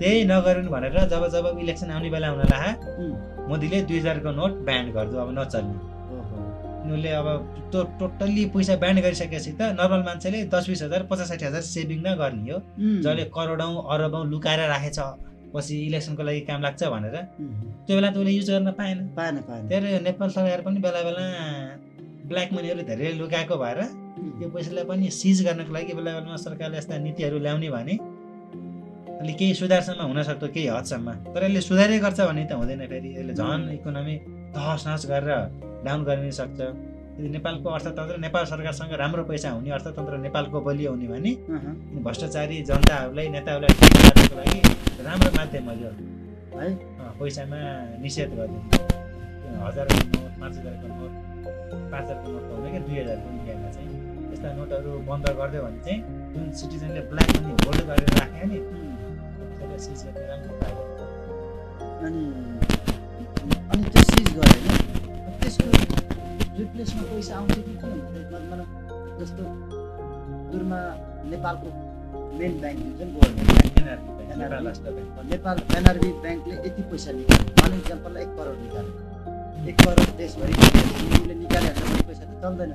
त्यही 0.00 0.24
नगरून् 0.24 0.68
भनेर 0.74 0.96
जब 1.12 1.22
जब 1.34 1.58
इलेक्सन 1.60 1.90
आउने 1.90 2.10
बेला 2.10 2.28
हुन 2.28 2.40
उम्, 2.40 3.14
मोदीले 3.48 3.78
दुई 3.88 3.98
हजारको 3.98 4.30
नोट 4.32 4.52
ब्यान्ड 4.66 4.88
गरिदियो 4.94 5.20
अब 5.20 5.30
नचल्ने। 5.38 5.76
उनीहरूले 6.78 7.10
अब 7.20 7.26
त्यो 7.70 7.80
टोटल्ली 8.00 8.44
पैसा 8.54 8.74
ब्यान्ड 8.82 8.98
गरिसकेपछि 9.04 9.52
त 9.60 9.76
नर्मल 9.76 10.02
मान्छेले 10.08 10.38
दस 10.48 10.64
बिस 10.68 10.82
हजार 10.82 11.02
पचास 11.10 11.28
साठी 11.28 11.44
हजार 11.44 11.62
सेभिङ 11.68 11.98
न 12.00 12.14
गर्ने 12.16 12.52
हो। 12.52 12.58
जसले 13.04 13.24
करोडौँ 13.36 13.72
अरबौँ 13.92 14.24
लुकाएर 14.32 14.60
राखेछ 14.72 14.98
पछि 15.54 15.74
इलेक्सनको 15.86 16.22
लागि 16.22 16.40
काम 16.48 16.60
लाग्छ 16.62 16.82
भनेर। 16.84 17.16
त्यो 17.86 17.94
बेला 17.96 18.08
त 18.10 18.16
उसले 18.16 18.32
युज 18.32 18.50
गर्न 18.50 18.70
पाएन। 18.72 18.98
पाएन 19.16 19.36
पाएन। 19.48 19.68
त्यही 19.68 20.00
नेपाल 20.08 20.28
सरकार 20.32 20.60
पनि 20.64 20.78
बेला 20.80 21.00
बेला 21.08 21.24
ब्ल्याक 22.28 22.48
मनीहरू 22.52 22.82
धेरै 22.88 23.12
लुकाएको 23.20 23.56
भएर 23.56 23.78
उम्, 24.18 24.42
यो 24.42 24.48
पैसालाई 24.50 24.84
पनि 24.90 25.06
सिज 25.20 25.38
गर्नको 25.46 25.72
लागि 25.72 25.92
बेला 25.98 26.10
बेलामा 26.18 26.36
सरकारले 26.46 26.76
यस्ता 26.78 26.94
नीतिहरू 27.06 27.38
ल्याउने 27.38 27.68
भने 27.70 27.94
अलि 29.18 29.32
केही 29.38 29.54
सुधारसम्म 29.60 30.02
हुनसक्छ 30.10 30.44
केही 30.54 30.66
हदसम्म। 30.74 31.08
तर 31.34 31.42
यसले 31.46 31.60
सुधारै 31.68 31.98
गर्छ 32.04 32.20
भने 32.30 32.42
त 32.46 32.52
हुँदैन 32.58 32.82
फेरि। 32.86 33.08
यसले 33.18 33.32
झन् 33.34 33.64
इकोनोमी 33.78 34.14
तहस 34.54 34.82
नहस 34.86 35.02
गरेर 35.10 35.30
डाउन 35.86 36.00
गरिदिन 36.06 36.30
सक्छ। 36.38 36.60
यदि 37.18 37.28
नेपालको 37.34 37.68
अर्थतन्त्र 37.76 38.16
नेपाल 38.26 38.44
सरकारसँग 38.52 38.92
राम्रो 39.02 39.22
पैसा 39.30 39.50
हुने 39.50 39.70
अर्थतन्त्र 39.74 40.14
नेपालको 40.26 40.58
बलियो 40.66 40.90
हुने 40.94 41.06
भने 41.10 41.32
भ्रष्टाचारी 42.06 42.56
जनताहरूलाई 42.70 43.26
नेताहरूलाई 43.34 43.72
ठिक 43.74 43.90
पार्नको 44.06 44.34
लागि 44.38 44.58
राम्रो 45.06 45.30
माध्यम 45.38 45.64
हो 45.66 45.74
यो। 45.82 45.90
है? 46.58 46.68
पैसामा 47.18 47.58
निषेध 48.02 48.30
गरिदिनु 48.38 48.70
त्यो 48.70 49.58
हजारको 49.66 49.98
नोट 50.14 50.32
पाँच 50.40 50.54
हजारको 50.58 50.86
नोट 50.94 51.12
पाँच 51.90 52.04
हजारको 52.06 52.26
नोट 52.32 52.44
हुँदैन 52.54 52.70
क्या 52.70 52.82
दुई 52.86 52.96
हजारको 53.02 53.26
इन्डियामा 53.34 53.68
चाहिँ। 53.74 53.87
यस्ता 54.38 54.54
नोटहरू 54.54 54.90
बन्द 55.02 55.26
गरिदियो 55.34 55.62
भने 55.66 55.78
चाहिँ 55.82 55.98
जुन 56.32 56.46
सिटिजनले 56.58 57.00
ब्ल्याक 57.10 57.30
मनी 57.36 57.52
होल्ड 57.62 57.80
गरेर 57.88 58.10
राख्यो 58.18 58.46
नि 58.50 58.58
सिज 59.82 60.02
गर्ने 60.06 60.26
राम्रो 60.30 60.54
पायो। 60.60 60.82
अनि 62.06 62.22
अनि 63.72 63.82
त्यो 63.94 64.02
सिज 64.10 64.28
गऱ्यो 64.36 64.58
होइन 64.60 65.34
त्यसको 65.42 65.66
रिप्लेसमा 66.58 67.02
पैसा 67.10 67.34
आउँछ 67.38 67.54
कि 67.56 67.74
के? 67.82 67.90
हुन्छ 67.90 68.30
मतलब 68.44 68.68
जस्तो 69.18 69.42
सुरुमा 70.52 70.80
नेपालको 71.34 71.68
मेन 72.38 72.52
ब्याङ्क 72.62 72.78
हुन्छ 72.86 73.00
नि 73.02 73.12
गभर्मेन्ट 73.18 73.50
ब्याङ्क 73.50 74.38
नेपाल 74.38 74.62
राष्ट्र 74.70 74.88
ब्याङ्क 74.96 75.30
नेपाल 75.34 75.56
एनआरबी 75.78 76.10
ब्याङ्कले 76.22 76.54
यति 76.68 76.82
पैसा 76.94 77.10
निकाल्यो। 77.18 77.52
वान 77.58 77.78
इक्जाम्पल 77.82 78.22
एक 78.22 78.30
करोड 78.38 78.58
निकाल्यो। 78.66 79.07
एक 79.68 79.76
करोड 79.82 80.10
देशभरि 80.18 80.52
उसले 80.54 81.34
निकाल्यो 81.34 81.72
भने 81.78 82.02
पैसा 82.08 82.24
त 82.24 82.32
चल्दैन। 82.42 82.70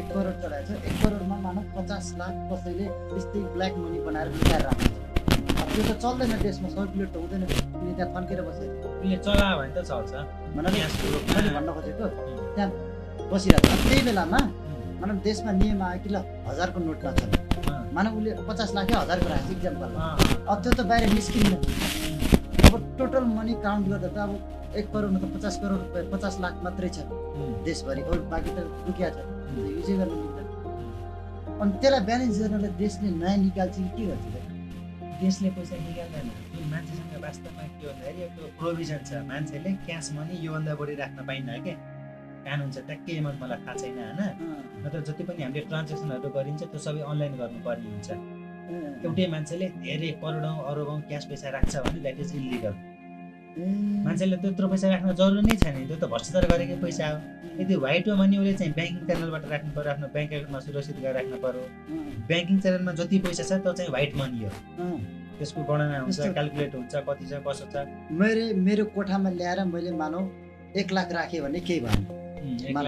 एक 0.00 0.06
करोड 0.14 0.36
चलाएको 0.42 0.66
छ। 0.66 0.84
एक 0.88 0.94
करोडमा 1.02 1.36
मानव 1.46 1.64
पचास 1.76 2.06
लाख 2.20 2.34
कसैले 2.50 2.86
त्यस्तै 3.10 3.40
ब्ल्याक 3.54 3.72
मनी 3.82 3.98
बनाएर 4.06 4.28
लुकाएर 4.34 4.62
राखेको 4.66 4.94
छ 4.94 5.04
अब 5.60 5.68
त्यो 5.74 5.82
त 5.88 5.92
चल्दैन 6.04 6.32
देशमा 6.46 6.68
सर्कुलेट 6.76 7.08
त 7.12 7.16
हुँदैन। 7.22 7.42
किन 7.46 7.88
त्यहाँ 7.96 8.10
थन्केर 8.14 8.40
उसले 8.50 9.16
चलायो 9.26 9.54
भने 9.58 9.72
त 9.76 9.78
चल्छ। 9.90 10.12
मैले 10.56 11.50
भन्न 11.56 11.68
खोजेको 11.76 12.04
त्यहाँ 12.54 12.70
बसिरहेको 13.32 13.66
छ। 13.66 13.82
त्यही 13.88 14.02
बेलामा 14.08 14.40
मानव 15.00 15.16
देशमा 15.28 15.50
नियम 15.60 15.82
आयो 15.82 15.98
कि 16.04 16.08
ल 16.14 16.16
हजारको 16.48 16.78
नोट 16.86 17.04
अँ, 17.04 17.12
मानव 17.92 18.12
उसले 18.18 18.30
पचास 18.48 18.70
लाखै 18.76 18.94
हजारको 19.02 19.26
राखेको 19.28 19.48
छ 19.48 19.56
इक्जाम्पल 19.56 19.88
अँ, 19.92 20.16
अब 20.48 20.56
त्यो 20.62 20.70
त 20.72 20.80
बाहिर 20.88 21.08
निस्किन्न 21.18 21.52
अब 22.76 22.82
टोटल 22.98 23.24
मनी 23.36 23.54
काउन्ट 23.64 23.88
गर्दा 23.88 24.08
त 24.12 24.18
अब 24.26 24.32
एक 24.76 24.86
करोडमा 24.92 25.18
त 25.20 25.26
पचास 25.34 25.54
करोड 25.62 25.78
रुपियाँ 25.82 26.10
पचास 26.12 26.34
लाख 26.44 26.54
मात्रै 26.64 26.88
छ 26.96 26.98
देशभरि। 27.64 28.02
अरू 28.10 28.22
बाँकी 28.32 28.50
त 28.56 28.58
रुकिया 28.88 29.08
छ। 29.16 29.18
युजै 29.78 29.94
गर्न 30.00 30.12
मिल्दैन। 30.20 30.46
अनि 31.60 31.72
त्यसलाई 31.80 32.02
ब्यालेन्स 32.08 32.36
गर्नलाई 32.42 32.72
देशले 32.84 33.08
नयाँ 33.22 33.36
निकाल्छ 33.44 33.76
कि 33.76 33.88
के 33.96 34.04
गर्छ? 34.10 34.24
देशले 35.24 35.48
पैसा 35.56 35.76
निकाल्दैन। 35.88 36.26
जुन 36.52 36.64
मान्छेसँग 36.72 37.16
वास्तवमा 37.24 37.62
के 37.64 37.84
भन्दाखेरि 37.88 38.20
यो 38.22 38.46
प्रोभिजन 38.60 39.00
छ। 39.08 39.10
मान्छेले 39.32 39.70
क्यास 39.86 40.06
मनी 40.16 40.36
योभन्दा 40.44 40.72
बढी 40.80 40.94
राख्न 41.00 41.18
पाइन्न 41.28 41.48
क्या 41.64 41.76
कानुन 42.44 42.68
छ 42.74 42.76
ट्याक्कै 42.88 43.20
म 43.24 43.26
मलाई 43.40 43.58
थाहा 43.64 43.74
छैन 43.80 43.98
होइन? 44.04 44.20
नत्र 44.84 45.00
जति 45.08 45.22
पनि 45.24 45.40
हामीले 45.48 45.64
ट्रान्जेक्सनहरू 45.72 46.28
गरिन्छ 46.36 46.62
त्यो 46.68 46.78
सबै 46.86 47.00
अनलाइन 47.10 47.32
गर्नुपर्ने 47.40 47.88
हुन्छ। 47.94 48.08
एउटै 49.06 49.26
मान्छेले 49.34 49.66
धेरै 49.84 50.10
करोडौँ 50.22 50.54
अरबौँ 50.70 50.98
क्यास 51.08 51.24
पैसा 51.30 51.48
राख्छ 51.56 51.74
भने 51.86 52.00
द्याट 52.04 52.18
इज 52.24 52.30
इलिगल 52.40 52.74
मान्छेले 54.06 54.36
त्यत्रो 54.42 54.66
पैसा 54.72 54.86
राख्न 54.94 55.12
जरुरी 55.20 55.42
नै 55.48 55.56
छैन 55.62 55.74
त्यो 55.88 55.96
त 55.96 56.04
भ्रष्टाचार 56.12 56.44
गरेकै 56.52 56.76
पैसा 56.84 57.04
हो। 57.10 57.18
यदि 57.60 57.74
व्हाइट 57.84 58.08
हो 58.08 58.16
भने 58.20 58.36
उसले 58.42 58.52
चाहिँ 58.60 58.72
ब्याङ्किङ 58.78 59.04
च्यानलबाट 59.08 59.44
राख्नु 59.52 59.70
पऱ्यो 59.76 59.90
आफ्नो 59.92 60.06
ब्याङ्क 60.16 60.32
एकाउन्टमा 60.32 60.58
सुरक्षित 60.66 60.96
गरेर 61.04 61.14
राख्नु 61.18 61.36
पऱ्यो 61.44 61.62
ब्याङ्किङ 62.30 62.56
च्यानलमा 62.64 62.92
जति 63.00 63.18
पैसा 63.26 63.42
छ 63.48 63.60
त्यो 63.64 63.72
चाहिँ 63.78 63.90
व्हाइट 63.96 64.12
मनी 64.20 64.40
हो। 64.44 64.50
त्यसको 65.38 65.60
गणना 65.70 65.96
हुन्छ 66.02 66.18
क्यालकुलेट 66.36 66.74
हुन्छ 66.74 66.94
कति 67.08 67.24
छ 67.30 67.40
कसो 67.46 67.64
छ। 67.72 67.86
मैले 68.20 68.44
मेरो 68.66 68.84
कोठामा 68.96 69.30
ल्याएर 69.40 69.64
मैले 69.72 69.90
मानौ 70.02 70.20
एक 70.82 70.92
लाख 70.92 71.12
राखेँ 71.18 71.40
भने 71.46 71.60
केही 71.68 71.80
भएन। 71.86 72.00
मान- 72.74 72.86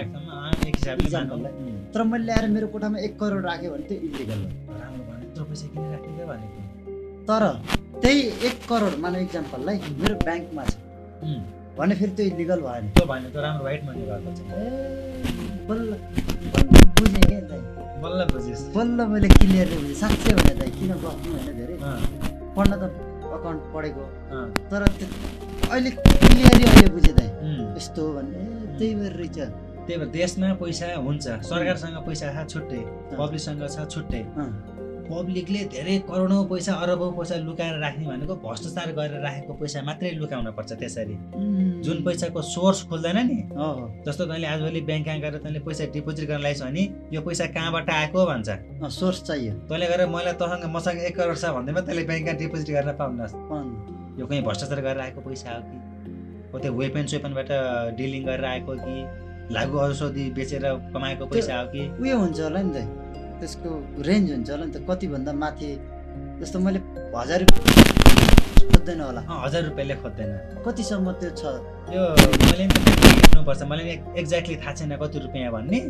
मानौँ। 1.33 1.51
तर 1.95 2.03
मैले 2.13 2.25
ल्याएर 2.29 2.45
मेरो 2.57 2.67
कोठामा 2.77 2.99
एक 3.09 3.19
करोड 3.21 3.45
राख्यो 3.51 3.71
भने 3.73 3.85
त्यो 3.89 3.99
इलिगल 4.09 4.41
हो। 4.45 4.79
राम्रो 4.81 5.03
भने 5.29 5.35
यत्रो 5.35 5.45
पैसा 5.45 5.67
किन 5.69 5.85
राखिदियो 5.93 6.27
भनेको 6.27 6.61
तर 7.29 7.43
त्यही 8.01 8.21
एक 8.49 8.57
करोड 8.69 8.95
मानव 9.05 9.21
इक्जाम्पललाई 9.21 9.77
मेरो 10.01 10.15
ब्याङ्कमा 10.25 10.65
छ। 10.65 10.75
भने 11.79 11.95
फेरि 11.95 12.13
त्यो 12.17 12.27
इलिगल 12.27 12.61
भएन 12.67 12.85
त्यो 12.97 13.05
भने 13.07 13.29
त 13.31 13.37
राम्रो 13.37 13.65
वाइट 13.65 13.83
मनी 13.85 14.03
भएको 14.09 14.31
छ। 14.37 14.41
बल्ल 15.69 15.91
बुझेँ 16.99 17.23
क्या 17.29 17.41
दाइ? 17.51 17.61
बल्ल 18.03 18.21
बुझेस्। 18.33 18.63
बल्ल 18.77 18.99
मैले 19.13 19.29
क्लियरली 19.29 19.77
बुझेँ। 19.77 19.97
साँच्चै 20.01 20.33
भने 20.39 20.55
दाइ 20.61 20.71
किन 20.79 20.93
गफ्नु 21.05 21.33
होइन 21.37 21.51
धेरै। 21.59 21.77
पढ्न 22.57 22.73
त 22.81 22.83
अकाउन्ट 23.37 23.63
पढेको। 23.75 24.05
तर 24.71 24.83
त्यो 24.99 25.07
अहिले 25.71 25.91
क्लियरली 25.91 26.65
अहिले 26.73 26.89
बुझेँ 26.97 27.15
दाइ। 27.19 27.29
यस्तो 27.77 28.01
हो 28.07 28.11
भने 28.17 28.33
ए 28.33 28.77
त्यही 28.79 28.95
भएर 28.95 29.13
रहेछ। 29.21 29.39
त्यही 29.87 29.99
भएर 30.01 30.09
देशमा 30.17 30.49
पैसा 30.63 30.87
हुन्छ। 30.97 31.27
सरकारसँग 31.51 31.97
पैसा 32.07 32.27
छ 32.33 32.49
छुट्टै 32.53 32.81
पब्लिकसँग 33.21 33.63
छ 33.69 33.87
छुट्टै। 33.93 34.23
पब्लिकले 35.09 35.61
धेरै 35.73 35.97
करोडौँ 36.09 36.45
पैसा 36.51 36.73
अरबौँ 36.85 37.11
पैसा 37.19 37.37
लुकाएर 37.47 37.79
राख्ने 37.81 38.05
भनेको 38.07 38.35
भ्रष्टाचार 38.45 38.93
गरेर 38.99 39.21
राखेको 39.23 39.53
पैसा 39.61 39.83
मात्रै 39.89 40.11
लुकाउन 40.21 40.51
पर्छ 40.57 40.73
त्यसरी। 40.81 41.17
जुन 41.85 42.03
पैसाको 42.05 42.43
सोर्स 42.43 42.83
खोल्दैन 42.89 43.19
नि 43.27 43.39
जस्तो 44.07 44.25
तैँले 44.27 44.47
आजभोलि 44.47 44.81
ब्याङ्क 44.89 45.07
कहाँ 45.07 45.21
गएर 45.21 45.37
तैँले 45.45 45.61
पैसा 45.67 45.85
डिपोजिट 45.97 46.29
गर्न 46.29 46.41
लगाइस् 46.41 46.63
भने 46.63 46.83
यो 47.13 47.21
पैसा 47.23 47.47
कहाँबाट 47.57 47.91
आएको 47.91 48.27
भन्छ? 48.27 48.49
सोर्स 48.99 49.23
चाहियो। 49.29 49.53
तैँले 49.69 49.87
गएर 49.87 50.07
मलाई 50.09 50.35
तसँग 50.41 50.65
मसँग 50.77 50.99
एक 51.09 51.17
करोड 51.17 51.37
छ 51.37 51.45
भन्दैमा 51.57 51.81
तैँले 51.89 52.03
ब्याङ्कमा 52.11 52.33
डिपोजिट 52.43 52.69
गर्न 52.77 52.93
पाउनुहोस् 53.01 53.35
पाउनु। 53.49 54.21
यो 54.21 54.27
कहीँ 54.27 54.43
भ्रष्टाचार 54.43 54.81
गरेर 54.81 55.01
आएको 55.01 55.21
पैसा 55.25 55.51
हो 55.55 55.61
कि? 55.69 55.77
हो 56.53 56.59
त्यो 56.59 56.73
वेपन 56.73 57.07
सोपनबाट 57.07 57.51
डिलिङ 57.97 58.23
गरेर 58.29 58.45
आएको 58.45 58.73
कि? 58.85 58.97
लागु 59.57 59.77
औषधि 59.79 60.25
बेचेर 60.37 60.65
कमाएको 60.93 61.27
पैसा 61.27 61.61
हो 61.61 61.67
कि? 61.73 61.83
उयो 62.03 62.17
हुन्छ 62.19 62.41
होला 62.41 62.63
नि 62.63 62.73
त। 62.75 62.79
त्यसको 63.41 63.71
रेन्ज 64.09 64.27
हुन्छ 64.33 64.51
होला 64.51 64.65
नि 64.65 64.73
त 64.73 64.79
कतिभन्दा 64.89 65.33
माथि 65.43 65.71
जस्तो 66.41 66.59
मैले 66.67 66.81
हजार 67.17 67.39
रुपियाँ 67.41 67.87
खोज्दैन 68.73 69.01
होला। 69.01 69.21
हजार 69.45 69.63
रुपियाँले 69.69 69.95
खोज्दैन। 70.03 70.31
कतिसम्म 70.67 71.13
त्यो 71.21 71.31
छ? 71.41 71.43
यो 71.95 72.03
मैले 72.45 72.65
हेर्नुपर्छ 72.69 73.63
मलाई 73.71 73.85
नि 73.85 73.95
एक्ज्याक्टली 74.21 74.57
थाहा 74.63 74.73
छैन 74.79 74.93
कति 75.03 75.19
रुपियाँ 75.25 75.53
भन्ने। 75.53 75.81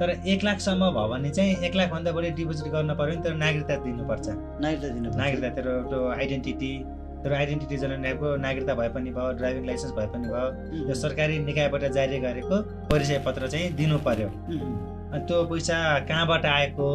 तर 0.00 0.08
एक 0.32 0.40
लाखसम्म 0.44 0.82
भयो 0.96 1.08
भने 1.12 1.30
चाहिँ 1.36 1.52
एक 1.66 1.74
लाखभन्दा 1.76 2.10
बढी 2.16 2.30
डिपोजिट 2.38 2.66
गर्न 2.74 2.90
पऱ्यो 3.00 3.14
नि 3.16 3.22
तर 3.26 3.34
नागरिकता 3.44 3.74
दिनुपर्छ। 3.84 4.26
नागरिकता 4.64 4.88
दिनु 4.96 5.08
नागरिकता 5.22 5.48
तेरो 5.56 5.72
त्यो 5.90 6.00
आइडेन्टिटी 6.18 6.72
तेरो 7.22 7.34
आइडेन्टिटी 7.42 7.76
जनाएको 7.82 8.26
नागरिकता 8.46 8.74
भए 8.80 8.88
पनि 8.94 9.10
भयो 9.16 9.32
ड्राइभिङ 9.38 9.64
लाइसेन्स 9.70 9.92
भए 9.98 10.06
पनि 10.14 10.26
भयो 10.32 10.46
यो 10.88 10.94
सरकारी 11.02 11.38
निकायबाट 11.50 11.84
जारी 11.98 12.18
गरेको 12.26 12.56
परिचय 12.90 13.18
पत्र 13.26 13.48
चाहिँ 13.52 13.72
दिनु 13.78 13.98
पर्यो 14.06 14.28
त्यो 15.12 15.38
पैसा 15.50 15.76
कहाँबाट 16.08 16.44
आएको? 16.46 16.88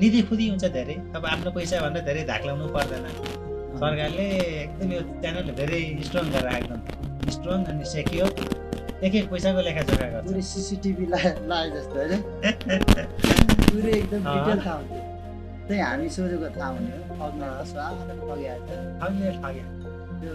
निधि 0.00 0.20
खुदी 0.28 0.48
हुन्छ 0.48 0.64
धेरै। 0.76 0.96
अब 1.16 1.22
आफ्नो 1.26 1.50
पैसा 1.52 1.80
भन्दा 1.84 2.00
धेरै 2.08 2.22
धाक 2.30 2.42
लाउनु 2.46 2.66
पर्दैन। 2.76 3.04
सरकारले 3.82 4.26
एकदम 4.62 4.92
यो 4.92 5.00
च्यानल 5.22 5.48
धेरै 5.60 5.80
स्ट्रङ 6.06 6.26
गरेर 6.34 6.54
एकदम 6.56 6.80
स्ट्रङ 7.36 7.58
अनि 7.72 7.84
सेक्योर 7.92 8.30
एक 9.04 9.14
एक 9.14 9.26
पैसाको 9.30 9.60
लेखाजोखा 9.66 10.06
गर्छ। 10.12 10.24
पुरै 10.26 10.42
सिसिटिभी 10.48 11.04
ला 11.12 11.20
लाए 11.50 11.66
जस्तो 11.70 11.96
होइन 12.00 12.22
पुरै 13.70 13.92
एकदम। 14.00 14.20
डिटेल 14.22 14.58
थाहा 14.66 14.76
त्यही 15.66 15.80
हामी 15.80 16.08
सोझेको 16.16 16.48
थाहा 16.56 16.68
हुने 16.74 16.94
ठग्न 17.18 17.42
ठगिहाल्छ 18.28 18.68
ठग्यो, 19.00 19.30
ठग्यो। 19.42 19.66
त्यो 20.20 20.32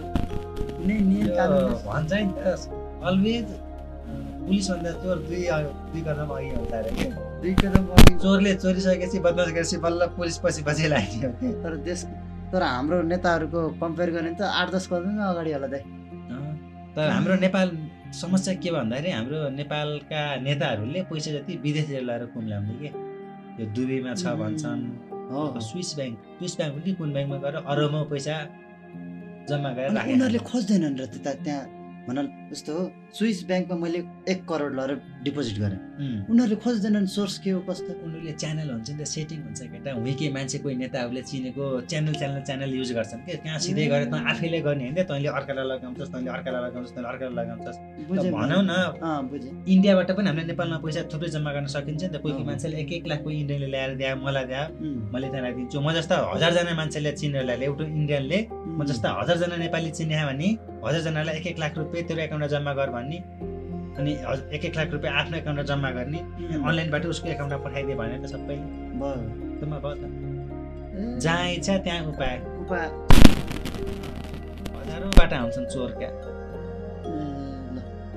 कुनै 0.76 0.96
नियम 1.08 1.28
भन्छ 1.88 2.12
नि 2.12 2.32
त। 2.36 2.46
अलवेज 3.08 3.46
पुलिसभन्दा 4.48 4.90
चोर 5.04 5.18
दुई 5.28 5.42
दुई 5.92 6.00
कदम 6.08 6.30
अघि 6.34 6.48
दुई 7.42 7.52
कदम 7.60 7.84
अघि। 7.94 8.14
चोरले 8.24 8.54
चोरिसकेपछि 8.64 9.18
बदमास 9.26 9.48
गरेपछि 9.52 9.76
बल्ल 9.84 10.06
पुलिस 10.16 10.36
पछि 10.44 10.62
पछि 10.68 10.84
तर 11.62 11.76
देश 11.84 12.00
तर 12.52 12.62
हाम्रो 12.62 13.02
नेताहरूको 13.12 13.60
कम्पेयर 13.76 14.10
गर्ने 14.16 14.32
त 14.40 14.42
आठ 14.48 14.68
दस 14.72 14.84
कदम 14.88 15.20
अगाडि 15.20 15.52
होला 15.52 15.68
दाइ। 15.68 15.82
तर 16.96 17.06
हाम्रो 17.12 17.34
नेपाल 17.44 17.68
समस्या 18.16 18.54
के 18.64 18.70
भन्दाखेरि 18.72 19.10
हाम्रो 19.12 19.38
नेपालका 19.60 20.22
नेताहरूले 20.48 21.00
पैसा 21.12 21.30
जति 21.36 21.52
विदेशतिर 21.60 22.02
लगाएर 22.08 22.24
कुम्ल्याउने 22.32 22.74
के? 22.80 22.90
यो 23.60 23.64
दुबईमा 23.76 24.12
छ 24.16 24.32
भन्छन्। 24.40 24.82
स्विस 25.68 25.90
ब्याङ्क 25.96 26.16
स्विस 26.38 26.54
ब्याङ्क 26.56 26.74
कि 26.84 26.92
कुन 26.98 27.12
ब्याङ्कमा 27.12 27.38
गएर 27.44 27.56
अरबौँ 27.68 28.04
पैसा 28.08 28.34
जम्मा 29.48 29.70
गरेर 29.76 29.90
उनीहरूले 29.92 30.40
खोज्दैनन् 30.50 30.96
र 31.00 31.04
त्यता 31.12 31.32
त्यहाँ 31.44 31.64
भन 32.08 32.16
जस्तो 32.50 32.72
हो 32.72 32.82
स्विस 33.16 33.38
ब्याङ्कमा 33.48 33.76
मैले 33.84 34.00
एक 34.32 34.40
करोड 34.48 34.72
लगेर 34.80 34.96
डिपोजिट 35.24 35.56
गरेँ। 35.60 35.78
उनीहरूले 36.32 36.56
खोज्दैनन् 36.64 37.06
सोर्स 37.16 37.34
के 37.44 37.50
हो 37.50 37.60
कस्तो? 37.68 37.92
उनीहरूले 38.06 38.32
च्यानल 38.40 38.68
हुन्छ 38.72 38.88
नि 38.90 38.96
त 38.96 39.04
सेटिङ 39.12 39.38
हुन्छ 39.44 39.60
केटा 39.72 39.90
हुइके 40.00 40.26
मान्छे 40.36 40.58
कोही 40.64 40.74
नेताहरूले 40.82 41.22
चिनेको 41.30 41.64
च्यानल 41.90 42.14
च्यानल 42.20 42.40
च्यानल 42.48 42.70
युज 42.78 42.90
गर्छन् 42.98 43.20
के 43.28 43.34
त्यहाँ 43.44 43.58
सिधै 43.60 43.86
गएर 43.92 44.04
त 44.08 44.14
आफैले 44.32 44.60
गर्ने 44.64 44.84
होइन 44.88 45.04
तैँले 45.04 45.28
अर्कालाई 45.38 45.66
लगाउँछस् 45.72 46.10
तैँले 46.12 46.30
अर्कालाई 46.36 46.60
लगाउँछस् 46.68 46.94
तैँले 46.96 47.08
अर्कालाई 47.12 47.34
लगाउँछस्। 47.38 47.76
भनौँ 48.08 48.62
न। 48.64 48.72
बुझेँ। 49.28 49.52
इन्डियाबाट 49.74 50.10
पनि 50.16 50.28
हामीले 50.28 50.46
नेपालमा 50.52 50.78
पैसा 50.84 51.00
थुप्रै 51.12 51.28
जम्मा 51.36 51.50
गर्न 51.52 51.66
सकिन्छ 51.76 52.02
नि 52.04 52.08
त। 52.08 52.16
कोही 52.22 52.32
कोही। 52.34 52.44
मान्छेले 52.48 52.76
एक 52.82 52.90
एक 52.98 53.04
लाख 53.10 53.20
कोही 53.24 53.36
इन्डियनले 53.42 53.68
ल्याएर 53.74 53.90
द्या 54.00 54.14
मलाई 54.16 54.44
द्या 54.48 54.62
उम्, 54.80 55.12
मैले 55.12 55.28
त्यहाँ 55.28 55.52
दिन्छु 55.58 55.76
म 55.80 55.92
जस्ता 55.98 56.16
हजारजना 56.32 56.72
मान्छेले 56.80 57.12
चिनेर 57.20 57.44
ल्याएर 57.44 57.62
एउटा 57.68 57.84
इन्डियनले 57.84 58.38
म 58.78 58.80
जस्ता 58.88 59.08
हजारजना 59.20 59.56
नेपाली 59.66 59.90
चिने 59.98 60.16
भने 60.30 60.48
हजारजनालाई 60.84 61.36
एक 61.36 61.46
एक 61.46 61.58
लाख 61.58 61.72
रुपियाँ 61.78 62.06
तेरो 62.08 62.20
एकाउन्टमा 62.22 62.48
जम्मा 62.48 62.72
गर 62.74 62.90
भन्ने। 62.90 63.18
अनि 63.98 64.12
एक 64.54 64.64
एक 64.64 64.76
लाख 64.76 64.88
रुपियाँ 64.92 65.12
आफ्नो 65.20 65.36
एकाउन्टमा 65.38 65.64
जम्मा 65.70 65.90
गर्ने। 65.90 66.18
अनलाइनबाट 66.62 67.06
उसको 67.06 67.28
एकाउन्टमा 67.28 67.58
पठाइदियो 67.64 67.96
भने 67.98 68.18
त 68.22 68.26
सबैले 68.30 68.62
भयो। 69.00 69.94
त? 69.98 70.02
जहाँ 71.22 71.48
इच्छा 71.50 71.74
त्यहाँ 71.78 72.00
उपाय। 72.06 72.34
उपाय। 72.62 72.86
हजारौँबाट 74.78 75.32
आउँछन् 75.32 75.66
चोरका। 75.66 76.08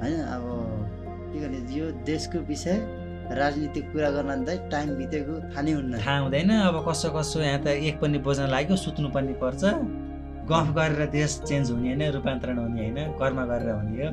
होइन 0.02 0.20
अब 0.36 0.44
के 1.34 1.40
गर्ने 1.40 1.60
यो 1.78 1.86
देशको 2.06 2.38
विषय 2.46 2.78
राजनीतिक 3.38 3.86
कुरा 3.92 4.10
गर्न 4.12 4.46
त 4.46 4.48
टाइम 4.72 4.90
बितेको 4.98 5.34
थाहा 5.50 5.62
नै 5.62 5.72
हुन्न। 5.72 5.94
थाहा 5.98 6.18
हुँदैन 6.20 6.50
अब 6.52 6.76
कसो 6.88 7.10
कसो 7.18 7.42
यहाँ 7.42 7.60
त 7.64 7.68
एक 7.90 7.96
पनि 8.02 8.18
बोज्न 8.22 8.48
लाग्यो 8.50 8.76
सुत्नु 8.76 9.10
पनि 9.10 9.34
पर्छ। 9.42 9.64
गफ 10.50 10.68
गरेर 10.76 11.02
देश 11.10 11.32
चेन्ज 11.48 11.72
हुने 11.72 11.90
होइन 11.90 12.14
रूपान्तरण 12.14 12.58
हुने 12.58 12.82
होइन 12.82 12.98
कर्म 13.20 13.40
गरेर 13.52 13.70
हुने 13.70 14.06
हो। 14.06 14.10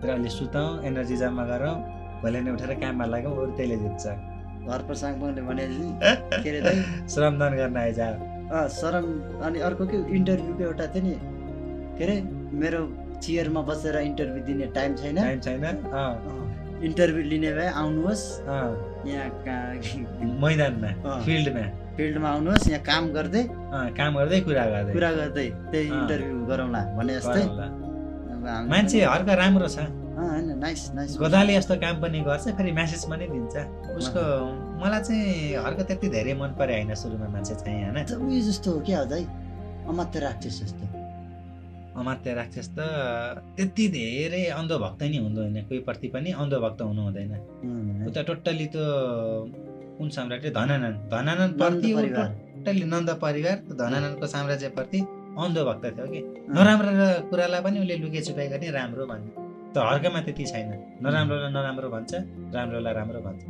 तर 0.00 0.08
अहिले 0.10 0.28
सुतौँ 0.28 0.68
एनर्जी 0.84 1.16
जम्मा 1.16 1.44
गरौँ 1.44 1.74
भोलि 2.22 2.40
नै 2.40 2.50
उठेर 2.52 2.72
काममा 2.80 3.04
लाग्यौँ 3.04 3.34
अरू 3.36 3.52
त्यसले 3.58 3.76
जित्छ। 3.76 4.04
घर 4.64 4.80
पर 4.88 4.94
साङपाङले 4.94 5.42
भने 5.48 5.64
के 6.42 6.50
अरे 6.50 6.72
श्रमदान 7.08 7.52
गर्न 7.56 7.76
आइज। 7.76 8.00
अँ 8.00 8.68
सरम 8.80 9.06
अनि 9.46 9.58
अर्को 9.60 9.86
के 9.86 9.96
इन्टरभ्यूको 10.16 10.62
एउटा 10.64 10.86
थियो 10.94 11.02
नि। 11.04 11.14
के 11.98 12.04
अरे? 12.04 12.16
मेरो 12.60 12.80
चेयरमा 13.22 13.60
बसेर 13.68 13.96
इन्टरभ्यू 13.98 14.44
दिने 14.44 14.66
टाइम 14.76 14.94
छैन। 14.96 15.16
टाइम 15.16 15.40
छैन? 15.40 15.64
इन्टरभ्यू 16.84 17.22
लिने 17.22 17.52
भए 17.54 17.68
आउनुहोस्। 17.82 18.24
अँ, 18.40 18.72
यहाँ 19.06 19.28
मैदानमा। 20.42 20.90
फिल्डमा। 21.24 21.64
फिल्डमा 21.96 22.28
आउनुहोस् 22.34 22.68
यहाँ 22.68 22.82
काम 22.90 23.04
गर्दै 23.16 23.42
काम 23.98 24.12
गर्दै 24.18 24.40
कुरा 24.48 24.64
गर्दै। 24.74 24.92
कुरा 24.92 25.10
गर्दै 25.18 25.46
त्यही। 25.72 25.88
इन्टरभ्यू 25.98 26.38
गरौँला 26.50 26.80
भने 26.98 27.12
जस्तै। 27.18 27.44
मान्छे 28.70 28.98
हर्क 29.04 29.28
राम्रो 29.42 29.68
छ। 29.68 29.78
नाइस 30.14 30.82
नाइस 30.94 31.10
गोदाले 31.18 31.52
यस्तो 31.54 31.74
काम 31.84 31.94
पनि 32.02 32.18
गर्छ 32.26 32.44
फेरि 32.58 32.72
म्यासेज 32.72 33.02
पनि 33.10 33.26
दिन्छ। 33.34 33.54
उसको 33.98 34.22
मलाई 34.82 35.00
चाहिँ 35.06 35.62
हर्क 35.64 35.80
त्यति 35.88 36.08
धेरै 36.14 36.34
मन 36.40 36.50
परे 36.58 36.74
होइन 36.74 36.94
सुरुमा 36.94 37.28
मान्छे 37.34 37.54
चाहिँ 37.62 37.82
होइन? 37.84 37.96
उयो 38.26 38.40
जस्तो 38.48 38.68
हो 38.74 38.78
क्या 38.86 38.98
अझै 39.06 39.22
अमात्य 39.90 40.18
राक्षस 40.26 40.56
जस्तो। 40.62 40.84
अमात्य 42.00 42.34
राक्षस 42.34 42.68
त 42.78 42.78
त्यति 43.56 43.84
धेरै 43.96 44.44
अन्धभक्त 44.58 45.02
नि 45.02 45.18
हुँदैन 45.24 45.56
कोही 45.68 45.80
प्रति 45.88 46.08
पनि 46.14 46.30
अन्धभक्त 46.42 46.80
हुनु 46.82 47.02
हुँदैन। 47.06 47.32
उता 48.08 48.22
टोटल्ली 48.28 48.66
त्यो 48.74 48.86
कुन 49.98 50.08
साम्राज्य? 50.10 50.50
धनानन्द। 50.50 50.96
धनानन्द 51.12 51.52
प्रति 51.58 51.92
टोटल्ली 51.94 52.84
नन्द 52.86 53.10
परिवार 53.22 53.56
धनानन्दको 53.72 54.26
साम्राज्यप्रति 54.26 55.00
अन्धभक्त 55.34 55.84
थियो 55.86 56.06
कि 56.12 56.20
नराम्रो 56.50 56.90
कुरालाई 57.30 57.60
पनि 57.62 57.78
उसले 57.80 57.96
लुके 58.02 58.20
छुपाइ 58.26 58.46
गर्ने 58.48 58.70
राम्रो 58.70 59.06
भन्ने 59.06 59.30
त 59.74 59.76
हर्कमा 59.88 60.20
त्यति 60.26 60.44
छैन। 60.44 60.70
नराम्रोलाई 61.02 61.50
नराम्रो 61.52 61.88
भन्छ 61.90 62.12
राम्रोलाई 62.54 62.92
राम्रो 62.94 63.20
भन्छ। 63.26 63.42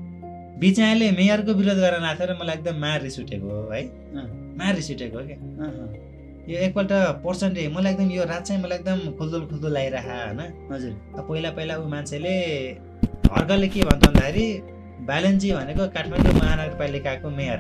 बिचाले 0.61 1.11
मेयरको 1.19 1.53
विरोध 1.55 1.79
गर्न 1.85 2.03
लाग्थ्यो 2.03 2.27
र 2.27 2.33
मलाई 2.41 2.57
एकदम 2.57 2.77
मार 2.81 2.99
रिस 3.03 3.19
उठेको 3.21 3.49
हो 3.49 3.63
है। 3.71 3.83
मार 4.59 4.73
रिस 4.75 4.91
उठेको 4.91 5.19
हो 5.19 5.25
क्या 5.29 5.39
यो 6.49 6.57
एकपल्ट 6.65 6.93
पर्सेन्टेज 7.25 7.67
मलाई 7.77 7.93
एकदम 7.93 8.09
यो 8.11 8.25
रात 8.25 8.43
चाहिँ 8.45 8.63
मलाई 8.63 8.79
एकदम 8.79 8.99
खुल्दुल 9.19 9.43
खुल्दुल 9.51 9.73
लागिरह 9.73 10.07
होइन? 10.09 10.41
हजुर। 10.73 10.93
पहिला 11.29 11.51
पहिला 11.57 11.75
ऊ 11.79 11.87
मान्छेले 11.95 12.35
हर्कले 13.33 13.69
के 13.69 13.81
भन्छ 13.89 14.03
भन्दाखेरि 14.07 14.47
बालनजी 15.01 15.53
भनेको 15.53 15.83
काठमाडौँ 15.95 16.35
महानगरपालिकाको 16.35 17.29
मेयर। 17.31 17.59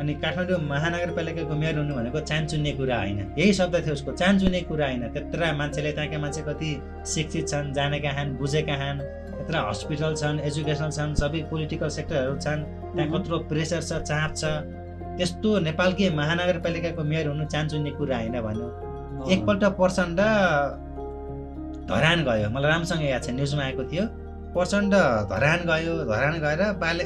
अनि 0.00 0.12
काठमाडौँ 0.22 0.58
महानगरपालिकाको 0.64 1.54
मेयर 1.54 1.74
हुनु 1.78 1.94
भनेको 1.94 2.20
चान्चुन्ने 2.20 2.72
कुरा 2.72 2.96
होइन। 2.98 3.18
यही 3.38 3.52
शब्द 3.52 3.74
थियो 3.84 3.94
उसको। 3.94 4.12
चान्चुन्ने 4.16 4.60
कुरा 4.70 4.86
होइन। 4.86 5.02
त्यत्र 5.12 5.52
मान्छेले 5.60 5.92
त्यहाँका 5.92 6.18
मान्छे 6.18 6.42
कति 6.48 6.70
शिक्षित 7.04 7.48
छन् 7.48 7.72
जानेका 7.76 8.10
छन् 8.16 8.36
बुझेका 8.38 8.76
छन् 8.80 8.98
त्यत्र 9.00 9.56
हस्पिटल 9.68 10.14
छन् 10.14 10.40
एजुकेसन 10.40 10.90
छन् 10.96 11.14
सबै 11.20 11.40
पोलिटिकल 11.50 11.88
सेक्टरहरू 11.88 12.34
छन् 12.38 12.60
त्यहाँ। 12.94 13.08
कत्रो 13.12 13.36
प्रेसर 13.50 13.82
छ 13.82 13.92
चाप 14.08 14.30
छ। 14.36 14.42
त्यस्तो 15.18 15.58
नेपालकै 15.68 16.08
महानगरपालिकाको 16.16 17.02
मेयर 17.04 17.26
हुनु 17.28 17.44
चान्चुन्ने 17.52 17.90
कुरा 17.98 18.16
होइन 18.16 18.40
भन्यो। 18.40 18.68
एकपल्ट 19.28 19.64
प्रचण्ड 19.76 20.20
धरान 21.90 22.18
गयो। 22.24 22.48
मलाई 22.48 22.70
राम्रोसँग 22.72 23.04
याद 23.04 23.22
छ 23.22 23.30
न्युजमा 23.36 23.62
आएको 23.62 23.84
थियो। 23.84 24.04
प्रचण्ड 24.54 24.94
धरान 25.32 25.60
गयो 25.70 25.94
धरान 26.10 26.34
गएर 26.44 26.62
बाले 26.82 27.04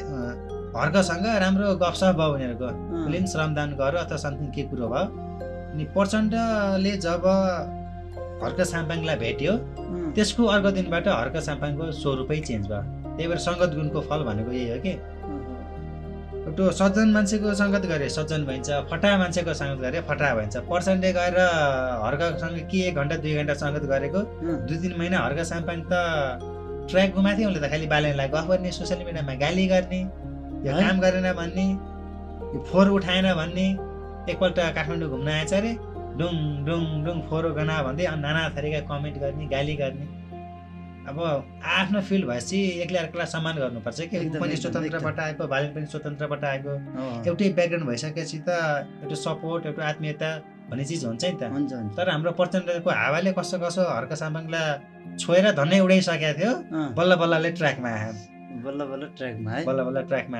हर्कसँग 0.75 1.25
राम्रो 1.43 1.67
गफसफ 1.81 2.15
भयो 2.19 2.33
उनीहरूको। 2.35 2.67
उसले 2.67 3.17
पनि 3.17 3.27
श्रमदान 3.33 3.69
गर्यो 3.81 3.99
अथवा 4.05 4.17
समथिङ 4.25 4.47
के 4.55 4.63
कुरो 4.69 4.87
भयो। 4.93 5.05
अनि 5.71 5.83
प्रचण्डले 5.95 6.91
जब 7.05 7.23
हर्क 8.43 8.59
साम्पाङलाई 8.71 9.17
भेट्यो 9.23 9.53
त्यसको 10.15 10.43
अर्को 10.53 10.69
दिनबाट 10.77 11.07
हर्क 11.07 11.35
साम्पाङको 11.47 11.91
स्वरूपै 12.01 12.39
चेन्ज 12.47 12.63
भयो। 12.71 12.81
त्यही 13.15 13.27
भएर 13.29 13.39
सङ्गत 13.47 13.71
गुणको 13.75 13.99
फल 14.09 14.23
भनेको 14.29 14.51
यही 14.51 14.69
हो 14.71 14.79
कि। 14.85 14.93
एउटा 16.45 16.63
सज्जन 16.79 17.09
मान्छेको 17.15 17.53
सङ्गत 17.61 17.85
गरे 17.91 18.07
सज्जन 18.17 18.41
भइन्छ 18.49 18.69
फटा 18.91 19.11
मान्छेको 19.21 19.53
सङ्गत 19.61 19.79
गरे 19.85 20.01
फटा 20.09 20.33
भइन्छ। 20.35 20.55
प्रचण्डले 20.67 21.11
गएर 21.19 21.37
हर्कसँग 22.05 22.59
के 22.71 22.79
एक 22.89 22.95
घन्टा 23.01 23.15
दुई 23.23 23.33
घन्टा 23.39 23.53
सङ्गत 23.63 23.83
गरेको 23.93 24.19
दुई 24.67 24.77
तिन 24.83 24.93
महिना 24.99 25.17
हर्क 25.25 25.39
साम्पाङ 25.53 25.79
त 25.91 25.93
ट्र्याक 26.89 27.09
घुमाएको 27.15 27.37
थियो 27.39 27.49
उसले 27.49 27.61
त 27.63 27.71
खालि 27.71 27.87
बाल्यलाई 27.93 28.27
गफ 28.35 28.45
गर्ने 28.51 28.71
सोसियल 28.77 28.99
मिडियामा 29.07 29.33
गाली 29.43 29.65
गर्ने 29.73 30.01
यो? 30.65 30.71
काम 30.81 30.97
गरेन 31.05 31.27
भन्ने 31.39 31.65
यो 32.53 32.59
फोहोर 32.69 32.87
उठाएन 32.97 33.27
भन्ने 33.41 33.67
एकपल्ट 34.31 34.57
काठमाडौँ 34.77 35.09
घुम्न 35.09 35.27
आएछ 35.37 35.53
अरे 35.53 35.71
डुङ 36.19 36.35
डुङ 36.67 36.83
डुङ 37.05 37.17
फोहोर 37.29 37.45
गना 37.57 37.81
भन्दै 37.87 38.05
अनि 38.11 38.21
नाना 38.21 38.41
थरीका 38.57 38.79
कमेन्ट 38.91 39.17
गर्ने 39.23 39.45
गाली 39.55 39.75
गर्ने। 39.81 40.05
अब 41.09 41.17
आफ्नो 41.79 42.01
फिल्ड 42.01 42.25
भएपछि 42.27 42.57
एक्लै 42.83 42.99
अर्कोलाई 42.99 43.27
सम्मान 43.33 43.55
गर्नुपर्छ 43.63 43.99
कि? 44.09 44.17
पनि 44.41 44.55
स्वतन्त्रबाट 44.57 45.19
आएको 45.19 45.47
भाइलिन 45.53 45.71
पनि 45.75 45.85
स्वतन्त्रबाट 45.93 46.43
आएको। 46.51 46.73
एउटै 47.29 47.49
ब्याकग्राउन्ड 47.57 47.87
भइसकेपछि 47.89 48.37
त 48.47 48.49
एउटा 49.03 49.15
सपोर्ट 49.25 49.65
एउटा 49.69 49.83
आत्मीयता 49.89 50.29
भन्ने 50.69 50.83
चिज 50.89 51.03
हुन्छ 51.05 51.23
नि 51.25 51.37
त। 51.41 51.43
हुन्छ 51.55 51.71
तर 51.97 52.09
हाम्रो 52.09 52.31
प्रचण्डको 52.39 52.89
हावाले 53.01 53.31
कसो 53.39 53.55
कसो 53.63 53.81
हर्क 53.95 54.11
साम्बाङलाई 54.21 55.17
छोएर 55.21 55.45
धन्नै 55.59 55.79
उडाइसकेको 55.85 56.31
थियो। 56.39 56.51
बल्ल 56.97 57.11
बल्लले 57.21 57.49
ट्र्याकमा 57.59 57.89
आयो 57.95 58.11
बल्ल 58.65 58.81
बल्ल 58.91 59.03
ट्र्याकमा 59.17 59.51
है। 59.55 59.61
बल्ल 59.69 59.79
बल्ल 59.87 60.01
ट्र्याकमा 60.09 60.39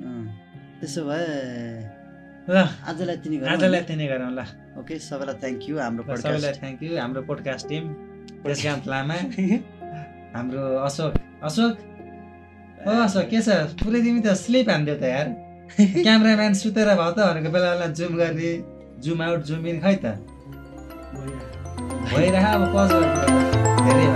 अँ, 0.00 0.24
त्यसो 0.80 1.00
भए 1.08 1.24
ल। 2.48 2.56
आजलाई 2.90 3.16
तिनी 3.24 3.36
आजलाई 3.54 3.82
तिनी 3.90 4.06
गरौँ 4.12 4.32
ल। 4.38 4.40
ओके 4.80 4.94
सबैलाई 5.08 5.36
थ्याङ्क 5.42 5.62
यू 5.68 5.74
हाम्रो 5.84 6.02
सबैलाई 6.24 6.52
थ्याङ्क 6.60 6.78
यू 6.82 6.90
हाम्रो 7.02 7.20
पोडकास्ट 7.28 7.64
टिम 7.68 7.84
त्यसकान्त 8.44 8.84
लामा 8.92 9.16
हाम्रो 10.34 10.62
अशोक। 10.88 11.12
अशोक? 11.48 11.74
ओ 12.88 12.90
अशोक 13.06 13.26
के 13.30 13.40
छ? 13.46 13.48
पुरै 13.84 14.00
तिमी 14.06 14.20
त 14.24 14.32
स्लिप 14.42 14.66
हान्थ्यौ 14.72 14.96
त 14.96 15.04
यार। 15.14 15.28
क्यामराम्यान 16.06 16.52
सुतेर 16.60 16.88
भयो 17.00 17.12
त 17.12 17.18
भनेको 17.28 17.50
बेला 17.54 17.68
बेला 17.74 17.86
जुम 17.98 18.12
गर्ने 18.20 18.50
जुम 19.04 19.22
आउट 19.22 19.42
जुम 19.50 19.66
इन 19.72 19.80
खै 19.86 19.94
त? 20.04 20.14
भइरह 22.12 22.46
अब 22.52 22.66
पज 22.74 22.92
धेरै 23.84 24.06